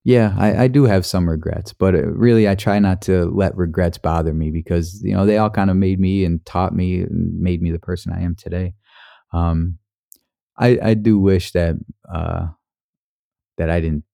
yeah, 0.06 0.34
I, 0.38 0.64
I 0.64 0.68
do 0.70 0.86
have 0.86 1.06
some 1.06 1.30
regrets, 1.30 1.74
but 1.74 1.94
really, 1.94 2.48
I 2.48 2.56
try 2.56 2.80
not 2.80 3.02
to 3.04 3.26
let 3.26 3.58
regrets 3.58 3.98
bother 3.98 4.34
me 4.34 4.50
because 4.50 5.02
you 5.04 5.14
know 5.14 5.26
they 5.26 5.38
all 5.38 5.50
kind 5.50 5.70
of 5.70 5.76
made 5.76 6.00
me 6.00 6.24
and 6.24 6.44
taught 6.46 6.74
me 6.74 7.02
and 7.02 7.38
made 7.42 7.62
me 7.62 7.72
the 7.72 7.80
person 7.80 8.14
I 8.14 8.22
am 8.22 8.36
today. 8.36 8.74
Um, 9.34 9.80
I 10.58 10.80
I 10.82 10.94
do 10.94 11.20
wish 11.20 11.52
that 11.52 11.76
uh, 12.12 12.48
that 13.58 13.70
I 13.70 13.82
didn't 13.82 14.06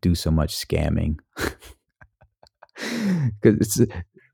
do 0.00 0.14
so 0.14 0.30
much 0.30 0.54
scamming 0.56 1.16
because 2.76 3.56
it's 3.60 3.80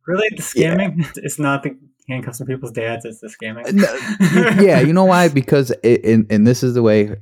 really 0.06 0.28
the 0.36 0.42
scamming. 0.42 0.98
Yeah. 0.98 1.10
It's 1.16 1.38
not 1.38 1.62
the 1.62 1.76
handcuffs 2.08 2.40
on 2.40 2.46
people's 2.46 2.72
dads. 2.72 3.04
It's 3.04 3.20
the 3.20 3.28
scamming. 3.28 4.60
yeah, 4.62 4.80
you 4.80 4.92
know 4.92 5.04
why? 5.04 5.28
Because 5.28 5.72
it, 5.82 6.04
and 6.04 6.26
and 6.30 6.46
this 6.46 6.62
is 6.62 6.74
the 6.74 6.82
way. 6.82 7.16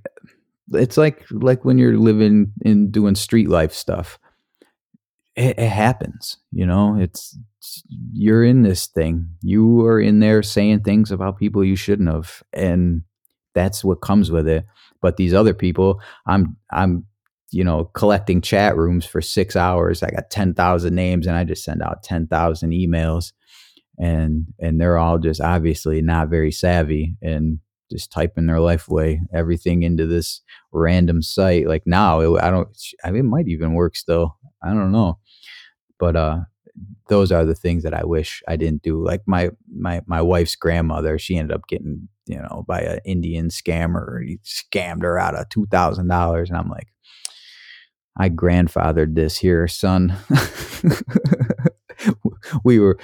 It's 0.72 0.96
like 0.96 1.24
like 1.30 1.64
when 1.64 1.78
you're 1.78 1.98
living 1.98 2.52
in 2.62 2.90
doing 2.90 3.14
street 3.14 3.48
life 3.48 3.72
stuff. 3.72 4.18
It, 5.36 5.58
it 5.58 5.68
happens, 5.68 6.38
you 6.52 6.66
know. 6.66 6.96
It's 6.98 7.38
you're 8.12 8.44
in 8.44 8.62
this 8.62 8.86
thing. 8.86 9.28
You 9.42 9.84
are 9.86 10.00
in 10.00 10.20
there 10.20 10.42
saying 10.42 10.80
things 10.80 11.10
about 11.10 11.38
people 11.38 11.64
you 11.64 11.76
shouldn't 11.76 12.08
have, 12.08 12.42
and 12.52 13.02
that's 13.54 13.84
what 13.84 14.00
comes 14.00 14.30
with 14.30 14.48
it. 14.48 14.66
But 15.00 15.16
these 15.16 15.34
other 15.34 15.54
people, 15.54 16.00
I'm 16.26 16.56
I'm 16.70 17.06
you 17.50 17.64
know 17.64 17.84
collecting 17.86 18.40
chat 18.40 18.76
rooms 18.76 19.04
for 19.04 19.20
six 19.20 19.56
hours. 19.56 20.02
I 20.02 20.10
got 20.10 20.30
ten 20.30 20.54
thousand 20.54 20.94
names, 20.94 21.26
and 21.26 21.36
I 21.36 21.44
just 21.44 21.64
send 21.64 21.82
out 21.82 22.02
ten 22.02 22.26
thousand 22.26 22.70
emails. 22.70 23.32
And 23.98 24.46
and 24.58 24.80
they're 24.80 24.96
all 24.98 25.18
just 25.18 25.40
obviously 25.40 26.00
not 26.00 26.30
very 26.30 26.52
savvy 26.52 27.16
and 27.20 27.58
just 27.90 28.12
typing 28.12 28.46
their 28.46 28.60
life 28.60 28.88
away 28.88 29.20
everything 29.34 29.82
into 29.82 30.06
this 30.06 30.40
random 30.72 31.22
site. 31.22 31.66
Like 31.66 31.82
now 31.86 32.20
it, 32.20 32.42
i 32.42 32.50
don't 32.50 32.68
i 33.04 33.10
mean 33.10 33.26
it 33.26 33.28
might 33.28 33.48
even 33.48 33.74
work 33.74 33.96
still. 33.96 34.36
I 34.62 34.68
don't 34.68 34.92
know. 34.92 35.18
But 35.98 36.16
uh 36.16 36.38
those 37.08 37.32
are 37.32 37.44
the 37.44 37.54
things 37.54 37.82
that 37.82 37.92
i 37.92 38.04
wish 38.04 38.42
i 38.48 38.56
didn't 38.56 38.82
do. 38.82 39.04
Like 39.04 39.22
my 39.26 39.50
my 39.70 40.00
my 40.06 40.22
wife's 40.22 40.54
grandmother 40.56 41.18
she 41.18 41.36
ended 41.36 41.54
up 41.54 41.66
getting 41.66 42.08
you 42.26 42.38
know 42.38 42.64
by 42.66 42.80
an 42.80 43.00
indian 43.04 43.48
scammer. 43.48 44.24
He 44.24 44.38
scammed 44.44 45.02
her 45.02 45.18
out 45.18 45.34
of 45.34 45.48
$2000 45.48 45.98
and 46.48 46.56
i'm 46.56 46.70
like 46.70 46.88
i 48.18 48.28
grandfathered 48.28 49.14
this 49.14 49.38
here 49.38 49.68
son. 49.68 50.16
We 52.64 52.78
were 52.78 52.98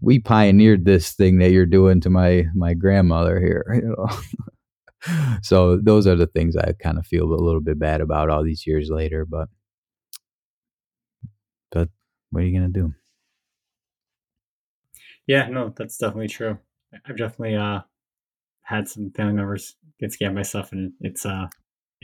we 0.00 0.18
pioneered 0.18 0.84
this 0.84 1.12
thing 1.12 1.38
that 1.38 1.50
you're 1.50 1.66
doing 1.66 2.00
to 2.02 2.10
my 2.10 2.46
my 2.54 2.74
grandmother 2.74 3.40
here 3.40 3.64
you 3.74 3.94
know. 3.96 4.08
So 5.42 5.78
those 5.78 6.06
are 6.06 6.16
the 6.16 6.26
things 6.26 6.56
i 6.56 6.72
kind 6.72 6.98
of 6.98 7.06
feel 7.06 7.24
a 7.24 7.34
little 7.34 7.60
bit 7.60 7.78
bad 7.78 8.00
about 8.00 8.30
all 8.30 8.42
these 8.44 8.66
years 8.66 8.90
later 8.90 9.24
but 9.24 9.48
but 11.70 11.88
what 12.30 12.42
are 12.42 12.46
you 12.46 12.54
gonna 12.58 12.68
do? 12.68 12.94
Yeah 15.26 15.48
no 15.48 15.72
that's 15.76 15.98
definitely 15.98 16.28
true. 16.28 16.58
I've 17.06 17.16
definitely 17.16 17.56
uh 17.56 17.80
had 18.62 18.88
some 18.88 19.10
family 19.12 19.34
members 19.34 19.76
get 20.00 20.12
scammed 20.12 20.36
by 20.36 20.42
stuff 20.42 20.72
and 20.72 20.92
it's 21.00 21.26
uh 21.26 21.48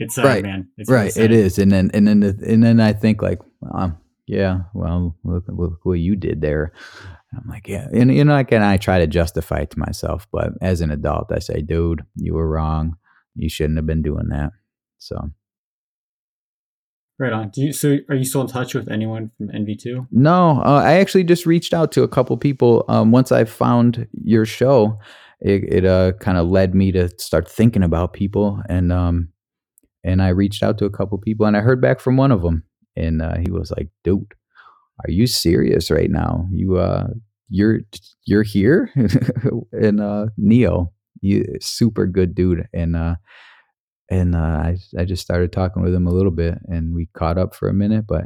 it's 0.01 0.17
uh, 0.17 0.23
right 0.23 0.43
man 0.43 0.67
it's 0.77 0.89
right 0.89 1.15
it 1.15 1.31
is 1.31 1.57
and 1.57 1.71
then 1.71 1.89
and 1.93 2.07
then 2.07 2.23
and 2.23 2.63
then 2.63 2.79
i 2.79 2.91
think 2.91 3.21
like 3.21 3.39
um, 3.73 3.97
yeah, 4.31 4.61
well, 4.73 5.17
look, 5.25 5.43
look 5.49 5.79
what 5.83 5.99
you 5.99 6.15
did 6.15 6.39
there. 6.39 6.71
I'm 7.35 7.49
like, 7.49 7.67
yeah, 7.67 7.87
and 7.93 8.15
you 8.15 8.23
know, 8.23 8.33
like, 8.33 8.53
and 8.53 8.63
I 8.63 8.77
try 8.77 8.99
to 8.99 9.07
justify 9.07 9.59
it 9.59 9.71
to 9.71 9.79
myself, 9.79 10.25
but 10.31 10.51
as 10.61 10.79
an 10.79 10.89
adult, 10.89 11.33
I 11.33 11.39
say, 11.39 11.61
dude, 11.61 12.05
you 12.15 12.33
were 12.33 12.47
wrong. 12.47 12.95
You 13.35 13.49
shouldn't 13.49 13.77
have 13.77 13.85
been 13.85 14.01
doing 14.01 14.29
that. 14.29 14.51
So, 14.99 15.31
right 17.19 17.33
on. 17.33 17.49
Do 17.49 17.61
you? 17.61 17.73
So, 17.73 17.97
are 18.09 18.15
you 18.15 18.23
still 18.23 18.41
in 18.41 18.47
touch 18.47 18.73
with 18.73 18.89
anyone 18.89 19.31
from 19.37 19.49
NV2? 19.49 20.07
No, 20.11 20.61
uh, 20.63 20.81
I 20.83 20.93
actually 20.93 21.25
just 21.25 21.45
reached 21.45 21.73
out 21.73 21.91
to 21.93 22.03
a 22.03 22.07
couple 22.07 22.37
people. 22.37 22.85
Um, 22.87 23.11
once 23.11 23.33
I 23.33 23.43
found 23.43 24.07
your 24.13 24.45
show, 24.45 24.97
it, 25.41 25.63
it 25.73 25.85
uh, 25.85 26.13
kind 26.21 26.37
of 26.37 26.49
led 26.49 26.73
me 26.73 26.93
to 26.93 27.09
start 27.17 27.49
thinking 27.49 27.83
about 27.83 28.13
people, 28.13 28.61
and 28.69 28.93
um, 28.93 29.27
and 30.03 30.21
I 30.21 30.29
reached 30.29 30.63
out 30.63 30.77
to 30.79 30.85
a 30.85 30.89
couple 30.91 31.17
people, 31.17 31.45
and 31.45 31.55
I 31.57 31.61
heard 31.61 31.81
back 31.81 31.99
from 31.99 32.17
one 32.17 32.31
of 32.31 32.41
them 32.41 32.63
and 32.95 33.21
uh, 33.21 33.37
he 33.37 33.51
was 33.51 33.71
like, 33.71 33.89
"Dude, 34.03 34.33
are 35.05 35.11
you 35.11 35.27
serious 35.27 35.91
right 35.91 36.09
now? 36.09 36.47
You 36.51 36.77
uh, 36.77 37.07
you're 37.49 37.79
you're 38.25 38.43
here?" 38.43 38.91
and 39.71 40.01
uh, 40.01 40.27
Neo, 40.37 40.91
you 41.21 41.45
super 41.61 42.05
good 42.05 42.35
dude, 42.35 42.67
and 42.73 42.95
uh, 42.95 43.15
and 44.09 44.35
uh, 44.35 44.37
I 44.39 44.77
I 44.97 45.05
just 45.05 45.21
started 45.21 45.51
talking 45.51 45.83
with 45.83 45.93
him 45.93 46.07
a 46.07 46.13
little 46.13 46.31
bit, 46.31 46.57
and 46.67 46.93
we 46.93 47.09
caught 47.13 47.37
up 47.37 47.55
for 47.55 47.69
a 47.69 47.73
minute. 47.73 48.05
But 48.07 48.25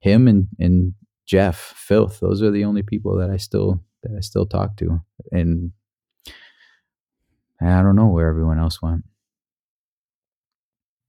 him 0.00 0.28
and 0.28 0.48
and 0.58 0.94
Jeff 1.26 1.56
Filth, 1.76 2.20
those 2.20 2.42
are 2.42 2.50
the 2.50 2.64
only 2.64 2.82
people 2.82 3.16
that 3.18 3.30
I 3.30 3.36
still 3.36 3.82
that 4.02 4.12
I 4.16 4.20
still 4.20 4.46
talk 4.46 4.76
to, 4.78 5.00
and 5.32 5.72
I 7.60 7.82
don't 7.82 7.96
know 7.96 8.08
where 8.08 8.28
everyone 8.28 8.58
else 8.58 8.80
went. 8.80 9.04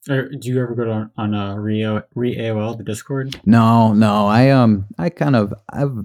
Or 0.09 0.29
do 0.29 0.47
you 0.47 0.61
ever 0.61 0.75
go 0.75 0.85
to 0.85 1.11
on 1.17 1.33
uh, 1.33 1.55
re 1.55 1.83
re 2.15 2.37
AOL 2.37 2.77
the 2.77 2.83
Discord? 2.83 3.39
No, 3.45 3.93
no. 3.93 4.27
I 4.27 4.49
um 4.49 4.85
I 4.97 5.09
kind 5.09 5.35
of 5.35 5.53
I've 5.71 5.95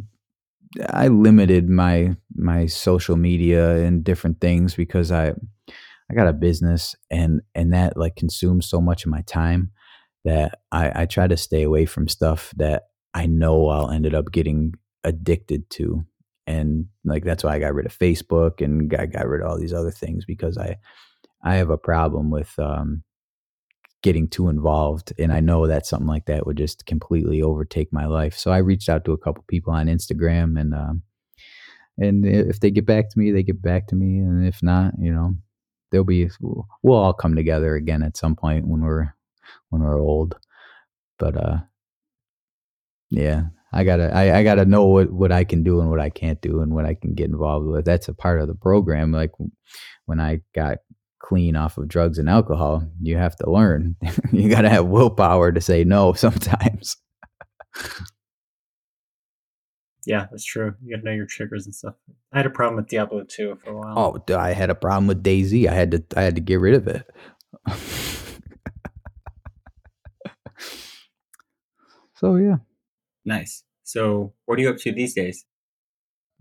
I 0.89 1.09
limited 1.09 1.69
my 1.69 2.17
my 2.35 2.67
social 2.67 3.17
media 3.17 3.77
and 3.85 4.03
different 4.03 4.41
things 4.41 4.75
because 4.75 5.13
I 5.13 5.35
I 6.11 6.15
got 6.15 6.29
a 6.29 6.33
business 6.33 6.97
and 7.11 7.43
and 7.55 7.73
that 7.73 7.97
like 7.97 8.17
consumes 8.17 8.69
so 8.69 8.81
much 8.81 9.05
of 9.05 9.11
my 9.11 9.23
time 9.23 9.71
that 10.25 10.59
I 10.73 11.03
I 11.03 11.07
try 11.07 11.29
to 11.29 11.37
stay 11.37 11.63
away 11.63 11.87
from 11.87 12.09
stuff 12.09 12.53
that 12.57 12.85
I 13.15 13.27
know 13.27 13.69
I'll 13.69 13.91
ended 13.91 14.15
up 14.15 14.33
getting 14.33 14.75
addicted 15.05 15.71
to 15.71 16.05
and 16.47 16.87
like 17.05 17.25
that's 17.25 17.45
why 17.45 17.55
I 17.55 17.59
got 17.59 17.75
rid 17.75 17.87
of 17.87 17.97
Facebook 17.97 18.61
and 18.61 18.93
I 18.95 19.07
got 19.07 19.29
rid 19.29 19.43
of 19.43 19.49
all 19.49 19.59
these 19.59 19.73
other 19.73 19.91
things 19.91 20.25
because 20.25 20.59
I 20.59 20.79
I 21.43 21.57
have 21.57 21.71
a 21.71 21.79
problem 21.79 22.31
with 22.31 22.59
um 22.59 23.05
getting 24.05 24.29
too 24.29 24.51
involved 24.51 25.15
and 25.19 25.33
i 25.33 25.41
know 25.41 25.67
that 25.67 25.87
something 25.87 26.07
like 26.07 26.27
that 26.27 26.47
would 26.47 26.59
just 26.59 26.85
completely 26.85 27.41
overtake 27.41 27.91
my 27.91 28.05
life. 28.05 28.37
So 28.37 28.51
i 28.51 28.59
reached 28.59 28.91
out 28.91 29.05
to 29.07 29.13
a 29.13 29.19
couple 29.19 29.43
people 29.49 29.73
on 29.73 29.87
instagram 29.87 30.61
and 30.61 30.75
um, 30.75 31.03
and 31.97 32.27
if 32.27 32.61
they 32.61 32.71
get 32.71 32.85
back 32.85 33.09
to 33.11 33.19
me 33.19 33.33
they 33.33 33.43
get 33.43 33.63
back 33.63 33.87
to 33.89 33.97
me 33.97 34.19
and 34.19 34.47
if 34.47 34.63
not 34.63 34.93
you 35.01 35.11
know 35.11 35.35
there'll 35.91 36.05
be 36.05 36.29
we'll 36.83 36.99
all 36.99 37.13
come 37.13 37.35
together 37.35 37.77
again 37.77 38.03
at 38.03 38.17
some 38.17 38.35
point 38.35 38.67
when 38.67 38.81
we're 38.81 39.15
when 39.71 39.81
we're 39.81 40.01
old. 40.01 40.37
But 41.19 41.37
uh 41.37 41.59
yeah 43.11 43.45
i 43.73 43.85
gotta 43.85 44.13
i, 44.13 44.39
I 44.39 44.43
gotta 44.43 44.65
know 44.65 44.87
what 44.87 45.13
what 45.13 45.31
i 45.31 45.45
can 45.45 45.63
do 45.63 45.81
and 45.81 45.89
what 45.89 46.01
i 46.01 46.11
can't 46.11 46.41
do 46.41 46.63
and 46.63 46.75
what 46.75 46.85
i 46.85 46.95
can 46.95 47.15
get 47.15 47.31
involved 47.31 47.69
with. 47.69 47.85
That's 47.85 48.09
a 48.09 48.15
part 48.15 48.41
of 48.41 48.49
the 48.49 48.55
program 48.55 49.13
like 49.13 49.31
when 50.07 50.19
i 50.21 50.41
got 50.55 50.79
clean 51.25 51.57
off 51.57 51.79
of 51.79 51.89
drugs 51.89 52.19
and 52.19 52.29
alcohol 52.29 52.87
you 53.01 53.17
have 53.17 53.35
to 53.37 53.51
learn. 53.51 53.97
You 54.33 54.49
gotta 54.51 54.69
have 54.69 54.87
willpower 54.87 55.53
to 55.53 55.61
say 55.61 55.85
no 55.85 56.13
sometimes. 56.25 56.97
Yeah 60.07 60.27
that's 60.31 60.45
true. 60.45 60.75
You 60.83 60.97
gotta 60.97 61.07
know 61.07 61.15
your 61.15 61.27
triggers 61.27 61.65
and 61.67 61.75
stuff. 61.75 61.95
I 62.33 62.39
had 62.39 62.47
a 62.47 62.51
problem 62.51 62.77
with 62.77 62.89
diablo 62.89 63.25
2 63.25 63.59
for 63.65 63.71
a 63.71 63.77
while. 63.77 64.23
Oh 64.29 64.35
i 64.35 64.53
had 64.53 64.71
a 64.71 64.75
problem 64.75 65.07
with 65.07 65.23
DayZ. 65.23 65.69
i 65.69 65.75
had 65.75 65.91
to 65.93 66.05
i 66.17 66.23
had 66.23 66.35
to 66.35 66.41
get 66.41 66.61
rid 66.61 66.75
of 66.75 66.87
it. 66.89 67.07
So 72.25 72.37
yeah. 72.37 72.57
Nice. 73.25 73.65
So, 73.83 74.33
what 74.47 74.59
are 74.59 74.63
you 74.63 74.71
up 74.71 74.79
to 74.79 74.93
these 74.93 75.15
days? 75.15 75.45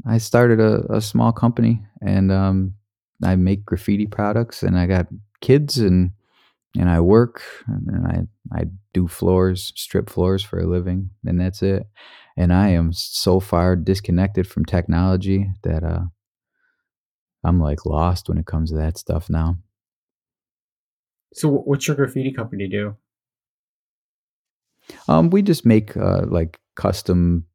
I 0.05 0.17
started 0.17 0.59
a, 0.59 0.93
a 0.93 1.01
small 1.01 1.31
company 1.33 1.81
and 2.01 2.31
um, 2.31 2.75
I 3.23 3.35
make 3.35 3.65
graffiti 3.65 4.07
products 4.07 4.63
and 4.63 4.77
I 4.77 4.85
got 4.85 5.07
kids 5.41 5.77
and 5.77 6.11
and 6.77 6.89
I 6.89 6.99
work 7.01 7.43
and 7.67 8.07
I 8.07 8.59
I 8.59 8.65
do 8.93 9.07
floors, 9.07 9.71
strip 9.75 10.09
floors 10.09 10.43
for 10.43 10.59
a 10.59 10.67
living 10.67 11.09
and 11.25 11.39
that's 11.39 11.61
it. 11.61 11.87
And 12.35 12.51
I 12.51 12.69
am 12.69 12.93
so 12.93 13.39
far 13.39 13.75
disconnected 13.75 14.47
from 14.47 14.65
technology 14.65 15.49
that 15.63 15.83
uh 15.83 16.05
I'm 17.43 17.59
like 17.59 17.85
lost 17.85 18.29
when 18.29 18.37
it 18.37 18.45
comes 18.45 18.71
to 18.71 18.77
that 18.77 18.97
stuff 18.97 19.29
now. 19.29 19.57
So 21.33 21.49
what's 21.49 21.87
your 21.87 21.95
graffiti 21.95 22.31
company 22.31 22.67
do? 22.67 22.95
Um, 25.07 25.29
we 25.29 25.41
just 25.41 25.65
make 25.65 25.95
uh, 25.97 26.25
like 26.27 26.59
custom 26.75 27.45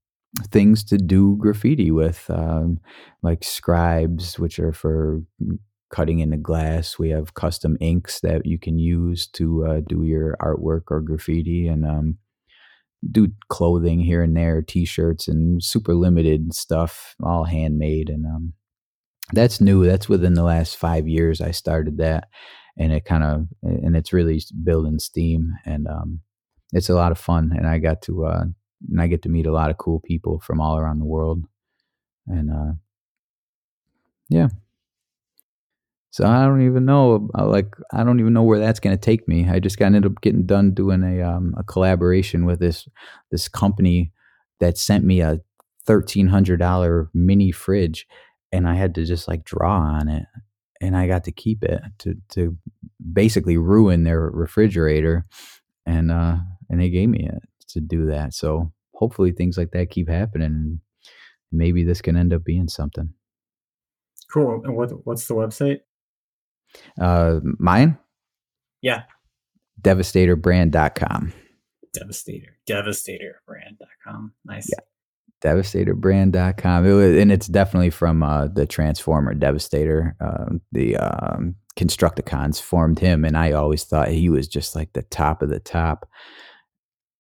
things 0.51 0.85
to 0.85 0.99
do 0.99 1.37
graffiti 1.37 1.91
with, 1.91 2.25
um, 2.29 2.79
like 3.23 3.43
scribes, 3.45 4.39
which 4.39 4.59
are 4.59 4.73
for 4.73 5.23
cutting 5.91 6.19
into 6.19 6.37
glass. 6.37 6.99
We 6.99 7.11
have 7.11 7.35
custom 7.35 7.77
inks 7.81 8.21
that 8.21 8.45
you 8.45 8.59
can 8.59 8.79
use 8.79 9.27
to 9.29 9.67
uh, 9.67 9.81
do 9.87 10.05
your 10.05 10.37
artwork 10.41 10.83
or 10.91 11.01
graffiti, 11.01 11.67
and 11.67 11.85
um, 11.87 12.19
do 13.11 13.29
clothing 13.49 14.01
here 14.01 14.23
and 14.23 14.37
there, 14.37 14.61
t-shirts 14.61 15.29
and 15.29 15.63
super 15.63 15.95
limited 15.95 16.53
stuff, 16.55 17.15
all 17.23 17.45
handmade, 17.45 18.11
and 18.11 18.27
um, 18.27 18.53
that's 19.33 19.61
new. 19.61 19.85
That's 19.85 20.09
within 20.09 20.35
the 20.35 20.43
last 20.43 20.77
five 20.77 21.09
years 21.09 21.41
I 21.41 21.53
started 21.53 21.99
that, 21.99 22.29
and 22.77 22.93
it 22.93 23.05
kind 23.05 23.25
of 23.25 23.47
and 23.63 23.97
it's 23.97 24.13
really 24.13 24.43
building 24.65 24.99
steam, 24.99 25.55
and 25.65 25.87
um, 25.87 26.21
it's 26.73 26.89
a 26.89 26.95
lot 26.95 27.13
of 27.13 27.19
fun, 27.19 27.53
and 27.57 27.67
I 27.67 27.79
got 27.79 28.03
to 28.03 28.27
uh, 28.27 28.45
and 28.87 29.01
I 29.01 29.07
get 29.07 29.23
to 29.23 29.29
meet 29.29 29.47
a 29.47 29.53
lot 29.53 29.71
of 29.71 29.79
cool 29.79 30.01
people 30.01 30.41
from 30.41 30.61
all 30.61 30.77
around 30.79 30.99
the 30.99 31.05
world. 31.05 31.45
And 32.27 32.51
uh, 32.51 32.73
yeah. 34.29 34.49
So 36.11 36.27
I 36.27 36.45
don't 36.45 36.63
even 36.63 36.85
know, 36.85 37.29
uh, 37.39 37.47
like 37.47 37.77
I 37.93 38.03
don't 38.03 38.19
even 38.21 38.33
know 38.33 38.43
where 38.43 38.59
that's 38.59 38.81
going 38.81 38.97
to 38.97 39.01
take 39.01 39.29
me. 39.29 39.49
I 39.49 39.61
just 39.61 39.79
got 39.79 39.87
ended 39.87 40.07
up 40.07 40.21
getting 40.21 40.47
done 40.47 40.73
doing 40.73 41.03
a 41.03 41.23
um, 41.23 41.55
a 41.57 41.63
collaboration 41.63 42.45
with 42.45 42.61
this 42.61 42.89
this 43.31 43.49
company 43.49 44.13
that 44.59 44.79
sent 44.79 45.05
me 45.05 45.21
a 45.21 45.41
thirteen 45.87 46.27
hundred 46.29 46.59
dollar 46.59 47.09
mini 47.15 47.53
fridge, 47.53 48.07
and 48.51 48.67
I 48.67 48.75
had 48.75 48.95
to 48.97 49.05
just 49.05 49.29
like 49.29 49.45
draw 49.45 49.79
on 49.79 50.09
it, 50.09 50.25
and 50.81 50.97
I 50.97 51.07
got 51.07 51.25
to 51.25 51.33
keep 51.33 51.63
it 51.63 51.83
to 51.99 52.17
to 52.31 52.57
basically 53.13 53.59
ruin 53.59 54.05
their 54.05 54.21
refrigerator, 54.21 55.25
and 55.87 56.11
uh, 56.11 56.39
and 56.71 56.81
they 56.81 56.89
gave 56.89 57.11
me 57.11 57.29
it 57.29 57.43
to 57.69 57.81
do 57.81 58.07
that. 58.07 58.35
So 58.35 58.73
hopefully 58.95 59.33
things 59.33 59.57
like 59.57 59.71
that 59.73 59.91
keep 59.91 60.09
happening 60.09 60.47
and 60.47 60.81
maybe 61.53 61.85
this 61.85 62.01
can 62.01 62.17
end 62.17 62.33
up 62.33 62.45
being 62.45 62.69
something. 62.69 63.13
Cool. 64.33 64.63
And 64.65 64.77
what 64.77 64.91
what's 65.05 65.27
the 65.27 65.35
website? 65.35 65.81
Uh 67.01 67.41
mine? 67.59 67.99
Yeah. 68.83 69.05
Devastatorbrand.com. 69.81 71.33
Devastator. 71.95 72.57
Devastatorbrand.com. 72.69 74.33
Nice. 74.45 74.69
Yeah. 74.71 74.85
Devastatorbrand.com. 75.43 76.87
It 76.87 76.93
was, 76.93 77.17
and 77.17 77.31
it's 77.31 77.47
definitely 77.47 77.91
from 77.91 78.23
uh, 78.23 78.49
the 78.49 78.67
Transformer 78.67 79.35
Devastator. 79.35 80.17
Uh, 80.21 80.57
the 80.73 80.97
um, 80.97 81.55
Constructicons 81.77 82.61
formed 82.61 82.99
him, 82.99 83.25
and 83.25 83.37
I 83.37 83.53
always 83.53 83.85
thought 83.85 84.09
he 84.09 84.29
was 84.29 84.49
just 84.49 84.75
like 84.75 84.93
the 84.93 85.03
top 85.03 85.43
of 85.43 85.49
the 85.49 85.61
top. 85.61 86.09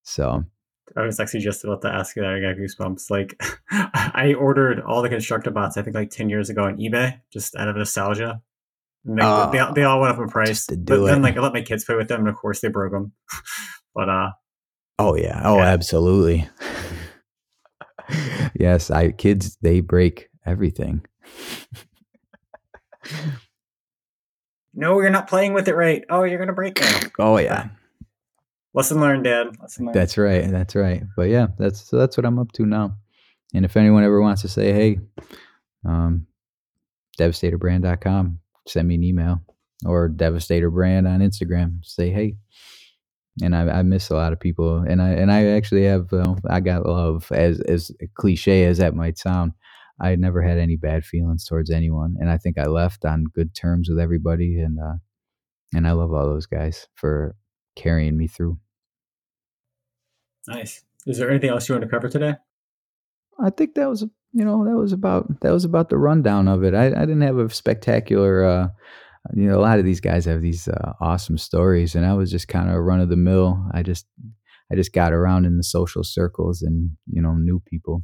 So 0.08 0.42
I 0.96 1.02
was 1.02 1.20
actually 1.20 1.40
just 1.40 1.64
about 1.64 1.82
to 1.82 1.88
ask 1.88 2.16
you 2.16 2.22
that. 2.22 2.32
I 2.32 2.40
got 2.40 2.56
goosebumps. 2.56 3.10
Like, 3.10 3.40
I 3.70 4.34
ordered 4.38 4.80
all 4.80 5.02
the 5.02 5.10
Constructibots, 5.10 5.76
I 5.76 5.82
think 5.82 5.94
like 5.94 6.10
10 6.10 6.30
years 6.30 6.48
ago 6.48 6.64
on 6.64 6.78
eBay, 6.78 7.20
just 7.30 7.54
out 7.56 7.68
of 7.68 7.76
nostalgia. 7.76 8.40
They, 9.04 9.22
uh, 9.22 9.50
they, 9.50 9.64
they, 9.74 9.84
all 9.84 10.00
went 10.00 10.14
up 10.14 10.20
in 10.20 10.28
price. 10.28 10.66
But 10.66 10.86
then, 10.86 11.22
like, 11.22 11.36
I 11.36 11.40
let 11.40 11.52
my 11.52 11.60
kids 11.60 11.84
play 11.84 11.94
with 11.94 12.08
them, 12.08 12.20
and 12.20 12.28
of 12.28 12.36
course, 12.36 12.60
they 12.60 12.68
broke 12.68 12.92
them. 12.92 13.12
but, 13.94 14.08
uh, 14.08 14.30
oh, 14.98 15.14
yeah. 15.14 15.42
Oh, 15.44 15.58
yeah. 15.58 15.66
absolutely. 15.66 16.48
yes, 18.54 18.90
I 18.90 19.12
kids, 19.12 19.58
they 19.60 19.80
break 19.80 20.30
everything. 20.46 21.04
no, 24.74 25.00
you're 25.00 25.10
not 25.10 25.28
playing 25.28 25.52
with 25.52 25.68
it 25.68 25.76
right. 25.76 26.02
Oh, 26.08 26.24
you're 26.24 26.38
going 26.38 26.48
to 26.48 26.54
break 26.54 26.80
it. 26.80 27.12
Oh, 27.18 27.38
yeah. 27.38 27.68
Lesson 28.78 29.00
learned, 29.00 29.24
Dad. 29.24 29.48
Lesson 29.60 29.86
learned. 29.86 29.96
That's 29.96 30.16
right. 30.16 30.48
That's 30.48 30.76
right. 30.76 31.02
But 31.16 31.30
yeah, 31.30 31.48
that's 31.58 31.80
so 31.80 31.98
that's 31.98 32.16
what 32.16 32.24
I'm 32.24 32.38
up 32.38 32.52
to 32.52 32.64
now. 32.64 32.94
And 33.52 33.64
if 33.64 33.76
anyone 33.76 34.04
ever 34.04 34.20
wants 34.22 34.42
to 34.42 34.48
say, 34.48 34.72
hey, 34.72 35.00
um, 35.84 36.28
devastatorbrand.com, 37.18 38.38
send 38.68 38.86
me 38.86 38.94
an 38.94 39.02
email 39.02 39.40
or 39.84 40.08
devastatorbrand 40.08 41.12
on 41.12 41.18
Instagram. 41.18 41.84
Say 41.84 42.10
hey. 42.10 42.36
And 43.42 43.56
I, 43.56 43.80
I 43.80 43.82
miss 43.82 44.10
a 44.10 44.14
lot 44.14 44.32
of 44.32 44.38
people, 44.38 44.78
and 44.78 45.02
I 45.02 45.08
and 45.08 45.32
I 45.32 45.46
actually 45.46 45.84
have 45.86 46.12
uh, 46.12 46.36
I 46.48 46.60
got 46.60 46.86
love 46.86 47.32
as 47.32 47.60
as 47.62 47.90
cliche 48.14 48.64
as 48.64 48.78
that 48.78 48.94
might 48.94 49.18
sound. 49.18 49.54
I 50.00 50.14
never 50.14 50.40
had 50.40 50.58
any 50.58 50.76
bad 50.76 51.04
feelings 51.04 51.44
towards 51.44 51.70
anyone, 51.70 52.14
and 52.20 52.30
I 52.30 52.38
think 52.38 52.58
I 52.58 52.66
left 52.66 53.04
on 53.04 53.24
good 53.34 53.56
terms 53.56 53.88
with 53.88 53.98
everybody, 53.98 54.60
and 54.60 54.78
uh, 54.78 54.98
and 55.74 55.88
I 55.88 55.92
love 55.92 56.12
all 56.12 56.26
those 56.26 56.46
guys 56.46 56.86
for 56.94 57.34
carrying 57.74 58.16
me 58.16 58.28
through. 58.28 58.58
Nice. 60.48 60.82
Is 61.06 61.18
there 61.18 61.30
anything 61.30 61.50
else 61.50 61.68
you 61.68 61.74
want 61.74 61.84
to 61.84 61.90
cover 61.90 62.08
today? 62.08 62.34
I 63.38 63.50
think 63.50 63.74
that 63.74 63.88
was 63.88 64.02
you 64.32 64.44
know 64.44 64.64
that 64.64 64.76
was 64.76 64.92
about 64.92 65.40
that 65.40 65.52
was 65.52 65.64
about 65.64 65.90
the 65.90 65.98
rundown 65.98 66.48
of 66.48 66.64
it. 66.64 66.74
I, 66.74 66.86
I 66.86 67.06
didn't 67.06 67.20
have 67.20 67.38
a 67.38 67.50
spectacular. 67.50 68.44
Uh, 68.44 68.68
you 69.34 69.48
know, 69.48 69.58
a 69.58 69.60
lot 69.60 69.78
of 69.78 69.84
these 69.84 70.00
guys 70.00 70.24
have 70.24 70.40
these 70.40 70.68
uh, 70.68 70.92
awesome 71.00 71.36
stories, 71.36 71.94
and 71.94 72.06
I 72.06 72.14
was 72.14 72.30
just 72.30 72.48
kind 72.48 72.70
of 72.70 72.76
run 72.76 73.00
of 73.00 73.10
the 73.10 73.16
mill. 73.16 73.62
I 73.72 73.82
just 73.82 74.06
I 74.72 74.74
just 74.74 74.92
got 74.92 75.12
around 75.12 75.44
in 75.44 75.58
the 75.58 75.62
social 75.62 76.02
circles 76.02 76.62
and 76.62 76.90
you 77.06 77.20
know 77.20 77.34
knew 77.34 77.62
people. 77.66 78.02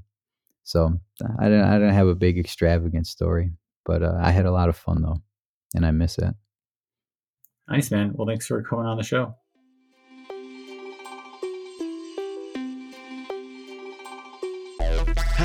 So 0.65 1.01
I 1.39 1.45
didn't 1.45 1.65
I 1.65 1.75
didn't 1.75 1.95
have 1.95 2.09
a 2.09 2.15
big 2.15 2.39
extravagant 2.39 3.07
story, 3.07 3.53
but 3.87 4.03
uh, 4.03 4.19
I 4.21 4.31
had 4.31 4.47
a 4.47 4.53
lot 4.53 4.69
of 4.69 4.77
fun 4.77 5.03
though, 5.03 5.23
and 5.75 5.87
I 5.87 5.93
miss 5.93 6.19
it. 6.19 6.35
Nice 7.69 7.91
man. 7.91 8.13
Well, 8.15 8.27
thanks 8.27 8.47
for 8.47 8.63
coming 8.63 8.85
on 8.85 8.99
the 8.99 9.03
show. 9.03 9.35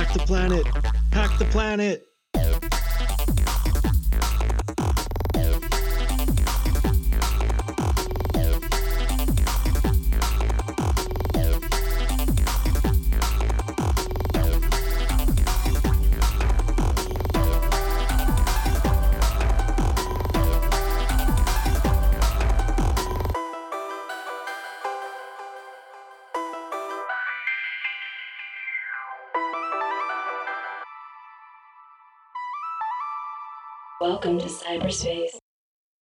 Hack 0.09 0.17
the 0.17 0.25
planet! 0.25 0.67
Hack 1.13 1.37
the 1.37 1.45
planet! 1.45 2.08